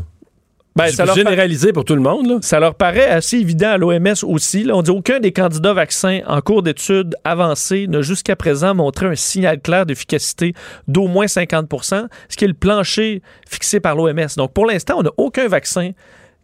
[0.78, 2.28] Ben, ça leur généralisé pour tout le monde.
[2.28, 2.38] Là.
[2.41, 4.63] Ça leur paraît assez évident à l'OMS aussi.
[4.63, 9.07] Là, on dit aucun des candidats vaccins en cours d'études avancées n'a jusqu'à présent montré
[9.07, 10.53] un signal clair d'efficacité
[10.88, 14.28] d'au moins 50% ce qui est le plancher fixé par l'OMS.
[14.38, 15.91] Donc, pour l'instant, on n'a aucun vaccin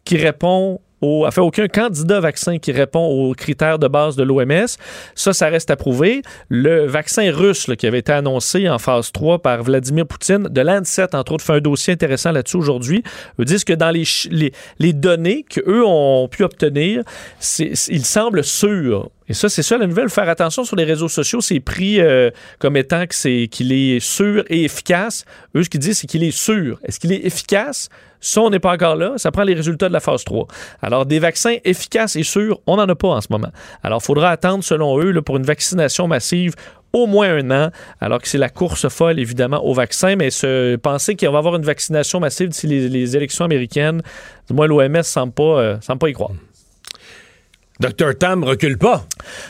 [0.04, 4.66] qui répond au, enfin, aucun candidat vaccin qui répond aux critères de base de l'OMS.
[5.14, 6.22] Ça, ça reste à prouver.
[6.48, 11.14] Le vaccin russe qui avait été annoncé en phase 3 par Vladimir Poutine, de l'ANSET,
[11.14, 13.02] entre autres, fait un dossier intéressant là-dessus aujourd'hui.
[13.38, 14.04] Ils disent que dans les,
[14.78, 17.02] les, données qu'eux ont pu obtenir,
[17.38, 19.10] c'est- c'est- il semble sûr.
[19.28, 20.10] Et ça, c'est ça la nouvelle.
[20.10, 24.00] Faire attention sur les réseaux sociaux, c'est pris euh, comme étant que c'est qu'il est
[24.00, 25.24] sûr et efficace.
[25.54, 26.78] Eux, ce qu'ils disent, c'est qu'il est sûr.
[26.84, 27.88] Est-ce qu'il est efficace?
[28.20, 29.14] Ça, on n'est pas encore là.
[29.16, 30.46] Ça prend les résultats de la phase 3.
[30.82, 33.50] Alors, des vaccins efficaces et sûrs, on n'en a pas en ce moment.
[33.82, 36.54] Alors, il faudra attendre, selon eux, pour une vaccination massive
[36.94, 37.70] au moins un an,
[38.00, 41.56] alors que c'est la course folle, évidemment, au vaccin, mais se penser qu'on va avoir
[41.56, 44.00] une vaccination massive d'ici les, les élections américaines,
[44.48, 45.00] du moins l'OMS ne
[45.40, 46.30] euh, semble pas y croire.
[47.80, 49.04] Dr Tam recule pas.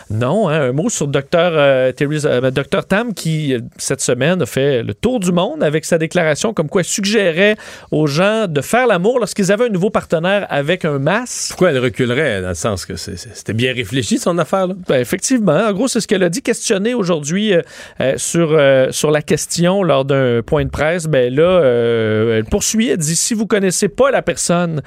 [0.08, 1.20] Non, hein, un mot sur Dr.
[1.34, 2.86] euh, euh, Dr.
[2.86, 6.70] Tam qui, euh, cette semaine, a fait le tour du monde avec sa déclaration comme
[6.70, 7.56] quoi elle suggérait
[7.90, 11.48] aux gens de faire l'amour lorsqu'ils avaient un nouveau partenaire avec un masque.
[11.50, 14.68] Pourquoi elle reculerait, dans le sens que c'était bien réfléchi, son affaire?
[14.68, 14.74] Là?
[14.88, 15.66] Ben, effectivement.
[15.68, 18.58] En gros, c'est ce qu'elle a dit, questionné aujourd'hui euh, sur,
[18.90, 21.06] sur la question lors d'un point de presse.
[21.06, 24.80] Ben là, elle poursuit, elle dit si vous connaissez pas la personne,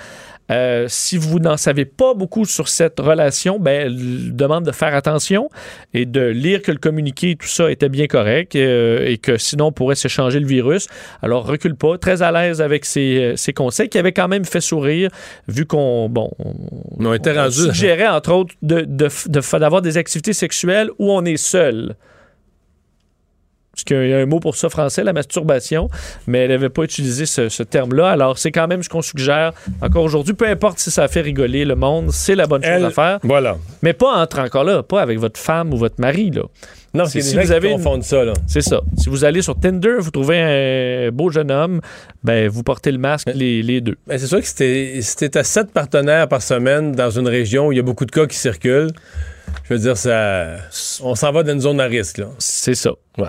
[0.51, 4.95] euh, si vous n'en savez pas beaucoup sur cette relation, ben, elle demande de faire
[4.95, 5.49] attention
[5.93, 9.37] et de lire que le communiqué et tout ça était bien correct euh, et que
[9.37, 10.87] sinon on pourrait s'échanger le virus.
[11.21, 14.45] Alors, recule pas, très à l'aise avec ses, euh, ses conseils qui avaient quand même
[14.45, 15.09] fait sourire
[15.47, 16.53] vu qu'on bon, On
[17.05, 17.51] on rendu.
[17.51, 21.95] suggérait, entre autres, de, de, de- d'avoir des activités sexuelles où on est seul.
[23.77, 25.87] Parce qu'il y a un mot pour ça français, la masturbation,
[26.25, 28.09] mais elle n'avait pas utilisé ce, ce terme-là.
[28.09, 29.53] Alors, c'est quand même ce qu'on suggère
[29.83, 30.33] encore aujourd'hui.
[30.33, 33.19] Peu importe si ça fait rigoler le monde, c'est la bonne chose Elle- à faire.
[33.21, 33.55] Voilà.
[33.83, 36.31] Mais pas entre encore là, pas avec votre femme ou votre mari.
[36.31, 36.41] Là.
[36.95, 38.23] Non, C'est- si si vous avez une- ça.
[38.23, 38.33] Là.
[38.47, 38.81] C'est ça.
[38.97, 41.79] Si vous allez sur Tinder, vous trouvez un beau jeune homme,
[42.23, 43.97] ben vous portez le masque les, les deux.
[44.07, 47.71] Ben, c'est sûr que c'était c'était à sept partenaires par semaine dans une région où
[47.73, 48.89] il y a beaucoup de cas qui circulent.
[49.67, 50.57] Je veux dire, ça,
[51.01, 52.21] on s'en va dans une zone à risque.
[52.39, 52.91] C'est ça.
[53.17, 53.27] Ouais.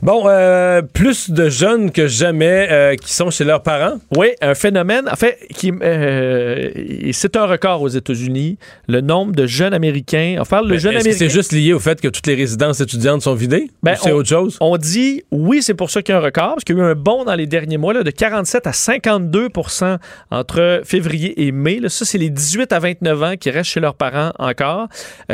[0.00, 3.98] Bon, euh, plus de jeunes que jamais euh, qui sont chez leurs parents?
[4.16, 6.70] Oui, un phénomène, en fait, qui, euh,
[7.12, 10.36] c'est un record aux États-Unis, le nombre de jeunes Américains.
[10.38, 11.12] Jeunes Est-ce que Américains.
[11.18, 13.70] c'est juste lié au fait que toutes les résidences étudiantes sont vidées?
[13.82, 14.56] Ben, Ou c'est autre chose?
[14.60, 16.84] On dit oui, c'est pour ça qu'il y a un record, parce qu'il y a
[16.84, 19.98] eu un bond dans les derniers mois là, de 47 à 52%
[20.30, 21.80] entre février et mai.
[21.80, 24.86] Là, ça, c'est les 18 à 29 ans qui restent chez leurs parents encore.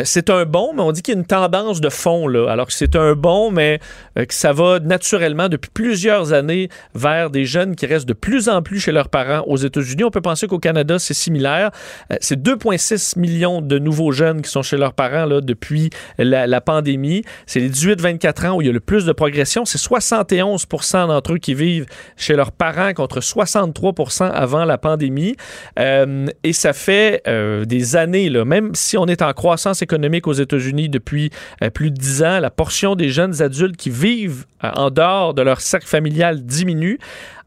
[0.05, 2.27] C'est un bond, mais on dit qu'il y a une tendance de fond.
[2.29, 3.79] Là, alors que c'est un bond, mais
[4.17, 8.62] que ça va naturellement depuis plusieurs années vers des jeunes qui restent de plus en
[8.62, 10.05] plus chez leurs parents aux États-Unis.
[10.05, 11.70] On peut penser qu'au Canada, c'est similaire.
[12.11, 16.61] Euh, c'est 2,6 millions de nouveaux jeunes qui sont chez leurs parents là, depuis la,
[16.61, 17.22] pandémie.
[17.46, 19.64] C'est les 18-24 ans où il y a le plus de progression.
[19.64, 21.86] C'est 71% d'entre eux qui vivent
[22.16, 25.36] chez leurs parents contre 63% avant la pandémie.
[25.78, 30.26] Euh, et ça fait euh, des années, là, même si on est en croissance économique
[30.26, 31.30] aux États-Unis depuis
[31.74, 35.42] plus de 10 ans, la portion des jeunes adultes qui vivent euh, en dehors de
[35.42, 36.99] leur cercle familial diminue.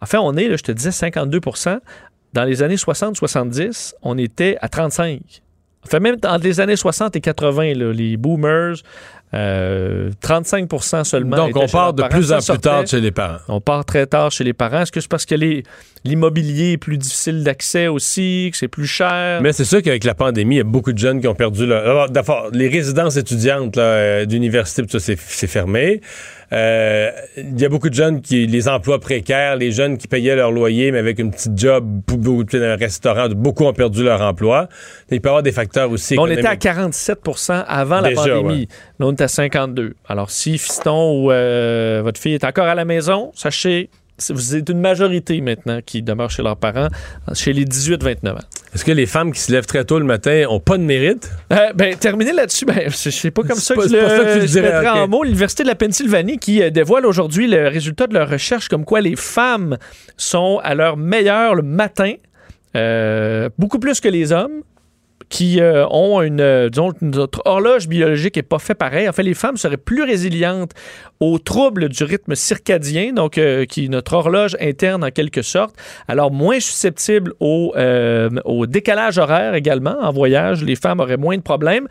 [0.02, 1.80] Enfin, on est, là, je te disais, 52%
[2.34, 5.42] Dans les années 60-70, on était à 35
[5.88, 8.76] Enfin, même entre les années 60 et 80, là, les boomers,
[9.34, 11.36] euh, 35% seulement.
[11.36, 12.14] Donc, on part de parents.
[12.14, 13.40] plus en plus tard chez les parents.
[13.48, 14.82] On part très tard chez les parents.
[14.82, 15.36] Est-ce que c'est parce que
[16.04, 19.42] l'immobilier est plus difficile d'accès aussi, que c'est plus cher?
[19.42, 21.66] Mais c'est sûr qu'avec la pandémie, il y a beaucoup de jeunes qui ont perdu
[21.66, 21.84] leur.
[21.84, 26.02] Alors, d'abord, les résidences étudiantes euh, d'université, tout ça, c'est fermé.
[26.54, 30.36] Euh, Il y a beaucoup de jeunes qui, les emplois précaires, les jeunes qui payaient
[30.36, 34.70] leur loyer, mais avec une petite job, dans un restaurant, beaucoup ont perdu leur emploi.
[35.12, 36.16] Il peut y avoir des facteurs aussi.
[36.18, 36.88] On était à économiques.
[37.06, 38.44] 47% avant la pandémie.
[38.44, 38.68] ouais.
[39.00, 39.96] Là, on est à 52.
[40.08, 43.90] Alors, si fiston ou euh, votre fille est encore à la maison, sachez
[44.30, 46.88] vous êtes une majorité maintenant qui demeure chez leurs parents,
[47.34, 48.38] chez les 18-29 ans.
[48.74, 51.32] Est-ce que les femmes qui se lèvent très tôt le matin ont pas de mérite?
[51.54, 54.36] Euh, ben, terminer là-dessus, ben, c'est pas comme ça que pas- je ça que tu
[54.36, 54.98] le le je dirais, mettrais ok.
[54.98, 55.24] en mots.
[55.24, 59.02] L'Université de la Pennsylvanie qui euh, dévoile aujourd'hui le résultat de leur recherche comme quoi
[59.02, 59.78] les femmes
[60.18, 62.14] sont à leur meilleur le matin,
[62.76, 64.62] euh, beaucoup plus que les hommes
[65.30, 69.10] qui euh, ont une, euh, disons, notre horloge biologique n'est pas fait pareil.
[69.10, 70.72] En fait, les femmes seraient plus résilientes
[71.20, 75.76] aux troubles du rythme circadien, donc euh, qui est notre horloge interne en quelque sorte,
[76.08, 79.98] alors moins susceptibles au, euh, au décalage horaire également.
[80.00, 81.88] En voyage, les femmes auraient moins de problèmes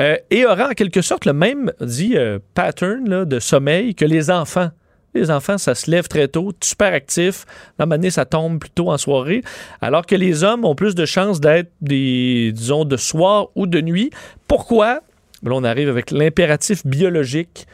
[0.00, 2.16] euh, et auraient en quelque sorte le même, dit,
[2.54, 4.70] pattern de sommeil que les enfants.
[5.14, 7.46] Les enfants, ça se lève très tôt, super actifs.
[7.78, 9.42] Dans ma année, ça tombe plutôt en soirée.
[9.80, 13.80] Alors que les hommes ont plus de chances d'être des, disons, de soir ou de
[13.80, 14.10] nuit.
[14.46, 15.00] Pourquoi?
[15.42, 17.66] Là, on arrive avec l'impératif biologique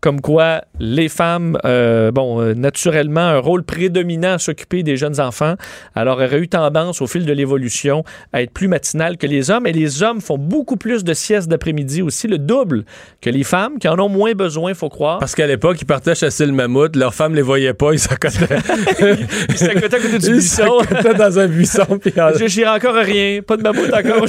[0.00, 5.20] comme quoi les femmes, euh, bon, euh, naturellement, un rôle prédominant à s'occuper des jeunes
[5.20, 5.54] enfants,
[5.94, 9.66] alors auraient eu tendance au fil de l'évolution à être plus matinales que les hommes.
[9.66, 12.84] Et les hommes font beaucoup plus de siestes d'après-midi aussi, le double
[13.20, 15.18] que les femmes, qui en ont moins besoin, faut croire.
[15.18, 18.58] Parce qu'à l'époque, ils partaient chasser le mammouth, leurs femmes les voyaient pas, ils s'accotaient.
[19.48, 20.80] Ils s'accotaient à côté du Ils buisson.
[20.80, 21.98] s'accotaient dans un buisson.
[22.00, 23.40] puis en- Je encore à rien.
[23.42, 24.24] Pas de mammouth encore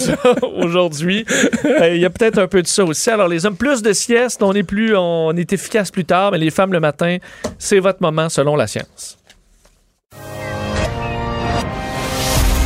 [0.64, 1.26] aujourd'hui.
[1.66, 3.10] Euh, Il y a peut-être un peu de ça aussi.
[3.10, 6.52] Alors, les hommes, plus de siestes, on est, plus, on efficace plus tard, mais les
[6.52, 7.18] femmes le matin,
[7.58, 9.18] c'est votre moment selon la science.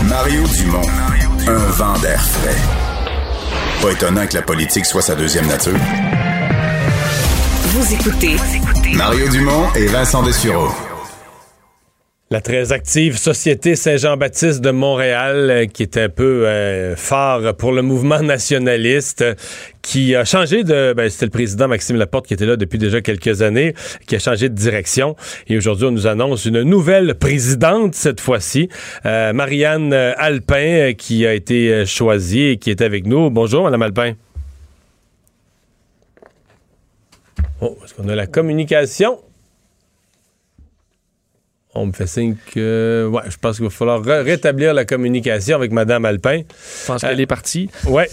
[0.04, 0.88] Mario Dumont,
[1.48, 2.62] un vent d'air frais.
[3.82, 5.78] Pas étonnant que la politique soit sa deuxième nature.
[7.74, 8.36] Vous écoutez
[8.96, 10.93] Mario Dumont et Vincent Dessureau.
[12.32, 17.74] La très active Société Saint-Jean-Baptiste de Montréal, euh, qui est un peu euh, phare pour
[17.74, 19.24] le mouvement nationaliste,
[19.84, 20.94] qui a changé de...
[20.94, 23.76] Ben, C'était le président Maxime Laporte qui était là depuis déjà quelques années,
[24.08, 25.16] qui a changé de direction.
[25.48, 28.68] Et aujourd'hui, on nous annonce une nouvelle présidente cette fois-ci,
[29.06, 33.30] euh, Marianne Alpin, qui a été choisie et qui est avec nous.
[33.30, 34.14] Bonjour, Madame Alpin.
[37.62, 39.20] Oh, est-ce qu'on a la communication?
[41.76, 43.10] On me fait signe que.
[43.12, 46.42] Ouais, je pense qu'il va falloir rétablir la communication avec Mme Alpin.
[46.82, 47.70] Je pense qu'elle est partie.
[47.88, 48.04] Oui.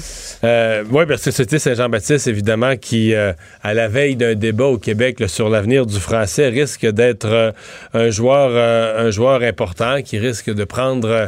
[0.45, 3.33] Euh, ouais, parce que c'était Saint-Jean-Baptiste, évidemment, qui, euh,
[3.63, 7.53] à la veille d'un débat au Québec là, sur l'avenir du français, risque d'être euh,
[7.93, 11.27] un, joueur, euh, un joueur important qui risque de prendre, euh,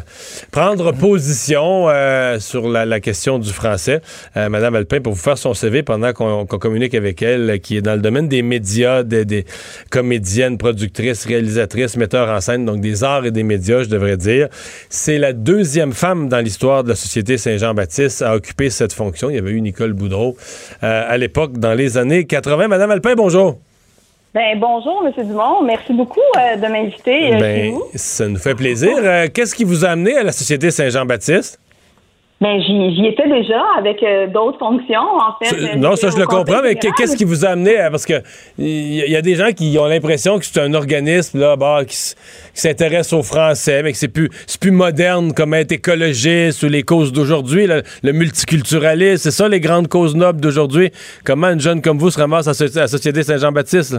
[0.51, 4.01] prendre position euh, sur la, la question du français.
[4.39, 7.77] Euh, Madame Alpin, pour vous faire son CV pendant qu'on communique avec elle, euh, qui
[7.77, 9.45] est dans le domaine des médias, des, des
[9.91, 14.49] comédiennes, productrices, réalisatrices, metteurs en scène, donc des arts et des médias, je devrais dire.
[14.89, 19.31] C'est la deuxième femme dans l'histoire de la Société Saint-Jean-Baptiste à occuper cette fonction.
[19.31, 20.37] Il y avait eu Nicole Boudreau
[20.83, 22.69] euh, à l'époque, dans les années 80.
[22.69, 23.59] Madame Alpin, bonjour.
[24.35, 25.27] Ben, bonjour, M.
[25.27, 25.63] Dumont.
[25.63, 28.97] Merci beaucoup euh, de m'inviter euh, Ben, ça nous fait plaisir.
[29.33, 31.59] Qu'est-ce qui vous a amené à la Société Saint-Jean-Baptiste?
[32.43, 35.55] Ben, j'y étais déjà avec euh, d'autres fonctions, en fait.
[35.55, 37.89] Euh, Non, ça, je le comprends, mais qu'est-ce qui vous a amené à.
[37.89, 38.15] Parce que
[38.59, 41.85] il y, y a des gens qui ont l'impression que c'est un organisme là, bah,
[41.87, 41.97] qui,
[42.53, 46.83] s'intéresse aux Français, mais que c'est plus, c'est plus moderne comme être écologiste ou les
[46.83, 49.23] causes d'aujourd'hui, le, le multiculturalisme.
[49.23, 50.91] C'est ça les grandes causes nobles d'aujourd'hui.
[51.25, 53.99] Comment une jeune comme vous se ramasse à, la Société Saint-Jean-Baptiste?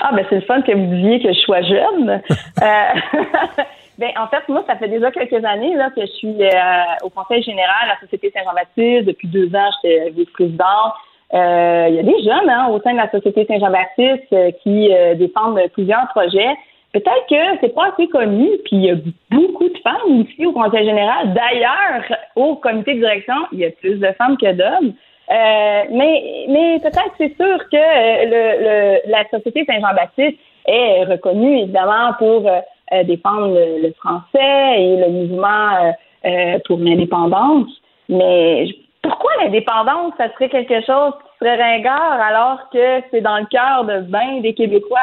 [0.00, 2.20] Ah, ben, c'est le fun que vous disiez que je sois jeune.
[2.60, 3.62] Euh,
[3.98, 7.10] ben, en fait, moi, ça fait déjà quelques années là, que je suis euh, au
[7.10, 9.04] Conseil général de la Société Saint-Jean-Baptiste.
[9.06, 10.92] Depuis deux ans, j'étais vice-présidente.
[11.34, 14.94] Euh, Il y a des jeunes hein, au sein de la Société Saint-Jean-Baptiste euh, qui
[14.94, 16.54] euh, défendent plusieurs projets.
[16.92, 18.94] Peut-être que c'est pas assez connu, puis il y a
[19.30, 21.34] beaucoup de femmes ici au Conseil général.
[21.34, 22.02] D'ailleurs,
[22.34, 24.94] au comité de direction, il y a plus de femmes que d'hommes.
[25.30, 31.58] Euh, mais mais peut-être c'est sûr que euh, le, le- la Société Saint-Jean-Baptiste est reconnue
[31.64, 32.48] évidemment pour
[32.92, 35.90] euh, défendre le, le français et le mouvement euh,
[36.26, 37.68] euh, pour l'indépendance.
[38.08, 38.68] Mais
[39.02, 43.84] pourquoi l'indépendance, ça serait quelque chose qui serait ringard alors que c'est dans le cœur
[43.84, 44.98] de bien des Québécois?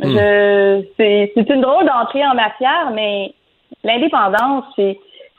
[0.00, 3.32] Je, c'est, c'est une drôle d'entrée en matière, mais
[3.84, 4.98] l'indépendance, c'est,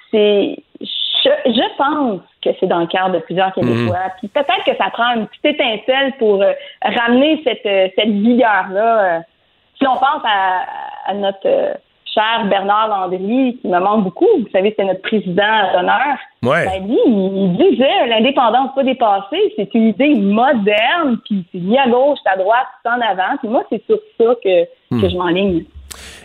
[0.10, 4.11] c'est, je, je pense que c'est dans le cœur de plusieurs Québécois.
[4.19, 9.23] Puis peut-être que ça prend une petite étincelle pour euh, ramener cette, cette vigueur-là.
[9.84, 9.89] Euh.
[9.89, 10.65] si on pense à,
[11.05, 11.73] à notre euh,
[12.14, 16.18] cher Bernard Landry, qui me manque beaucoup, vous savez, c'est notre président d'honneur.
[16.43, 16.65] Ouais.
[16.65, 21.77] Ben, lui, il il disait l'indépendance pas dépassée, c'est une idée moderne, puis c'est ni
[21.77, 23.38] à gauche, à droite, c'est en avant.
[23.39, 24.65] Puis moi, c'est sur ça que,
[25.01, 25.64] que je m'enligne.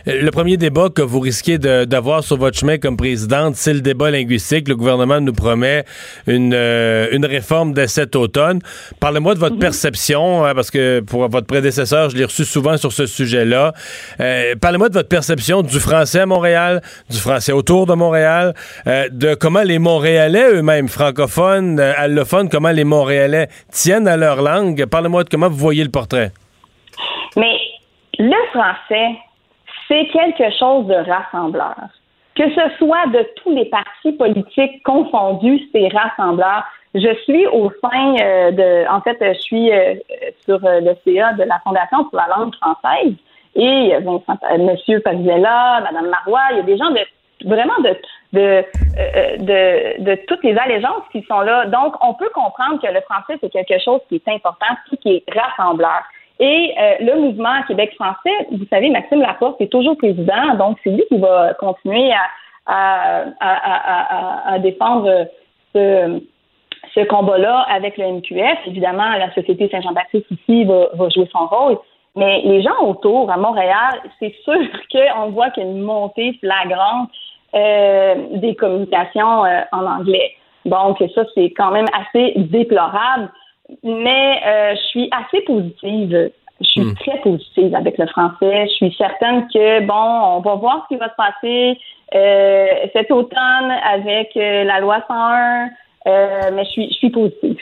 [0.05, 4.11] Le premier débat que vous risquez d'avoir sur votre chemin comme présidente, c'est le débat
[4.11, 4.67] linguistique.
[4.67, 5.83] Le gouvernement nous promet
[6.27, 8.59] une, euh, une réforme dès cet automne.
[8.99, 12.91] Parlez-moi de votre perception, hein, parce que pour votre prédécesseur, je l'ai reçu souvent sur
[12.91, 13.73] ce sujet-là.
[14.19, 18.53] Euh, Parlez-moi de votre perception du français à Montréal, du français autour de Montréal,
[18.87, 24.41] euh, de comment les Montréalais eux-mêmes, francophones, euh, allophones, comment les Montréalais tiennent à leur
[24.41, 24.85] langue.
[24.85, 26.31] Parlez-moi de comment vous voyez le portrait.
[27.35, 27.57] Mais
[28.17, 29.17] le français,
[29.89, 31.75] c'est quelque chose de rassembleur.
[32.35, 36.63] Que ce soit de tous les partis politiques confondus, c'est rassembleur.
[36.95, 39.95] Je suis au sein euh, de, en fait, je suis euh,
[40.45, 43.13] sur euh, le CA de la Fondation pour la langue française
[43.55, 46.99] et Vincent, Monsieur Parizella, Madame Marois, il y a des gens de
[47.45, 47.95] vraiment de
[48.31, 48.63] de,
[50.03, 51.65] de toutes les allégeances qui sont là.
[51.65, 54.67] Donc, on peut comprendre que le français c'est quelque chose qui est important,
[55.01, 56.03] qui est rassembleur.
[56.39, 60.91] Et euh, le mouvement Québec français, vous savez, Maxime Laporte est toujours président, donc c'est
[60.91, 62.23] lui qui va continuer à,
[62.65, 65.27] à, à, à, défendre
[65.75, 66.21] ce,
[66.93, 68.67] ce combat-là avec le MQF.
[68.67, 71.77] Évidemment, la Société Saint-Jean-Baptiste ici va, va jouer son rôle.
[72.15, 74.59] Mais les gens autour, à Montréal, c'est sûr
[74.91, 77.09] qu'on voit qu'il y a une montée flagrante
[77.55, 80.33] euh, des communications euh, en anglais.
[80.65, 83.31] Donc, ça, c'est quand même assez déplorable.
[83.83, 86.31] Mais euh, je suis assez positive.
[86.61, 88.65] Je suis très positive avec le français.
[88.67, 91.79] Je suis certaine que, bon, on va voir ce qui va se passer
[92.15, 95.69] euh, cet automne avec euh, la loi 101.
[96.07, 97.57] Euh, mais je suis, je suis positive.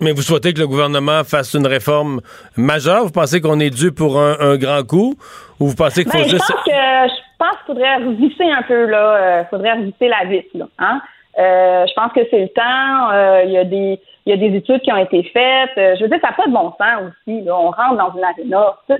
[0.00, 2.20] Mais vous souhaitez que le gouvernement fasse une réforme
[2.56, 3.04] majeure?
[3.04, 5.14] Vous pensez qu'on est dû pour un, un grand coup?
[5.58, 6.46] Ou vous pensez qu'il faut Ben, je juste...
[6.52, 9.16] pense que je pense qu'il faudrait revisser un peu là.
[9.16, 10.66] euh, faudrait revisser la vis là.
[10.78, 11.00] Hein?
[11.40, 13.10] Euh, je pense que c'est le temps.
[13.12, 13.98] Euh, Il y a des
[14.28, 15.70] il y a des études qui ont été faites.
[15.78, 17.40] Euh, je veux dire, ça n'a pas de bon sens aussi.
[17.40, 17.56] là.
[17.58, 18.74] On rentre dans une aréna.
[18.86, 18.96] Ça,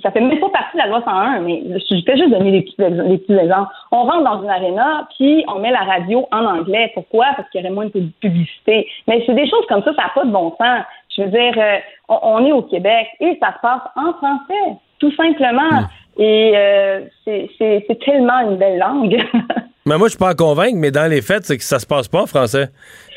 [0.00, 2.62] ça fait même pas partie de la loi 101, mais je fais juste donner des
[2.62, 3.72] petits, des petits exemples.
[3.90, 6.92] On rentre dans une aréna, puis on met la radio en anglais.
[6.94, 7.26] Pourquoi?
[7.36, 8.86] Parce qu'il y aurait moins de pub- publicité.
[9.08, 10.84] Mais c'est des choses comme ça, ça n'a pas de bon sens.
[11.16, 11.78] Je veux dire, euh,
[12.08, 15.80] on, on est au Québec et ça se passe en français, tout simplement.
[16.16, 19.20] Et euh, c'est tellement une belle langue.
[19.90, 21.86] Mais moi, je suis pas à convaincre, mais dans les faits, c'est que ça se
[21.86, 22.68] passe pas en français.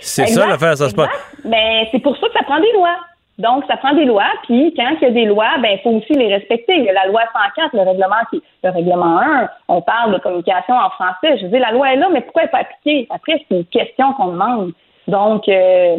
[0.02, 1.12] C'est ça l'affaire, ça se passe.
[1.45, 2.98] Mais c'est pour ça que ça prend des lois.
[3.38, 5.91] Donc, ça prend des lois, puis quand il y a des lois, ben il faut
[5.91, 6.76] aussi les respecter.
[6.76, 10.20] Il y a la loi 104, le règlement qui, le règlement 1, on parle de
[10.20, 11.38] communication en français.
[11.38, 13.08] Je veux dire, la loi est là, mais pourquoi elle n'est pas appliquée?
[13.12, 14.72] Après, c'est une question qu'on demande.
[15.08, 15.98] Donc, euh,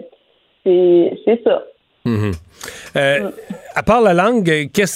[0.65, 1.45] c'est c'est
[2.07, 3.31] Euh,
[3.75, 4.87] à part la langue, quels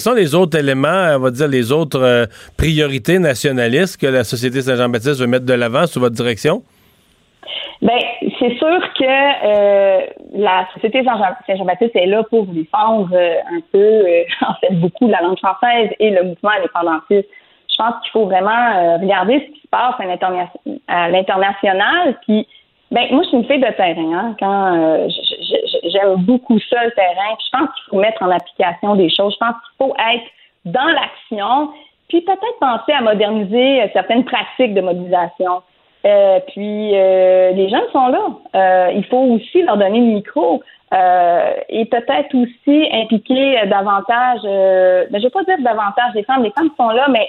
[0.00, 4.62] sont les autres éléments, on va dire les autres euh, priorités nationalistes que la Société
[4.62, 6.62] Saint-Jean-Baptiste veut mettre de l'avant sous votre direction?
[7.82, 7.98] Ben,
[8.38, 9.04] c'est sûr que
[9.44, 10.00] euh,
[10.34, 14.02] la Société Saint-Jean- Saint-Jean-Baptiste est là pour défendre un peu,
[14.46, 17.28] en fait, beaucoup la langue française et le mouvement indépendantiste.
[17.68, 19.94] Je pense qu'il faut vraiment regarder ce qui se passe
[20.88, 22.16] à l'international.
[22.26, 22.46] Puis,
[22.90, 24.12] ben, moi, je suis une fille de terrain.
[24.12, 25.08] Hein, quand euh,
[25.84, 27.36] j'aime beaucoup ça, le terrain.
[27.44, 29.34] Je pense qu'il faut mettre en application des choses.
[29.34, 30.26] Je pense qu'il faut être
[30.64, 31.70] dans l'action.
[32.08, 35.62] Puis peut-être penser à moderniser euh, certaines pratiques de mobilisation.
[36.04, 38.28] Euh, puis euh, les jeunes sont là.
[38.54, 40.62] Euh, il faut aussi leur donner le micro
[40.94, 44.40] euh, et peut-être aussi impliquer davantage.
[44.44, 46.44] Euh, ben, je vais pas dire davantage les femmes.
[46.44, 47.28] Les femmes sont là, mais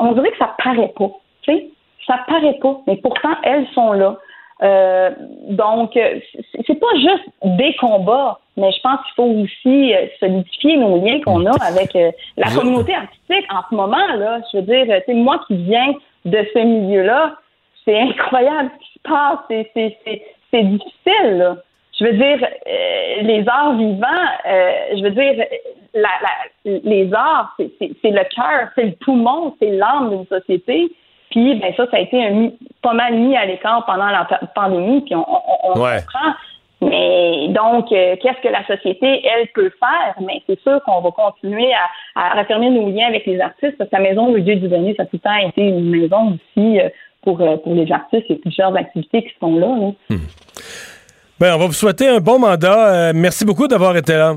[0.00, 1.10] on dirait que ça paraît pas.
[1.42, 1.66] Tu sais,
[2.04, 4.16] ça paraît pas, mais pourtant elles sont là.
[4.62, 5.10] Euh,
[5.48, 6.22] donc, c'est
[6.66, 11.20] c'est pas juste des combats, mais je pense qu'il faut aussi euh, solidifier nos liens
[11.20, 14.40] qu'on a avec euh, la communauté artistique en ce moment là.
[14.52, 15.94] Je veux dire, sais, moi qui viens
[16.24, 17.34] de ce milieu-là,
[17.84, 19.38] c'est incroyable ce qui se passe.
[19.50, 20.22] C'est c'est c'est
[20.52, 21.38] c'est difficile.
[21.38, 21.56] Là.
[21.98, 24.06] Je veux dire, euh, les arts vivants,
[24.46, 25.44] euh, je veux dire,
[25.94, 30.26] la, la, les arts, c'est c'est- c'est le cœur, c'est le poumon, c'est l'âme d'une
[30.26, 30.90] société.
[31.32, 32.50] Puis, ben ça, ça a été un,
[32.82, 35.96] pas mal mis à l'écart pendant la pa- pandémie, puis on, on, on Ouais.
[35.98, 36.34] comprend.
[36.82, 40.14] Mais donc, euh, qu'est-ce que la société, elle, peut faire?
[40.20, 43.88] Mais c'est sûr qu'on va continuer à, à raffermir nos liens avec les artistes, parce
[43.90, 46.36] que la maison Le Dieu du Dernier, ça a tout le temps été une maison
[46.36, 46.88] aussi euh,
[47.22, 48.30] pour, euh, pour les artistes.
[48.30, 49.68] A plusieurs activités qui se font là.
[49.68, 50.16] là.
[51.40, 53.12] Ben, on va vous souhaiter un bon mandat.
[53.14, 54.34] Merci beaucoup d'avoir été là.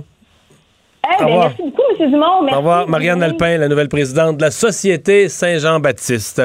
[1.20, 1.50] Ben, revoir.
[1.50, 2.12] merci beaucoup, M.
[2.12, 2.42] Dumont.
[2.44, 2.56] Merci.
[2.56, 6.42] Au revoir, Marianne Alpin, la nouvelle présidente de la Société Saint-Jean-Baptiste.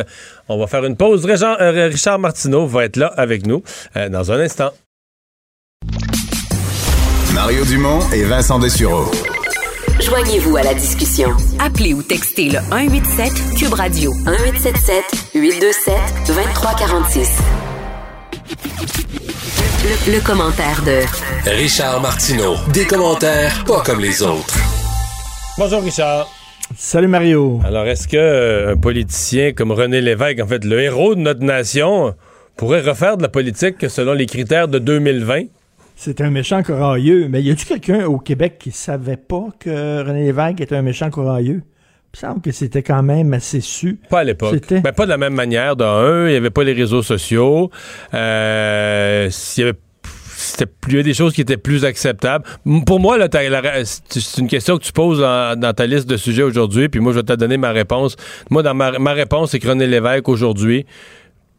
[0.49, 1.27] On va faire une pause.
[1.27, 3.62] Euh, Richard Martineau va être là avec nous
[3.97, 4.70] euh, dans un instant.
[7.35, 9.11] Mario Dumont et Vincent Dessureau.
[10.01, 11.31] Joignez-vous à la discussion.
[11.59, 15.95] Appelez ou textez le 187 Cube Radio 1877 827
[16.27, 17.39] 2346.
[19.82, 22.55] Le, le commentaire de Richard Martineau.
[22.73, 24.55] Des commentaires pas comme les autres.
[25.57, 26.28] Bonjour, Richard.
[26.77, 27.61] Salut Mario.
[27.65, 31.43] Alors, est-ce que euh, un politicien comme René Lévesque, en fait, le héros de notre
[31.43, 32.15] nation,
[32.57, 35.44] pourrait refaire de la politique selon les critères de 2020?
[35.97, 37.28] C'est un méchant corailleux.
[37.28, 41.11] Mais y a-tu quelqu'un au Québec qui savait pas que René Lévesque était un méchant
[41.11, 41.62] corailleux?
[42.12, 43.99] Il me semble que c'était quand même assez su.
[44.11, 44.51] Pas à l'époque.
[44.81, 45.77] Ben, pas de la même manière.
[45.77, 47.70] D'un, il n'y avait pas les réseaux sociaux.
[48.15, 49.74] Euh, y avait
[50.89, 52.45] il y a des choses qui étaient plus acceptables.
[52.87, 53.19] Pour moi,
[53.82, 57.12] c'est une question que tu poses en- dans ta liste de sujets aujourd'hui, puis moi,
[57.12, 58.16] je vais te donner ma réponse.
[58.49, 60.87] Moi, dans ma, ma réponse, c'est que René Lévesque, aujourd'hui,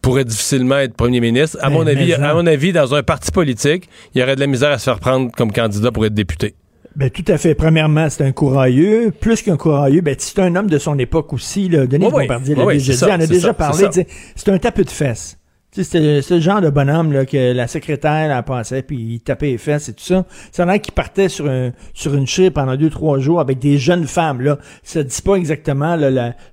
[0.02, 1.57] pourrait difficilement être premier ministre.
[1.61, 4.40] À Ben, mon avis, à mon avis, dans un parti politique, il y aurait de
[4.41, 6.56] la misère à se faire prendre comme candidat pour être député.
[6.95, 7.55] Ben, tout à fait.
[7.55, 9.11] Premièrement, c'est un courageux.
[9.11, 11.69] Plus qu'un courageux, ben, c'est un homme de son époque aussi.
[11.69, 11.85] Là.
[11.88, 12.22] Denis Oui, oui.
[12.23, 13.03] Bombardier l'a oui, déjà dit.
[13.03, 13.88] On a déjà parlé.
[14.35, 15.38] c'est un tapis de fesses.
[15.73, 19.19] Tu sais, C'est le genre de bonhomme là, que la secrétaire elle passait puis il
[19.22, 20.26] tapait les fesses et tout ça.
[20.52, 23.77] C'est un qui partait sur, un, sur une chire pendant deux, trois jours avec des
[23.77, 24.41] jeunes femmes.
[24.41, 24.57] Là.
[24.84, 25.98] Ça dit pas exactement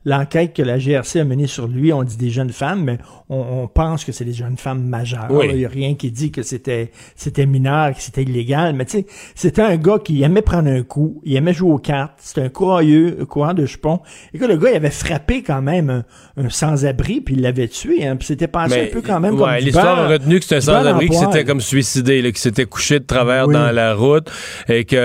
[0.05, 1.93] l'enquête que la GRC a menée sur lui.
[1.93, 5.27] On dit des jeunes femmes, mais on, on pense que c'est des jeunes femmes majeures.
[5.31, 5.47] Oui.
[5.51, 8.74] Il n'y a rien qui dit que c'était c'était mineur, que c'était illégal.
[8.74, 11.78] Mais tu sais, c'était un gars qui aimait prendre un coup, il aimait jouer aux
[11.78, 12.15] cartes.
[12.19, 13.99] C'était un courageux, un courant de jupon.
[14.32, 16.05] Et que le gars, il avait frappé quand même un,
[16.36, 18.07] un sans-abri, puis il l'avait tué.
[18.07, 20.36] Hein, puis c'était passé Mais, un peu quand même ouais, comme du L'histoire a retenu
[20.39, 23.55] que c'était un sans-abri qui s'était comme suicidé, qui s'était couché de travers Oui.
[23.55, 24.30] dans la route
[24.68, 24.98] et qu'il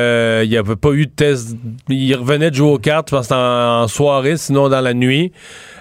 [0.49, 1.55] n'y avait pas eu de test.
[1.89, 5.31] Il revenait de jouer aux cartes, je pense, en, en soirée, sinon dans la nuit.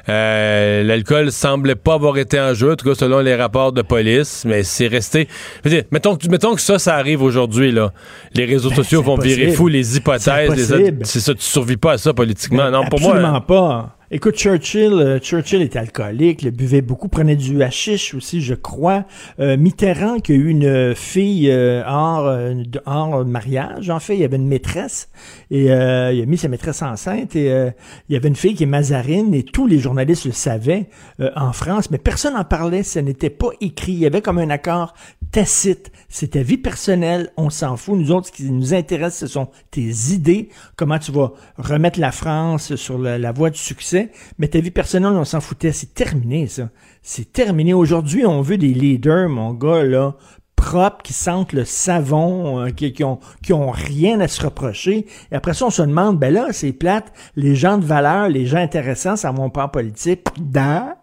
[0.08, 3.82] Euh, L'alcool semblait pas avoir été en jeu, en tout cas selon les rapports de
[3.82, 5.28] police, mais c'est resté.
[5.64, 7.70] Dire, mettons, que- mettons que ça, ça arrive aujourd'hui.
[7.70, 7.92] là.
[8.34, 10.74] Les réseaux sociaux Ben, c'est vont virer fou, les hypothèses,
[11.04, 12.68] C'est ça, tu survis pas à ça politiquement.
[12.70, 13.12] non, pour moi.
[13.12, 13.96] Absolument pas.
[14.14, 19.06] Écoute, Churchill, euh, Churchill était alcoolique, il buvait beaucoup, prenait du hashish aussi, je crois.
[19.40, 22.52] Euh, Mitterrand, qui a eu une fille euh, hors, euh,
[22.84, 25.08] hors mariage, en fait, il y avait une maîtresse,
[25.50, 28.64] et euh, il a mis sa maîtresse enceinte, et il y avait une fille qui
[28.64, 30.90] est Mazarine, et tous les journalistes le savaient
[31.34, 33.92] en France, mais personne n'en parlait, ça n'était pas écrit.
[33.92, 34.92] Il y avait comme un accord
[35.32, 35.90] tacite.
[36.08, 37.98] C'était vie personnelle, on s'en fout.
[37.98, 42.12] Nous autres, ce qui nous intéresse, ce sont tes idées, comment tu vas remettre la
[42.12, 44.12] France sur la, voie du succès.
[44.38, 45.72] Mais ta vie personnelle, on s'en foutait.
[45.72, 46.68] C'est terminé, ça.
[47.00, 47.72] C'est terminé.
[47.72, 50.16] Aujourd'hui, on veut des leaders, mon gars, là,
[50.54, 55.06] propres, qui sentent le savon, euh, qui, qui ont, qui ont rien à se reprocher.
[55.32, 58.44] Et après ça, on se demande, ben là, c'est plate, les gens de valeur, les
[58.44, 60.26] gens intéressants, ça va pas en politique.
[60.38, 60.98] Da,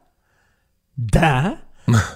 [0.97, 1.57] da.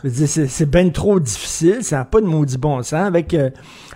[0.10, 3.50] C'est bien trop difficile, ça n'a pas de maudit bon sens avec euh,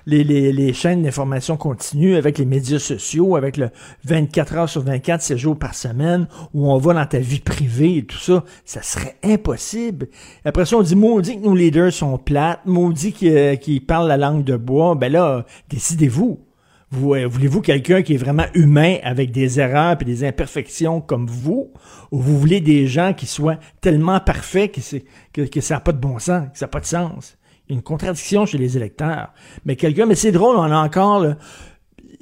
[0.05, 3.69] les, les, les chaînes d'information continue, avec les médias sociaux, avec le
[4.05, 7.97] 24 heures sur 24, 7 jours par semaine, où on va dans ta vie privée
[7.97, 10.07] et tout ça, ça serait impossible.
[10.45, 14.17] Après ça, on dit maudit que nos leaders sont plates, maudit euh, qu'ils parlent la
[14.17, 16.39] langue de bois, ben là, décidez-vous.
[16.89, 21.27] Vous, euh, Voulez-vous quelqu'un qui est vraiment humain avec des erreurs et des imperfections comme
[21.27, 21.73] vous?
[22.11, 25.03] Ou vous voulez des gens qui soient tellement parfaits que, c'est-
[25.33, 27.37] que, que ça n'a pas de bon sens, que ça n'a pas de sens?
[27.67, 29.33] Il y a une contradiction chez les électeurs.
[29.65, 31.37] Mais quelqu'un, mais c'est drôle, on a encore, là,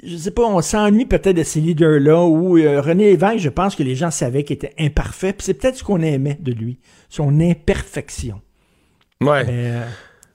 [0.03, 3.75] je sais pas, on s'ennuie peut-être de ces leaders-là où euh, René Lévesque, je pense
[3.75, 6.79] que les gens savaient qu'il était imparfait, puis c'est peut-être ce qu'on aimait de lui,
[7.09, 8.41] son imperfection.
[9.21, 9.43] Ouais.
[9.45, 9.81] Mais, euh,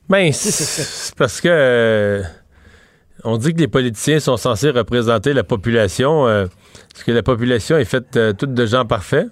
[0.08, 2.22] Ben, c'est- c'est c'est- c'est parce que euh,
[3.24, 6.26] on dit que les politiciens sont censés représenter la population.
[6.26, 6.46] euh,
[6.94, 9.28] Est-ce que la population est faite euh, toute de gens parfaits?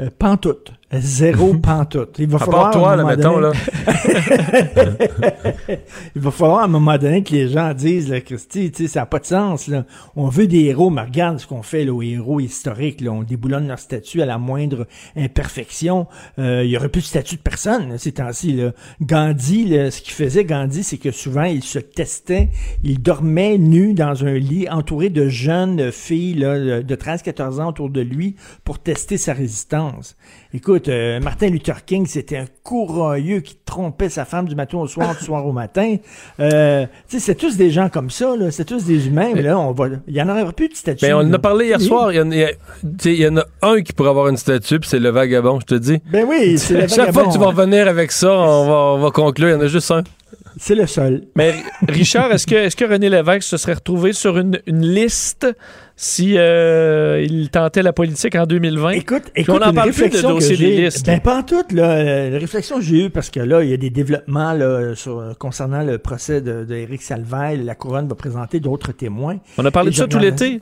[0.00, 0.72] euh, pantoute.
[0.92, 2.16] Zéro pantoute.
[2.18, 2.70] Il va À falloir.
[2.70, 4.68] part toi, à un là, moment mettons, donné- là.
[6.16, 8.88] Il va falloir à un moment donné que les gens disent, là, Christy, tu sais,
[8.88, 9.68] ça n'a pas de sens.
[9.68, 9.84] Là.
[10.16, 13.00] On veut des héros, mais regarde ce qu'on fait là, aux héros historiques.
[13.00, 13.12] Là.
[13.12, 14.86] On déboulonne leur statut à la moindre
[15.16, 16.06] imperfection.
[16.38, 18.52] Euh, il y aurait plus de statut de personne là, ces temps-ci.
[18.52, 18.72] Là.
[19.02, 22.48] Gandhi, là, ce qu'il faisait, Gandhi, c'est que souvent, il se testait.
[22.82, 27.90] Il dormait nu dans un lit, entouré de jeunes filles là, de 13-14 ans autour
[27.90, 30.16] de lui pour tester sa résistance.
[30.54, 34.86] Écoute, euh, Martin Luther King, c'était un courageux qui trompait sa femme du matin au
[34.86, 35.96] soir, du soir au matin.
[36.40, 38.50] Euh, tu sais, c'est tous des gens comme ça, là.
[38.50, 41.04] C'est tous des humains, mais là, on va, il y en aurait plus de statut.
[41.04, 41.86] Ben, on en a parlé hier Oui.
[41.86, 42.12] soir.
[42.12, 42.16] Il
[43.04, 45.66] y, y en a un qui pourrait avoir une statue, puis c'est le vagabond, je
[45.66, 45.98] te dis.
[46.10, 47.60] Ben oui, c'est le Chaque fois que tu vas vagabond.
[47.60, 49.48] revenir avec ça, on va, on va conclure.
[49.48, 50.02] Il y en a juste un.
[50.58, 51.24] C'est le seul.
[51.36, 51.54] Mais
[51.88, 55.46] Richard, est-ce que, est que René Lévesque se serait retrouvé sur une, une liste
[55.96, 58.90] si euh, il tentait la politique en 2020?
[58.90, 61.06] Écoute, écoute, on en une parle plus de dossier des listes.
[61.06, 61.90] Ben, pas en tout, là.
[61.92, 64.94] Euh, La réflexion que j'ai eue, parce que là, il y a des développements, là,
[64.94, 67.62] sur, concernant le procès de, de Éric Salvaille.
[67.64, 69.38] La couronne va présenter d'autres témoins.
[69.58, 70.60] On a parlé Et de ça tout l'été.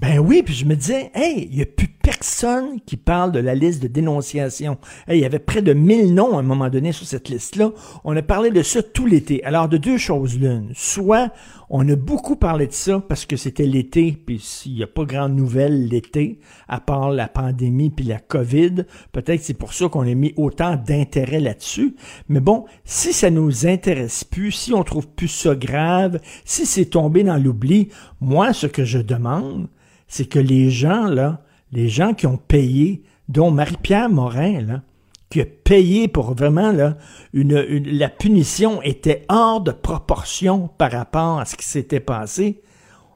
[0.00, 3.40] Ben oui, puis je me disais, hey, il n'y a plus personne qui parle de
[3.40, 4.78] la liste de dénonciation.
[5.08, 7.72] Il y avait près de 1000 noms à un moment donné sur cette liste-là.
[8.04, 9.42] On a parlé de ça tout l'été.
[9.42, 10.70] Alors, de deux choses l'une.
[10.72, 11.32] Soit
[11.68, 15.04] on a beaucoup parlé de ça parce que c'était l'été, puis s'il n'y a pas
[15.04, 16.38] grande nouvelle l'été,
[16.68, 20.76] à part la pandémie puis la COVID, peut-être c'est pour ça qu'on a mis autant
[20.76, 21.96] d'intérêt là-dessus.
[22.28, 26.84] Mais bon, si ça nous intéresse plus, si on trouve plus ça grave, si c'est
[26.84, 27.88] tombé dans l'oubli,
[28.20, 29.66] moi, ce que je demande,
[30.06, 31.42] c'est que les gens, là,
[31.72, 34.82] les gens qui ont payé, dont Marie-Pierre Morin, là,
[35.30, 36.96] qui a payé pour vraiment, là,
[37.32, 42.62] la punition était hors de proportion par rapport à ce qui s'était passé.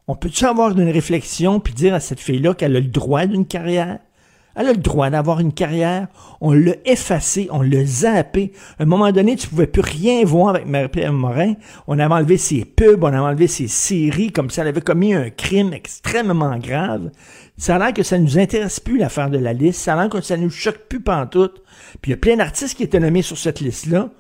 [0.09, 3.47] On peut-tu avoir une réflexion puis dire à cette fille-là qu'elle a le droit d'une
[3.47, 4.01] carrière?
[4.57, 6.09] Elle a le droit d'avoir une carrière.
[6.41, 8.53] On l'a effacé, on l'a zappé.
[8.79, 11.55] À un moment donné, tu pouvais plus rien voir avec Marie-Pierre Morin.
[11.87, 15.15] On avait enlevé ses pubs, on avait enlevé ses séries, comme si elle avait commis
[15.15, 17.11] un crime extrêmement grave.
[17.57, 19.81] Ça a l'air que ça nous intéresse plus l'affaire de la liste.
[19.81, 21.63] Ça a l'air que ça nous choque plus pantoute.
[22.01, 24.11] Puis il y a plein d'artistes qui étaient nommés sur cette liste-là.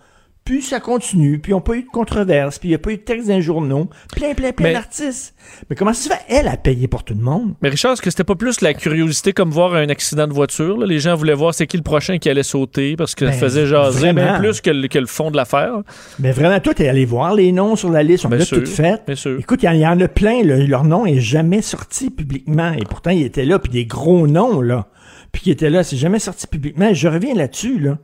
[0.44, 2.90] Puis ça continue, puis ils n'ont pas eu de controverse, puis il n'y a pas
[2.90, 3.88] eu de texte dans les journaux.
[4.16, 5.34] Plein, plein, plein d'artistes.
[5.68, 7.54] Mais comment ça se fait, elle, a payé pour tout le monde?
[7.62, 10.78] Mais Richard, est-ce que c'était pas plus la curiosité comme voir un accident de voiture?
[10.78, 13.38] Les gens voulaient voir c'est qui le prochain qui allait sauter parce que ça Ben,
[13.38, 15.82] faisait jaser, bien plus que le, que le fond de l'affaire.
[16.18, 19.02] Mais vraiment, toi, t'es allé voir les noms sur la liste, on l'a tout fait.
[19.06, 19.38] bien sûr.
[19.38, 22.10] Écoute, il y en- il y, en a plein, là, leur nom est jamais sorti
[22.10, 22.72] publiquement.
[22.72, 24.86] Et pourtant, il était là, puis des gros noms, là.
[25.32, 26.92] Puis qui étaient là, c'est jamais sorti publiquement.
[26.92, 27.98] Je reviens là-dessus, là.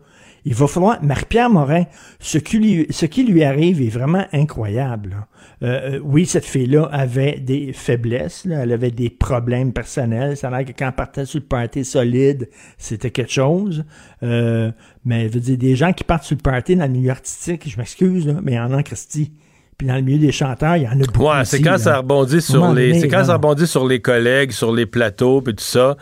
[0.49, 1.87] Il va falloir, Marie-Pierre Morin,
[2.21, 5.27] ce qui, lui, ce qui lui arrive est vraiment incroyable.
[5.65, 8.61] Euh, euh, oui, cette fille-là avait des faiblesses, là.
[8.63, 10.37] elle avait des problèmes personnels.
[10.37, 12.49] Ça a l'air que quand elle partait sur le party solide,
[12.79, 13.85] c'était quelque chose.
[14.23, 14.71] Euh,
[15.05, 17.69] mais je veux dire, des gens qui partent sur le party dans le milieu artistique,
[17.69, 19.33] je m'excuse, mais il y en a en Christie.
[19.77, 21.25] Puis dans le milieu des chanteurs, il y en a beaucoup.
[21.25, 21.79] Ouais, c'est quand là.
[21.79, 23.01] ça rebondit sur les.
[23.01, 23.25] C'est quand là.
[23.25, 25.97] ça rebondit sur les collègues, sur les plateaux, puis tout ça.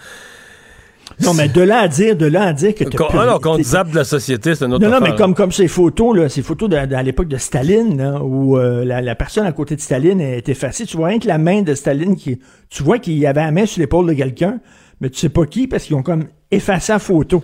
[1.23, 3.63] Non, mais de là à dire, de là à dire que Qu'on ah non, qu'on
[3.63, 5.13] zappe de la société, c'est une autre Non, non, affaire.
[5.13, 8.23] mais comme, comme ces photos, là, ces photos de, de- à l'époque de Staline, là,
[8.23, 11.29] où euh, la, la personne à côté de Staline est effacée, tu vois rien que
[11.29, 12.41] la main de Staline qui.
[12.71, 14.61] Tu vois qu'il y avait la main sur l'épaule de quelqu'un,
[15.01, 17.43] mais tu sais pas qui, parce qu'ils ont comme effacé la photo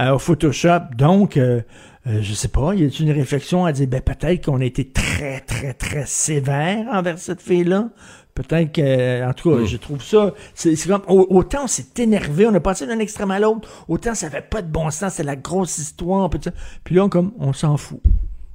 [0.00, 0.80] au Photoshop.
[0.96, 1.60] Donc, euh,
[2.06, 4.90] euh, je sais pas, y a une réflexion à dire, ben peut-être qu'on a été
[4.90, 7.90] très, très, très sévère envers cette fille-là?
[8.34, 12.46] Peut-être que, en tout cas, je trouve ça, c'est comme, au- autant on s'est énervé,
[12.46, 15.22] on a passé d'un extrême à l'autre, autant ça fait pas de bon sens, c'est
[15.22, 16.40] la grosse histoire, puis.
[16.82, 18.00] Puis là, on, comme, on s'en fout.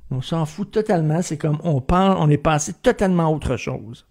[0.09, 4.05] On s'en fout totalement, c'est comme, on parle, on est passé totalement à autre chose.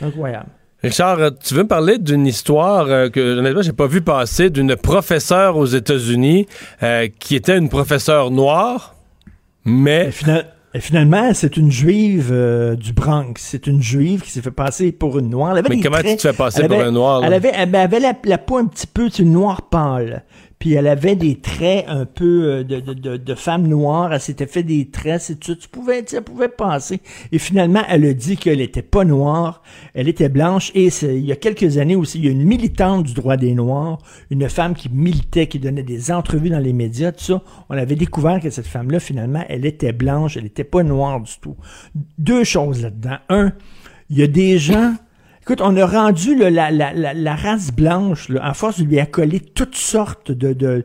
[0.00, 0.48] Incroyable.
[0.82, 4.48] Richard, euh, tu veux me parler d'une histoire euh, que honnêtement j'ai pas vu passer
[4.48, 6.46] d'une professeure aux États-Unis
[6.82, 8.94] euh, qui était une professeure noire,
[9.64, 10.10] mais
[10.74, 13.34] et finalement, c'est une juive euh, du Bronx.
[13.38, 15.52] C'est une juive qui s'est fait passer pour une noire.
[15.52, 17.26] Elle avait Mais comment traits- tu te fais passer elle pour avait- un noir, là?
[17.26, 20.22] Elle avait, elle avait la, la peau un petit peu, une noire pâle.
[20.60, 24.12] Puis elle avait des traits un peu euh, de, de, de, femme noire.
[24.12, 25.22] Elle s'était fait des traits.
[25.22, 27.00] C'est tu, tu pouvais, tu pouvais penser.
[27.32, 29.62] Et finalement, elle a dit qu'elle était pas noire.
[29.94, 30.70] Elle était blanche.
[30.74, 33.54] Et il y a quelques années aussi, il y a une militante du droit des
[33.54, 34.00] Noirs,
[34.30, 37.42] une femme qui militait, qui donnait des entrevues dans les médias, tout ça.
[37.70, 40.36] On avait découvert que cette femme-là, finalement, elle était blanche.
[40.36, 41.56] Elle était pas noire du tout.
[42.18, 43.16] Deux choses là-dedans.
[43.30, 43.52] Un,
[44.10, 44.94] il y a des gens
[45.50, 50.30] Écoute, on a rendu la, race blanche, là, à force de lui accoler toutes sortes
[50.30, 50.84] de,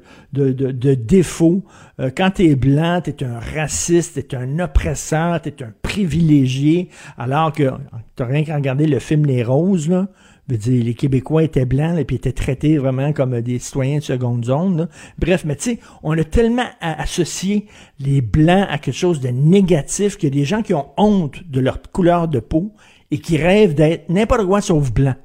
[0.96, 1.64] défauts.
[2.00, 5.64] Euh, quand tu es blanc, tu es un raciste, tu es un oppresseur, tu es
[5.64, 7.70] un privilégié, alors que
[8.16, 10.08] tu rien qu'à regarder le film Les Roses, là.
[10.48, 14.46] Veux les Québécois étaient blancs, et puis étaient traités vraiment comme des citoyens de seconde
[14.46, 14.90] zone.
[15.20, 17.68] Bref, mais tu sais, on a tellement associé
[18.00, 21.80] les blancs à quelque chose de négatif a des gens qui ont honte de leur
[21.92, 22.74] couleur de peau
[23.12, 25.16] et qui rêvent d'être n'importe quoi sauf blanc.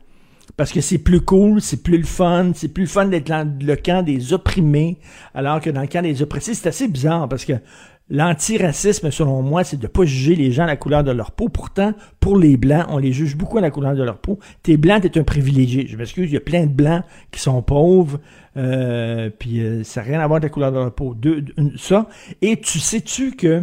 [0.56, 3.50] Parce que c'est plus cool, c'est plus le fun, c'est plus le fun d'être dans
[3.60, 4.98] le camp des opprimés,
[5.34, 7.54] alors que dans le camp des oppressés, c'est assez bizarre parce que
[8.10, 11.48] l'antiracisme, selon moi, c'est de pas juger les gens à la couleur de leur peau.
[11.48, 14.38] Pourtant, pour les blancs, on les juge beaucoup à la couleur de leur peau.
[14.62, 15.86] T'es blanc, t'es un privilégié.
[15.86, 18.20] Je m'excuse, il y a plein de blancs qui sont pauvres,
[18.56, 21.16] euh, puis euh, ça n'a rien à voir avec la couleur de leur peau.
[21.78, 22.08] Ça.
[22.42, 23.62] Et tu sais-tu que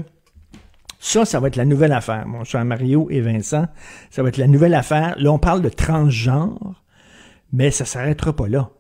[0.99, 3.67] ça, ça va être la nouvelle affaire, mon cher Mario et Vincent.
[4.09, 5.15] Ça va être la nouvelle affaire.
[5.19, 6.83] Là, on parle de transgenre,
[7.53, 8.71] mais ça s'arrêtera pas là.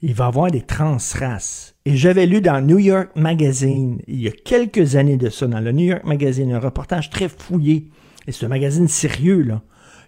[0.00, 1.74] Il va y avoir des transraces.
[1.84, 5.60] Et j'avais lu dans New York Magazine, il y a quelques années de ça, dans
[5.60, 7.90] le New York Magazine, un reportage très fouillé.
[8.26, 9.62] Et c'est un magazine sérieux, là.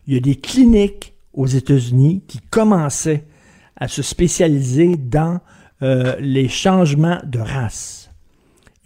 [0.06, 3.24] Il y a des cliniques aux États-Unis qui commençaient
[3.76, 5.40] à se spécialiser dans
[5.82, 8.05] euh, les changements de race.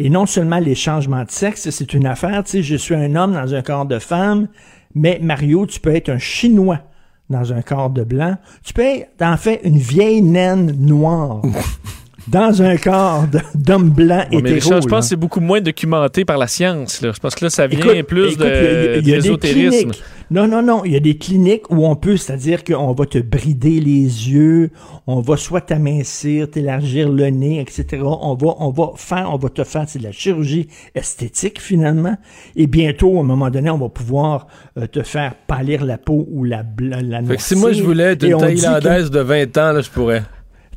[0.02, 3.14] Et non seulement les changements de sexe, c'est une affaire, tu sais, je suis un
[3.16, 4.48] homme dans un corps de femme,
[4.94, 6.80] mais Mario, tu peux être un Chinois
[7.28, 8.36] dans un corps de blanc.
[8.64, 11.42] Tu peux être, en fait, une vieille naine noire.
[12.28, 13.24] dans un corps
[13.54, 14.54] d'homme blanc Ouais, hétéro.
[14.54, 14.90] Richard, je là.
[14.96, 17.00] pense que c'est beaucoup moins documenté par la science.
[17.02, 17.12] Là.
[17.14, 19.90] Je pense que là, ça vient Écoute, plus écoute, de.
[20.30, 20.84] Non, non, non.
[20.84, 24.70] Il y a des cliniques où on peut, c'est-à-dire qu'on va te brider les yeux,
[25.08, 28.02] on va soit t'amincir, t'élargir le nez, etc.
[28.04, 32.16] On va, on va faire, on va te faire, c'est de la chirurgie esthétique finalement.
[32.54, 34.46] Et bientôt, à un moment donné, on va pouvoir
[34.78, 37.82] euh, te faire pâlir la peau ou la, bla- la Fait que si moi je
[37.82, 40.22] voulais être une que Thaïlandaise de 20 ans, là, je pourrais.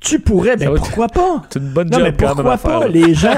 [0.04, 1.44] Tu pourrais, ben Ça va- pourquoi pas?
[1.50, 2.88] C'est une bonne Non, job mais pourquoi pas?
[2.88, 3.38] Les gens,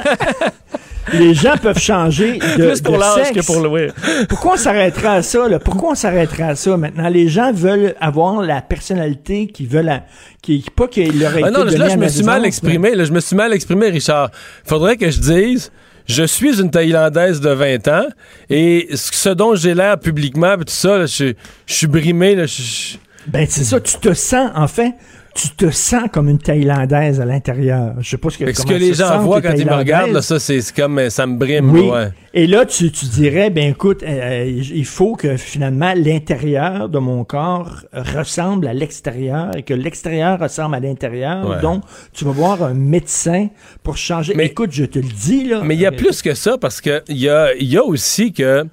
[1.14, 3.32] les gens peuvent changer de, Plus pour de l'âge sexe.
[3.40, 3.82] que pour le oui.
[4.28, 5.48] Pourquoi on s'arrêterait à ça?
[5.48, 5.60] Là?
[5.60, 7.08] Pourquoi on s'arrêterait à ça maintenant?
[7.10, 10.04] Les gens veulent avoir la personnalité qu'ils veulent, à-
[10.42, 12.96] qui, pas qu'il leur ait Ah été non, là, je me suis mal exprimé.
[12.96, 14.32] Là, je me suis mal exprimé, Richard.
[14.66, 15.72] Faudrait que je dise.
[16.08, 18.06] Je suis une Thaïlandaise de 20 ans
[18.52, 21.34] et ce dont j'ai l'air publiquement, tout ça, là, je,
[21.66, 22.36] je suis brimé.
[22.36, 24.92] Là, je- je- Ben, c'est ça, tu te sens, en fait,
[25.36, 27.94] tu te sens comme une Thaïlandaise à l'intérieur.
[28.00, 30.22] Je sais pas ce que, ce que les gens voient quand ils me regardent, là,
[30.22, 31.70] ça, c'est comme euh, ça me brime.
[31.72, 31.90] Oui.
[31.90, 32.08] ouais.
[32.34, 37.26] Et là, tu, tu dirais, ben écoute, euh, il faut que finalement l'intérieur de mon
[37.26, 41.50] corps ressemble à l'extérieur et que l'extérieur ressemble à l'intérieur.
[41.50, 41.62] Ouais.
[41.62, 41.84] Donc,
[42.14, 43.50] tu vas voir un médecin
[43.84, 44.34] pour changer.
[44.36, 45.62] Mais- écoute, je te le dis, là.
[45.66, 47.84] Mais il y a euh, plus que ça parce que il y a, y a
[47.84, 48.64] aussi que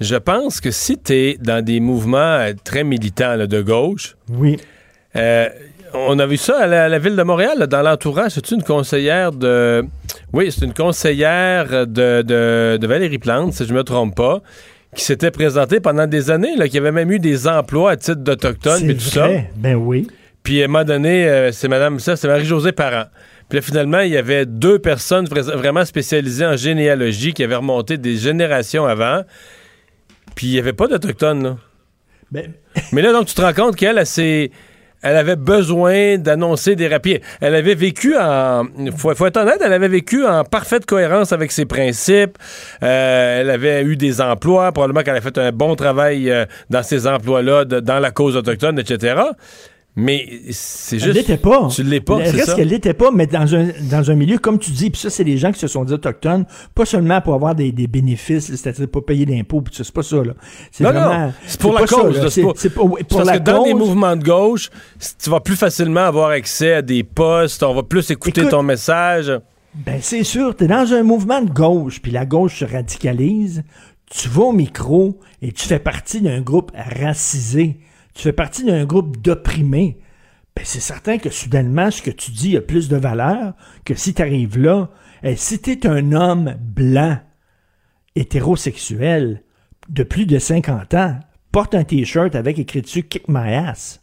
[0.00, 4.16] je pense que si tu es dans des mouvements euh, très militants là, de gauche,
[4.30, 4.58] Oui.
[5.16, 5.48] euh,
[5.94, 8.32] on a vu ça à la, à la ville de Montréal, là, dans l'entourage.
[8.32, 9.84] C'est une conseillère de.
[10.32, 14.40] Oui, c'est une conseillère de, de, de Valérie Plante, si je me trompe pas,
[14.94, 18.20] qui s'était présentée pendant des années, là, qui avait même eu des emplois à titre
[18.20, 19.28] d'Autochtone et tout ça.
[19.56, 20.06] Ben oui.
[20.42, 23.04] Puis à un moment donné, euh, c'est Madame ça, c'est Marie-Josée Parent.
[23.48, 27.56] Puis là, finalement, il y avait deux personnes vra- vraiment spécialisées en généalogie qui avaient
[27.56, 29.22] remonté des générations avant.
[30.34, 31.56] Puis il n'y avait pas d'Autochtones, là.
[32.30, 32.52] Ben,
[32.92, 34.50] Mais là, donc, tu te rends compte qu'elle, elle, s'est-
[35.02, 37.20] elle avait besoin d'annoncer des rapides.
[37.40, 38.64] Elle avait vécu en.
[38.96, 42.36] Faut, être honnête, elle avait vécu en parfaite cohérence avec ses principes.
[42.82, 44.72] Euh, elle avait eu des emplois.
[44.72, 48.78] Probablement qu'elle a fait un bon travail euh, dans ces emplois-là, dans la cause autochtone,
[48.78, 49.22] etc.
[50.02, 51.14] Mais c'est Elle juste.
[51.16, 51.68] l'était pas.
[51.70, 54.38] Tu l'es pas, Le c'est reste qu'elle l'était pas, mais dans un, dans un milieu,
[54.38, 57.20] comme tu dis, puis ça, c'est des gens qui se sont dit autochtones, pas seulement
[57.20, 60.32] pour avoir des, des bénéfices, c'est-à-dire pas payer d'impôts, puis ça, c'est pas ça, là.
[60.70, 61.26] C'est Non, vraiment.
[61.26, 62.18] non, c'est pour la ça, cause.
[62.22, 62.30] là.
[62.30, 63.74] C'est pour parce la que dans cause.
[63.74, 64.70] mouvements de gauche,
[65.22, 68.62] tu vas plus facilement avoir accès à des postes, on va plus écouter Écoute, ton
[68.62, 69.32] message.
[69.74, 73.62] Ben, c'est sûr, t'es dans un mouvement de gauche, puis la gauche se radicalise,
[74.10, 77.78] tu vas au micro et tu fais partie d'un groupe racisé,
[78.14, 79.98] tu fais partie d'un groupe d'opprimés.
[80.56, 83.54] Ben, c'est certain que soudainement, ce que tu dis a plus de valeur
[83.84, 84.90] que si tu arrives là.
[85.22, 87.18] Et si t'es un homme blanc,
[88.16, 89.42] hétérosexuel,
[89.88, 91.18] de plus de 50 ans,
[91.52, 94.00] porte un t-shirt avec écrit dessus Kick my ass.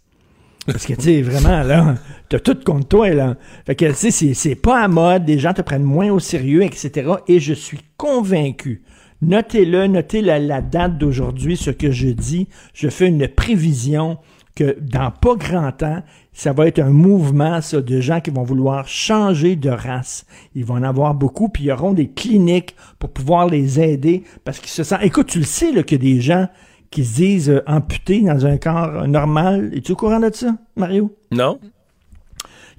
[0.65, 1.95] Parce que, tu sais, vraiment, là,
[2.27, 3.37] t'as tout contre toi, là.
[3.65, 6.19] Fait que, tu sais, c'est- c'est pas à mode, les gens te prennent moins au
[6.19, 7.09] sérieux, etc.
[7.29, 8.83] Et je suis convaincu,
[9.21, 14.17] notez-le, notez la, la date d'aujourd'hui, ce que je dis, je fais une prévision
[14.55, 16.01] que dans pas grand temps,
[16.33, 20.25] ça va être un mouvement, ça, de gens qui vont vouloir changer de race.
[20.55, 24.59] Ils vont en avoir beaucoup, puis ils auront des cliniques pour pouvoir les aider, parce
[24.59, 25.03] qu'ils se sentent...
[25.03, 26.47] Écoute, tu le sais, là, qu'il y a des gens
[26.89, 29.71] qui se disent euh, amputés dans un corps normal.
[29.75, 31.15] Es-tu au courant de ça, Mario?
[31.31, 31.59] Non?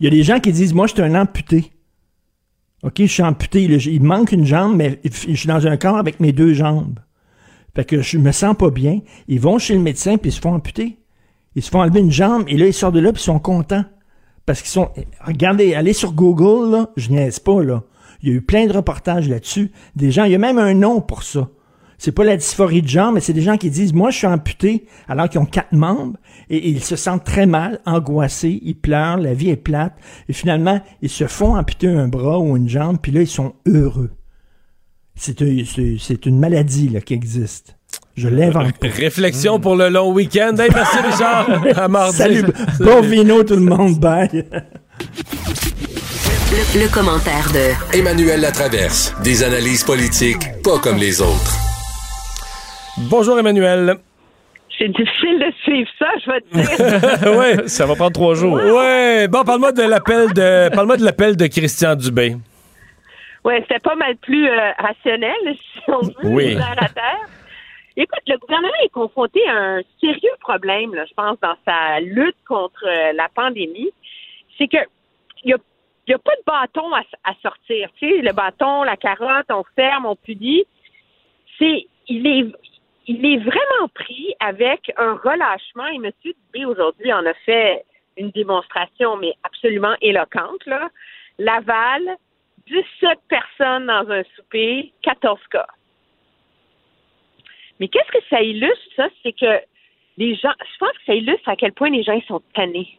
[0.00, 1.72] Il y a des gens qui disent, moi, je suis un amputé.
[2.82, 3.64] OK, je suis amputé.
[3.64, 7.00] il manque une jambe, mais je suis dans un corps avec mes deux jambes.
[7.74, 9.00] Fait que je me sens pas bien.
[9.26, 10.98] Ils vont chez le médecin, puis ils se font amputer.
[11.54, 13.40] Ils se font enlever une jambe, et là, ils sortent de là, puis ils sont
[13.40, 13.84] contents.
[14.46, 14.90] Parce qu'ils sont...
[15.24, 17.82] Regardez, allez sur Google, là, je niaise pas, là.
[18.22, 19.70] Il y a eu plein de reportages là-dessus.
[19.94, 21.48] Des gens, il y a même un nom pour ça.
[22.00, 24.26] C'est pas la dysphorie de genre, mais c'est des gens qui disent, moi, je suis
[24.28, 26.16] amputé, alors qu'ils ont quatre membres,
[26.48, 29.94] et, et ils se sentent très mal, angoissés, ils pleurent, la vie est plate,
[30.28, 33.54] et finalement, ils se font amputer un bras ou une jambe, puis là, ils sont
[33.66, 34.10] heureux.
[35.16, 37.74] C'est un- c'est- c'est une maladie, là, qui existe.
[38.16, 38.74] Je l'invente.
[38.82, 40.54] Réflexion pour le long week-end.
[40.56, 41.48] Hey, merci, Richard.
[41.76, 42.16] À mardi.
[42.16, 42.44] Salut,
[42.78, 44.28] bon vino tout le monde, bye.
[46.50, 49.14] Le, le commentaire de Emmanuel Latraverse.
[49.24, 51.56] Des analyses politiques pas comme les autres.
[53.10, 53.94] Bonjour, Emmanuel.
[54.76, 57.38] C'est difficile de suivre ça, je vais te dire.
[57.38, 57.68] ouais.
[57.68, 58.54] Ça va prendre trois jours.
[58.54, 59.26] Ouais.
[59.28, 62.36] Bon, parle-moi de l'appel de, parle-moi de l'appel de Christian Dubé.
[63.44, 66.56] ouais, c'était pas mal plus euh, rationnel, si on veut, Oui.
[66.56, 67.26] à terre.
[67.96, 72.36] Écoute, le gouvernement est confronté à un sérieux problème, là, je pense, dans sa lutte
[72.46, 73.90] contre euh, la pandémie.
[74.56, 74.76] C'est que
[75.42, 75.56] il y a,
[76.06, 77.88] il y a pas de bâton à, à sortir.
[77.98, 80.64] Tu sais, le bâton, la carotte, on ferme, on punit.
[81.58, 82.46] C'est, il est,
[83.08, 85.86] il est vraiment pris avec un relâchement.
[85.88, 86.10] Et M.
[86.22, 87.84] Dubé, aujourd'hui, en a fait
[88.18, 90.64] une démonstration, mais absolument éloquente.
[90.66, 90.90] Là.
[91.38, 92.02] Laval,
[92.66, 95.66] 17 personnes dans un souper, 14 cas.
[97.80, 99.08] Mais qu'est-ce que ça illustre, ça?
[99.22, 99.60] C'est que
[100.18, 102.98] les gens, je pense que ça illustre à quel point les gens sont tannés.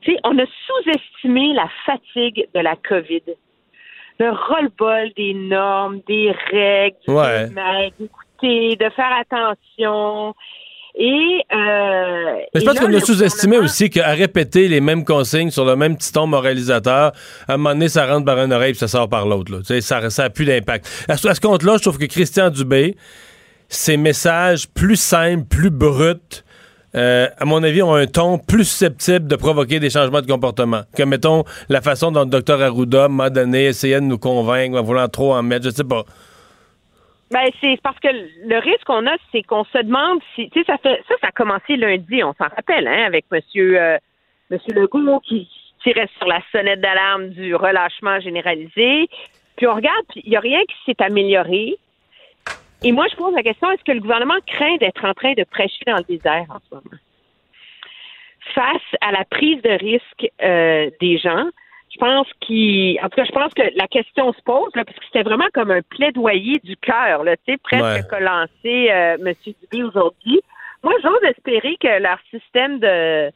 [0.00, 3.22] Tu sais, on a sous-estimé la fatigue de la COVID.
[4.20, 7.48] Le roll-ball des normes, des règles, Ouais.
[8.44, 10.34] D'écouter, de faire attention.
[10.96, 15.64] Et, euh, Mais je pense qu'on a sous-estimé aussi qu'à répéter les mêmes consignes sur
[15.64, 17.12] le même petit ton moralisateur,
[17.48, 19.50] à un moment donné, ça rentre par une oreille puis ça sort par l'autre.
[19.50, 19.58] là.
[19.58, 20.86] Tu sais, Ça ça a plus d'impact.
[21.08, 22.96] À ce, à ce compte-là, je trouve que Christian Dubé,
[23.68, 26.14] ses messages plus simples, plus bruts,
[26.94, 30.82] euh, à mon avis, ont un ton plus susceptible de provoquer des changements de comportement.
[30.96, 34.82] Que, mettons, la façon dont le docteur Arruda m'a donné, essayait de nous convaincre en
[34.84, 36.04] voulant trop en mettre, je sais pas.
[37.34, 40.66] Ben, c'est parce que le risque qu'on a, c'est qu'on se demande si, tu sais,
[40.66, 43.98] ça fait, ça, ça a commencé lundi, on s'en rappelle, hein, avec Monsieur, euh,
[44.50, 45.50] Monsieur Legault qui
[45.82, 49.08] tirait sur la sonnette d'alarme du relâchement généralisé.
[49.56, 51.76] Puis on regarde, puis il n'y a rien qui s'est amélioré.
[52.84, 55.42] Et moi, je pose la question, est-ce que le gouvernement craint d'être en train de
[55.42, 57.00] prêcher dans le désert en ce moment?
[58.54, 61.48] Face à la prise de risque euh, des gens,
[61.94, 64.98] je pense qu'il, en tout cas, je pense que la question se pose, là, parce
[64.98, 68.02] que c'était vraiment comme un plaidoyer du cœur, là, tu sais, presque Ouais.
[68.10, 69.32] qu'a lancé euh, M.
[69.46, 70.40] Dubé aujourd'hui.
[70.82, 73.28] Moi, j'ose espérer que leur système de,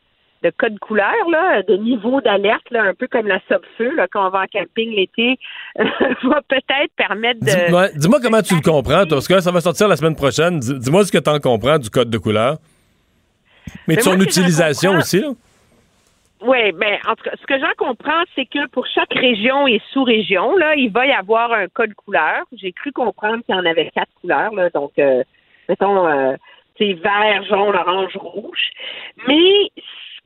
[0.43, 4.27] de code couleur, là, de niveau d'alerte, là, un peu comme la Sub-Feu, là, quand
[4.27, 5.39] on va en camping l'été,
[5.77, 7.47] va peut-être permettre de...
[7.93, 10.17] Dis- Dis-moi comment tu le comprends, toi, parce que là, ça va sortir la semaine
[10.17, 10.59] prochaine.
[10.59, 12.57] Dis- Dis-moi ce que tu en comprends du code de couleur.
[13.87, 15.29] Mais de Mais son ce que j'en utilisation aussi, là.
[16.41, 19.81] Oui, ben en tout cas, ce que j'en comprends, c'est que pour chaque région et
[19.93, 22.45] sous-région, là, il va y avoir un code couleur.
[22.53, 25.25] J'ai cru comprendre qu'il y en avait quatre couleurs, là, donc euh,
[25.69, 26.37] mettons euh,
[26.79, 28.71] c'est vert, jaune, orange, rouge.
[29.27, 29.71] Mais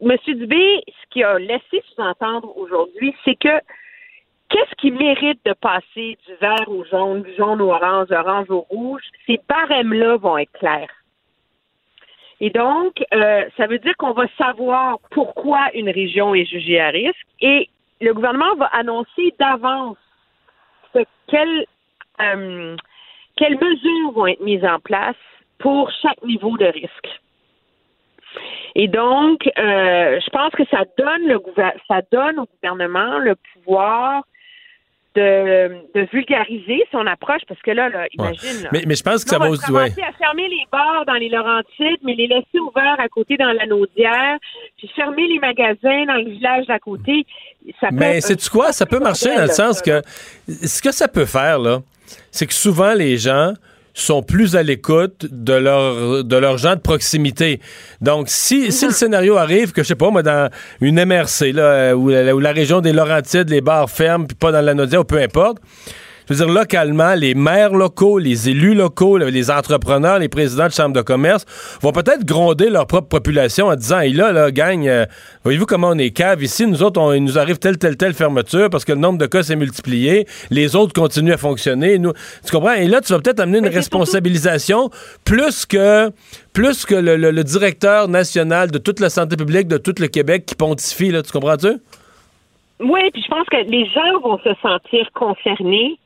[0.03, 0.17] M.
[0.27, 3.61] Dubé, ce qu'il a laissé sous-entendre aujourd'hui, c'est que
[4.51, 8.61] qu'est-ce qui mérite de passer du vert au jaune, du jaune au orange, orange au
[8.61, 9.03] rouge?
[9.27, 10.91] Ces barèmes-là vont être clairs.
[12.41, 16.89] Et donc, euh, ça veut dire qu'on va savoir pourquoi une région est jugée à
[16.89, 17.69] risque et
[18.01, 19.97] le gouvernement va annoncer d'avance
[20.93, 21.67] ce- quelles,
[22.21, 22.77] euh,
[23.37, 25.17] quelles mesures vont être mises en place
[25.59, 27.21] pour chaque niveau de risque.
[28.75, 31.41] Et donc, euh, je pense que ça donne le
[31.87, 34.25] ça donne au gouvernement le pouvoir
[35.15, 38.63] de, de vulgariser son approche parce que là, là imagine.
[38.63, 39.65] là, Mais, mais je pense que ça va aussi.
[39.67, 39.91] se ouais.
[40.03, 43.67] à fermer les bars dans les Laurentides, mais les laisser ouverts à côté dans la
[43.67, 44.39] Naudière,
[44.79, 47.27] puis fermer les magasins dans le village d'à côté.
[47.81, 48.73] Ça peut Mais un quoi?
[48.73, 50.03] Ça peut marcher dans le sens que
[50.49, 51.81] ce que ça peut faire, là,
[52.31, 53.53] c'est que souvent les gens
[53.95, 57.61] sont plus à l'écoute de leur de leurs gens de proximité.
[58.01, 60.49] Donc si, si le scénario arrive que je sais pas moi dans
[60.81, 64.37] une MRC là euh, où, la- où la région des Laurentides les bars ferment puis
[64.37, 65.59] pas dans la Naudière ou peu importe.
[66.29, 70.73] Je veux dire, localement, les maires locaux, les élus locaux, les entrepreneurs, les présidents de
[70.73, 71.45] chambres de commerce
[71.81, 75.05] vont peut-être gronder leur propre population en disant, hey, là, là, gang, euh,
[75.43, 76.67] voyez-vous comment on est cave ici?
[76.67, 79.27] Nous autres, on- il nous arrive telle, telle, telle fermeture parce que le nombre de
[79.27, 80.27] cas s'est multiplié.
[80.51, 81.99] Les autres continuent à fonctionner.
[81.99, 82.13] Nous,
[82.45, 82.75] tu comprends?
[82.75, 84.91] Et là, tu vas peut-être amener une responsabilisation
[85.25, 86.11] plus que,
[86.53, 90.07] plus que le, le- le directeur national de toute la santé publique de tout le
[90.07, 91.23] Québec qui pontifie, là.
[91.23, 91.79] Tu comprends-tu?
[92.81, 95.99] Oui, puis je pense que les gens vont se sentir concernés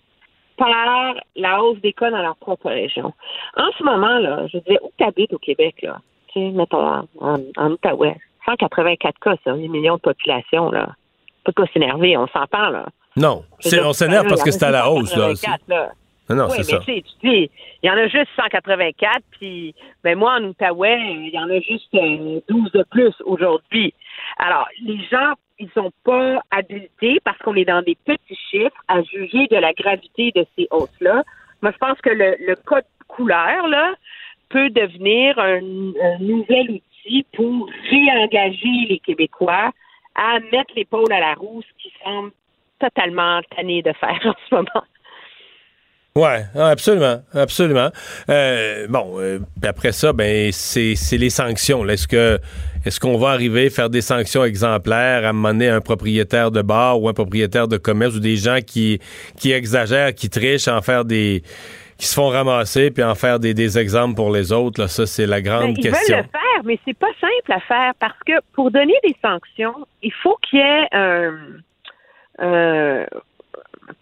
[0.57, 3.13] par la hausse des cas dans leur propre région.
[3.57, 5.99] En ce moment, là, je veux dire, où tu habites au Québec, là?
[6.33, 8.17] Tu sais, mettons, en, en, en Outaouais.
[8.47, 10.95] 184 cas, ça, 8 millions de population, là.
[11.45, 12.87] Pas de pas s'énerver, on s'entend, là.
[13.17, 13.45] Non.
[13.83, 15.35] On s'énerve parce que c'est à la hausse, là.
[15.35, 15.93] 184, là.
[16.29, 16.85] Non, non, oui, c'est mais ça.
[16.85, 17.51] tu dis,
[17.83, 21.61] il y en a juste 184, puis ben moi, en Outaouais, il y en a
[21.61, 23.95] juste euh, 12 de plus aujourd'hui.
[24.39, 29.03] Alors, les gens, ils sont pas habilités, parce qu'on est dans des petits chiffres, à
[29.03, 31.23] juger de la gravité de ces hausses-là.
[31.63, 33.95] Moi, je pense que le, le code couleur, là,
[34.49, 39.71] peut devenir un, un nouvel outil pour réengager les Québécois
[40.15, 42.31] à mettre l'épaule à la roue, ce qui semble
[42.79, 44.85] totalement tanné de faire en ce moment.
[46.17, 47.91] Ouais, ah, absolument, absolument.
[48.31, 51.87] Euh, bon, euh, après ça, ben c'est c'est les sanctions.
[51.89, 52.39] Est-ce que
[52.87, 57.01] est-ce qu'on va arriver à faire des sanctions exemplaires à mener un propriétaire de bar
[57.03, 58.99] ou un propriétaire de commerce ou des gens qui
[59.39, 61.43] qui exagèrent, qui trichent, en faire des
[61.99, 64.81] qui se font ramasser puis en faire des, des exemples pour les autres?
[64.81, 66.17] Là, ça c'est la grande Ben, ils question.
[66.17, 69.87] veulent le faire, mais c'est pas simple à faire parce que pour donner des sanctions,
[70.03, 71.35] il faut qu'il y ait un,
[72.39, 73.05] un-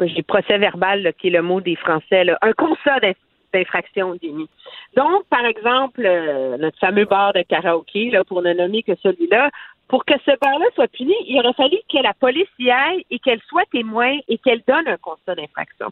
[0.00, 3.12] j'ai procès verbal là, qui est le mot des Français, là, un constat d'in-
[3.52, 4.48] d'infraction démis.
[4.96, 9.50] Donc, par exemple, euh, notre fameux bar de karaoké, là, pour ne nommer que celui-là,
[9.88, 13.18] pour que ce bar-là soit puni, il aurait fallu que la police y aille et
[13.18, 15.88] qu'elle soit témoin et qu'elle donne un constat d'infraction.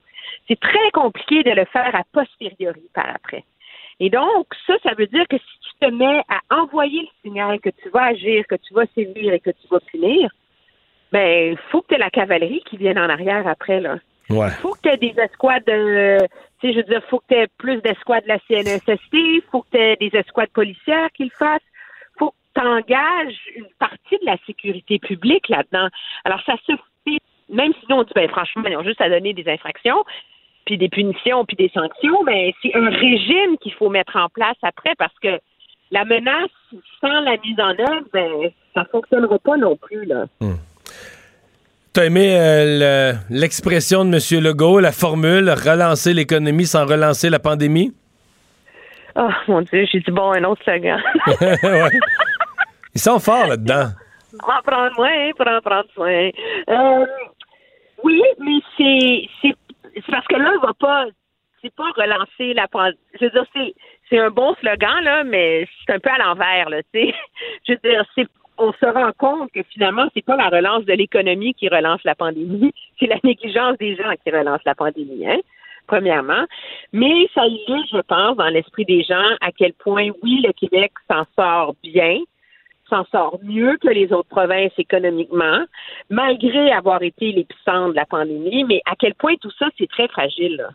[0.48, 3.44] C'est très compliqué de le faire a posteriori par après.
[4.01, 7.60] Et donc, ça, ça veut dire que si tu te mets à envoyer le signal
[7.60, 10.31] que tu vas agir, que tu vas sévir et que tu vas punir,
[11.12, 13.97] ben, faut que tu aies la cavalerie qui vienne en arrière après, là.
[14.30, 14.48] Ouais.
[14.62, 16.18] faut que tu aies des escouades, euh,
[16.60, 19.62] tu sais, je veux dire, faut que tu aies plus d'escouades de la CNSST, faut
[19.62, 21.60] que tu aies des escouades policières qui le fassent,
[22.18, 25.89] faut que tu engages une partie de la sécurité publique là-dedans.
[26.24, 26.72] Alors, ça se
[27.05, 27.18] fait,
[27.51, 30.02] même si nous, on dit, ben, franchement, ils ont juste à donner des infractions,
[30.64, 34.56] puis des punitions, puis des sanctions, mais c'est un régime qu'il faut mettre en place
[34.62, 35.40] après parce que
[35.90, 36.51] la menace,
[37.01, 40.24] sans la mise en œuvre, ben, ça fonctionnera pas non plus, là.
[41.94, 44.43] T'as aimé euh, le- l'expression de M.
[44.43, 47.93] Legault, la formule relancer l'économie sans relancer la pandémie?
[49.14, 50.98] Oh, mon Dieu, j'ai dit, bon, un autre slogan.
[51.62, 51.90] Ouais.
[52.94, 53.89] Ils sont forts là-dedans.
[54.43, 56.31] en prendre moins pour en prendre soin.
[56.70, 57.06] Euh,
[58.05, 58.59] oui, mais
[59.43, 59.55] c'est
[60.10, 61.05] parce que là, on va pas
[61.62, 62.98] c'est pas relancer la pandémie.
[63.20, 63.74] Je veux dire, c'est
[64.10, 66.82] c'est un bon slogan là, mais c'est un peu à l'envers là.
[66.93, 67.14] Tu sais,
[67.69, 68.27] je veux dire, c'est
[68.62, 72.14] on se rend compte que finalement, c'est pas la relance de l'économie qui relance la
[72.14, 75.40] pandémie, c'est la négligence des gens qui relance la pandémie, hein,
[75.86, 76.44] premièrement.
[76.93, 80.93] Mais ça illustre, je pense, dans l'esprit des gens, à quel point, oui, le Québec
[81.10, 82.18] s'en sort bien,
[82.89, 85.64] s'en sort mieux que les autres provinces économiquement,
[86.10, 90.09] malgré avoir été l'épicentre de la pandémie, mais à quel point tout ça, c'est très
[90.09, 90.56] fragile.
[90.56, 90.68] là.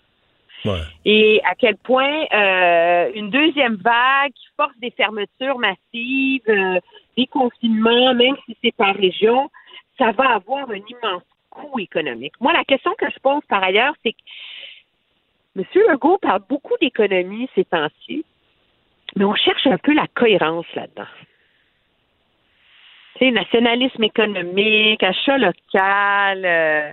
[1.05, 6.79] Et à quel point euh, une deuxième vague qui force des fermetures massives, euh,
[7.15, 9.49] des confinements, même si c'est par région,
[9.97, 12.33] ça va avoir un immense coût économique.
[12.39, 14.17] Moi, la question que je pose par ailleurs, c'est que
[15.57, 15.65] M.
[15.89, 18.23] Legault parle beaucoup d'économie ces temps-ci,
[19.15, 21.09] mais on cherche un peu la cohérence là-dedans.
[23.15, 26.91] Tu sais, nationalisme économique, achat local, euh,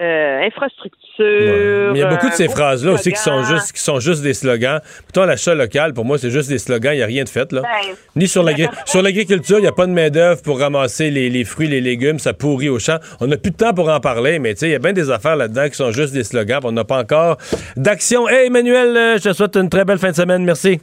[0.00, 1.92] euh, infrastructure.
[1.92, 4.00] Mais il y a beaucoup de euh, ces phrases-là aussi qui sont juste qui sont
[4.00, 4.80] juste des slogans.
[5.04, 6.92] Pourtant, l'achat local, pour moi, c'est juste des slogans.
[6.92, 7.60] Il n'y a rien de fait, là.
[7.62, 11.30] Ben, Ni sur l'agri- sur l'agriculture, il n'y a pas de main-d'œuvre pour ramasser les,
[11.30, 12.18] les fruits, les légumes.
[12.18, 12.98] Ça pourrit au champ.
[13.20, 15.36] On n'a plus de temps pour en parler, mais il y a bien des affaires
[15.36, 16.60] là-dedans qui sont juste des slogans.
[16.64, 17.36] On n'a pas encore
[17.76, 18.28] d'action.
[18.28, 20.44] Hey, Emmanuel, euh, je te souhaite une très belle fin de semaine.
[20.44, 20.80] Merci.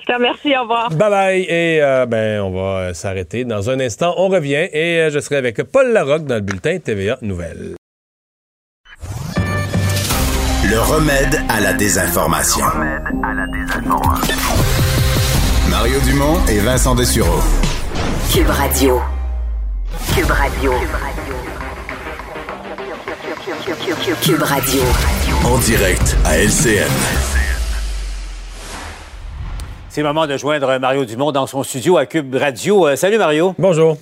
[0.00, 0.90] Je te remercie, au revoir.
[0.90, 1.40] Bye bye.
[1.42, 3.44] Et euh, ben, on va s'arrêter.
[3.44, 7.18] Dans un instant, on revient et je serai avec Paul Larocque dans le bulletin TVA
[7.22, 7.74] Nouvelles.
[10.70, 12.64] Le remède à la désinformation.
[15.68, 17.40] Mario Dumont et Vincent Dessureau.
[18.32, 19.00] Cube Radio.
[20.14, 20.72] Cube Radio.
[24.22, 24.82] Cube Radio.
[25.44, 26.86] En direct à LCN.
[29.88, 32.86] C'est le moment de joindre Mario Dumont dans son studio à Cube Radio.
[32.86, 33.56] Euh, salut Mario.
[33.58, 33.96] Bonjour.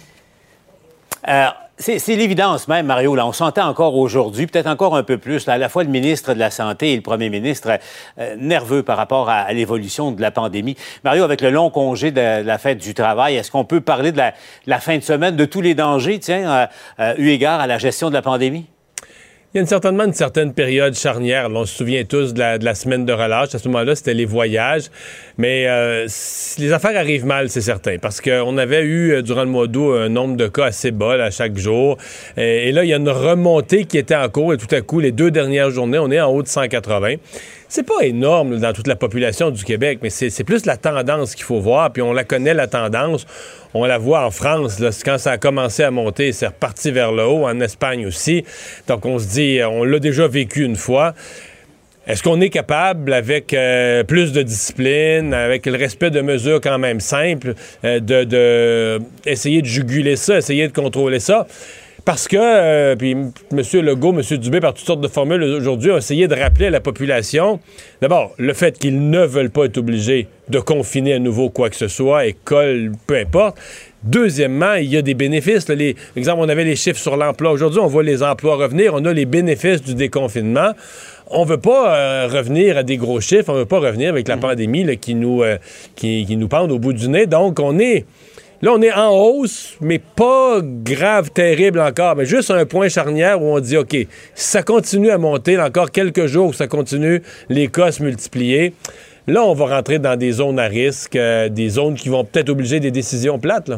[1.27, 1.47] Euh,
[1.79, 3.15] c'est l'évidence même, Mario.
[3.15, 5.49] Là, on s'entend encore aujourd'hui, peut-être encore un peu plus.
[5.49, 7.79] à la fois le ministre de la Santé et le premier ministre
[8.19, 10.77] euh, nerveux par rapport à, l'évolution de la pandémie.
[11.05, 14.19] Mario, avec le long congé de, la fête du travail, est-ce qu'on peut parler de
[14.19, 14.37] la, de
[14.67, 16.67] la fin de semaine, de tous les dangers, tiens, euh,
[17.01, 18.67] euh, eu égard à la gestion de la pandémie?
[19.67, 21.49] Certainement une certaine période charnière.
[21.53, 23.55] On se souvient tous de la, semaine de relâche.
[23.55, 24.85] À ce moment-là, c'était les voyages.
[25.37, 26.07] Mais euh,
[26.59, 27.97] les affaires arrivent mal, c'est certain.
[27.99, 31.17] Parce qu'on avait eu, euh, durant le mois d'août, un nombre de cas assez bas
[31.17, 31.97] là, chaque jour.
[32.37, 34.55] Et, là, il y a une remontée qui était en cours.
[34.55, 37.15] Et tout à coup, les deux dernières journées, on est en haut de 180.
[37.69, 41.45] C'est pas énorme dans toute la population du Québec, mais c'est plus la tendance qu'il
[41.45, 41.93] faut voir.
[41.93, 43.27] Puis on la connaît, la tendance.
[43.75, 44.83] On la voit en France.
[45.05, 47.47] Quand ça a commencé à monter, c'est reparti vers le haut.
[47.47, 48.45] En Espagne aussi.
[48.87, 51.15] Donc on se dit, on l'a déjà vécu une fois.
[52.07, 56.79] Est-ce qu'on est capable, avec euh, plus de discipline, avec le respect de mesures quand
[56.79, 57.55] même simples,
[57.85, 61.47] euh, de, de de juguler ça, essayer de contrôler ça?
[62.09, 63.33] Parce que, euh, puis M.
[63.83, 64.39] Legault, M.
[64.39, 67.61] Dubé, par toutes sortes de formules aujourd'hui, ont essayé de rappeler à la population,
[68.01, 71.77] d'abord, le fait qu'ils ne veulent pas être obligés de confiner à nouveau quoi que
[71.77, 73.59] ce soit, école, peu importe.
[74.05, 75.69] Deuxièmement, il y a des bénéfices.
[75.69, 75.75] là.
[75.75, 77.51] Les, exemple, on avait les chiffres sur l'emploi.
[77.51, 78.95] Aujourd'hui, on voit les emplois revenir.
[78.95, 80.71] On a les bénéfices du déconfinement.
[81.27, 83.51] On veut pas euh, revenir à des gros chiffres.
[83.51, 85.59] On veut pas revenir avec la pandémie là, qui, nous, euh,
[85.95, 87.27] qui, qui nous pend au bout du nez.
[87.27, 88.07] Donc, on est...
[88.61, 93.41] Là, on est en hausse, mais pas grave, terrible encore, mais juste un point charnière
[93.41, 97.69] où on dit, OK, si ça continue à monter, encore quelques jours ça continue, les
[97.69, 98.75] cas se multiplier,
[99.29, 102.49] là, on va rentrer dans des zones à risque, euh, des zones qui vont peut-être
[102.49, 103.71] obliger des décisions plates.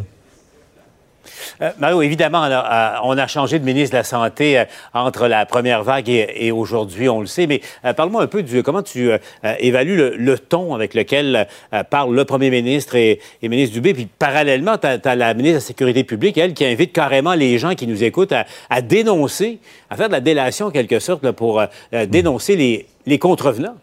[1.63, 4.65] Euh, Mario, évidemment, on a, euh, on a, changé de ministre de la Santé euh,
[4.95, 7.47] entre la première vague et, et aujourd'hui, on le sait.
[7.47, 7.61] Mais
[7.97, 9.11] parle-moi un peu du comment tu
[9.59, 11.47] évalues le, le, ton avec lequel
[11.91, 13.95] parle le premier ministre et, et ministre Dubé.
[13.95, 17.59] Puis parallèlement, tu as, la ministre de la Sécurité publique, elle, qui invite carrément les
[17.59, 19.59] gens qui nous écoutent à, à dénoncer,
[19.91, 21.63] à faire de la délation en quelque sorte là, pour
[22.09, 23.77] dénoncer les, les contrevenants.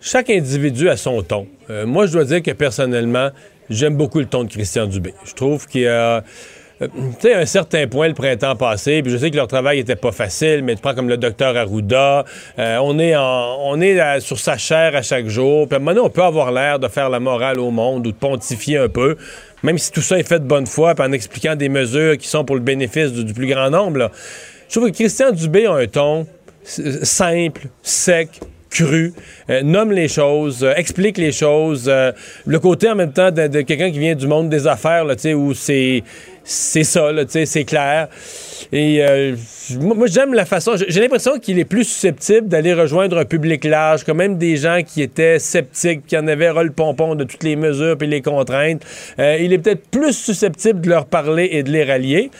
[0.00, 1.46] Chaque individu a son ton.
[1.86, 3.30] moi, je dois dire que personnellement,
[3.70, 5.14] j'aime beaucoup le ton de Christian Dubé.
[5.24, 6.22] Je trouve qu'il a
[6.84, 6.88] euh,
[7.20, 9.78] tu sais, à un certain point, le printemps passé, puis je sais que leur travail
[9.78, 12.24] était pas facile, mais tu prends comme le docteur Arruda,
[12.58, 16.22] euh, on est, on est sur sa chair à chaque jour, puis donné, on peut
[16.22, 19.16] avoir l'air de faire la morale au monde ou de pontifier un peu,
[19.62, 22.28] même si tout ça est fait de bonne foi, puis en expliquant des mesures qui
[22.28, 24.10] sont pour le bénéfice du, plus grand nombre.
[24.68, 26.26] Je trouve que Christian Dubé a un ton
[26.64, 28.28] simple, sec,
[28.70, 29.12] cru,
[29.50, 31.90] euh, nomme les choses, explique les choses.
[32.46, 35.14] le côté en même temps de, de quelqu'un qui vient du monde des affaires, là,
[35.34, 36.02] où c'est
[36.44, 38.08] c'est ça, là, c'est clair.
[38.70, 39.34] Et euh,
[39.80, 40.72] moi, j'aime la façon.
[40.88, 44.80] J'ai l'impression qu'il est plus susceptible d'aller rejoindre un public large, quand même des gens
[44.86, 48.20] qui étaient sceptiques, qui en avaient ras le pompon de toutes les mesures et les
[48.20, 48.82] contraintes.
[49.18, 52.30] Euh, il est peut-être plus susceptible de leur parler et de les rallier.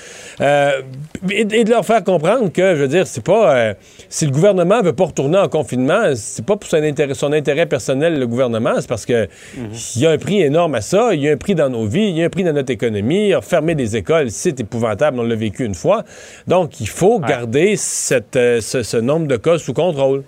[0.41, 0.83] Euh,
[1.31, 3.75] et, de leur faire comprendre que, je veux dire, c'est pas.
[4.11, 7.67] si le gouvernement veut pas retourner en confinement, c'est pas pour son intérêt, son intérêt
[7.67, 9.71] personnel, le gouvernement, c'est parce que mhm.
[9.97, 11.87] il y a un prix énorme à ça, il y a un prix dans nos
[11.87, 13.33] vies, il y a un prix dans notre économie.
[13.41, 16.05] Fermer des écoles, c'est épouvantable, on l'a vécu une fois.
[16.47, 20.23] Donc, il faut garder cette, euh, ce, nombre de cas sous contrôle.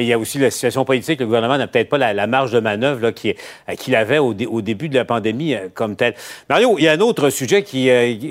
[0.00, 1.20] Il y a aussi la situation politique.
[1.20, 4.96] Le gouvernement n'a peut-être pas la, marge de manœuvre euh, qu'il avait au, début de
[4.96, 6.14] la pandémie euh, comme tel.
[6.48, 7.88] Mario, il y a un autre sujet qui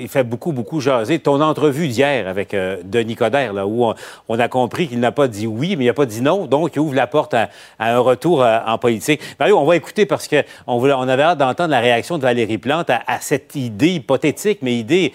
[0.08, 1.18] fait beaucoup, beaucoup jaser.
[1.18, 2.54] Ton entrevue d'hier avec
[2.84, 3.92] Denis Coderre, là, où
[4.28, 6.46] on, a compris qu'il n'a pas dit oui, mais il n'a pas dit non.
[6.46, 9.20] Donc, il ouvre la porte à, un retour en politique.
[9.38, 12.90] Mario, on va écouter parce qu'on on avait hâte d'entendre la réaction de Valérie Plante
[12.90, 15.12] à, cette idée hypothétique, mais idée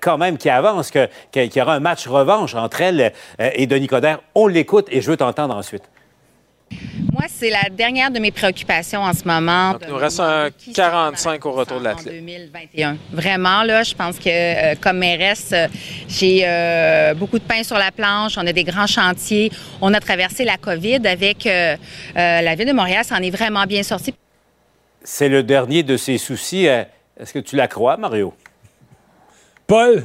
[0.00, 1.08] quand même qui avance, qu'il
[1.54, 4.20] y aura un match revanche entre elle et Denis Coderre.
[4.34, 5.71] On l'écoute et je veux t'entendre ensuite.
[7.12, 9.72] Moi, c'est la dernière de mes préoccupations en ce moment.
[9.72, 12.14] Donc, il nous reste un 45 au retour de l'athlète.
[12.14, 12.96] En 2021.
[13.12, 15.68] Vraiment, là, je pense que euh, comme mairesse, euh,
[16.08, 18.38] j'ai euh, beaucoup de pain sur la planche.
[18.38, 19.50] On a des grands chantiers.
[19.80, 23.04] On a traversé la COVID avec la Ville de Montréal.
[23.04, 24.14] Ça en est vraiment bien sorti.
[25.04, 26.64] C'est le dernier de ses soucis.
[26.64, 28.34] Est-ce que tu la crois, Mario?
[29.66, 30.04] Paul,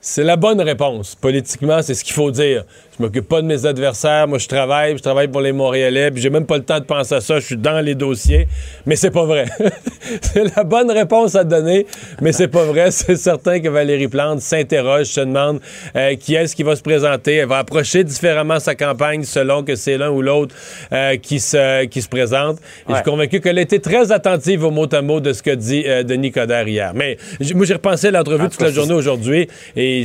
[0.00, 1.14] c'est la bonne réponse.
[1.14, 2.64] Politiquement, c'est ce qu'il faut dire.
[3.02, 4.28] Je m'occupe pas de mes adversaires.
[4.28, 6.84] Moi, je travaille, je travaille pour les Montréalais, puis j'ai même pas le temps de
[6.84, 7.40] penser à ça.
[7.40, 8.46] Je suis dans les dossiers.
[8.86, 9.46] Mais c'est pas vrai.
[10.20, 11.84] c'est la bonne réponse à donner,
[12.20, 12.92] mais c'est pas vrai.
[12.92, 15.58] C'est certain que Valérie Plante s'interroge, se demande
[15.96, 17.34] euh, qui est-ce qui va se présenter.
[17.34, 20.54] Elle va approcher différemment sa campagne selon que c'est l'un ou l'autre
[20.92, 22.58] euh, qui, se, qui se présente.
[22.88, 25.42] Et je suis convaincu qu'elle a été très attentive au mot à mot de ce
[25.42, 26.92] que dit euh, Denis Coderre hier.
[26.94, 27.16] Mais
[27.56, 30.04] moi, j'ai repensé à l'entrevue toute la journée aujourd'hui et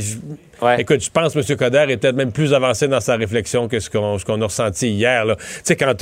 [0.78, 1.56] Écoute, je pense que M.
[1.56, 5.24] Coder est peut-être même plus avancé dans sa réflexion que ce qu'on a ressenti hier.
[5.36, 5.94] Tu sais, quand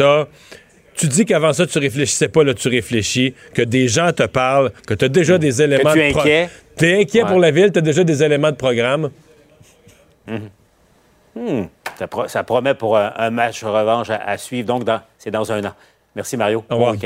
[0.95, 4.73] tu dis qu'avant ça, tu réfléchissais pas, là, tu réfléchis, que des gens te parlent,
[4.87, 6.49] que tu as déjà des éléments que tu es inquiet.
[6.79, 9.11] Tu es inquiet pour la ville, tu as déjà des éléments de programme.
[10.29, 10.41] Mm-hmm.
[11.37, 11.67] Hmm.
[12.29, 14.67] Ça, promet pour un, match revanche à, suivre.
[14.67, 14.85] Donc,
[15.19, 15.73] c'est dans un an.
[16.15, 16.65] Merci, Mario.
[16.69, 16.97] Bon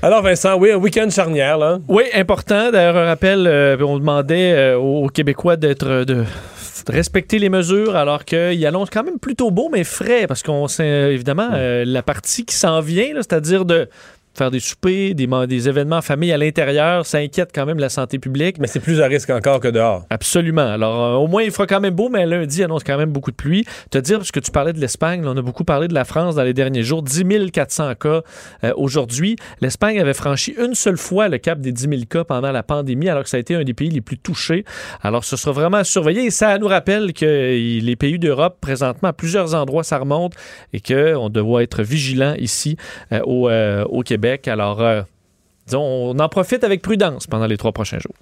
[0.00, 1.80] Alors Vincent, oui, un week-end charnière, là.
[1.88, 2.70] Oui, important.
[2.70, 6.24] D'ailleurs, un rappel, euh, on demandait euh, aux Québécois d'être de
[6.88, 11.12] respecter les mesures alors qu'il annonce quand même plutôt beau mais frais parce qu'on sait
[11.12, 13.88] évidemment euh, la partie qui s'en vient, c'est-à-dire de
[14.38, 17.88] faire des soupers, des, des événements en famille à l'intérieur, ça inquiète quand même la
[17.88, 18.58] santé publique.
[18.58, 20.04] Mais c'est plus à risque encore que dehors.
[20.10, 20.66] Absolument.
[20.66, 23.32] Alors, euh, au moins, il fera quand même beau, mais lundi annonce quand même beaucoup
[23.32, 23.66] de pluie.
[23.90, 26.36] Te dire, parce que tu parlais de l'Espagne, on a beaucoup parlé de la France
[26.36, 27.02] dans les derniers jours.
[27.02, 28.22] 10 400 cas
[28.64, 29.36] euh, aujourd'hui.
[29.60, 33.08] L'Espagne avait franchi une seule fois le cap des 10 000 cas pendant la pandémie,
[33.08, 34.64] alors que ça a été un des pays les plus touchés.
[35.02, 36.24] Alors, ce sera vraiment à surveiller.
[36.26, 37.26] Et ça nous rappelle que
[37.80, 40.34] les pays d'Europe, présentement, à plusieurs endroits, ça remonte
[40.72, 42.76] et qu'on doit être vigilant ici
[43.12, 43.50] euh, au,
[43.98, 44.27] au Québec.
[44.46, 45.02] Alors, euh,
[45.66, 48.14] disons, on en profite avec prudence pendant les trois prochains jours.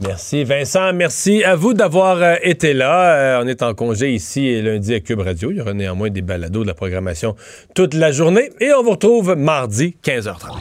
[0.00, 3.38] Merci Vincent, merci à vous d'avoir euh, été là.
[3.38, 5.50] Euh, on est en congé ici lundi à Cube Radio.
[5.50, 7.34] Il y aura néanmoins des balados de la programmation
[7.74, 10.60] toute la journée et on vous retrouve mardi 15h30.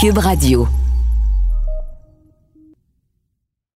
[0.00, 0.66] Cube Radio.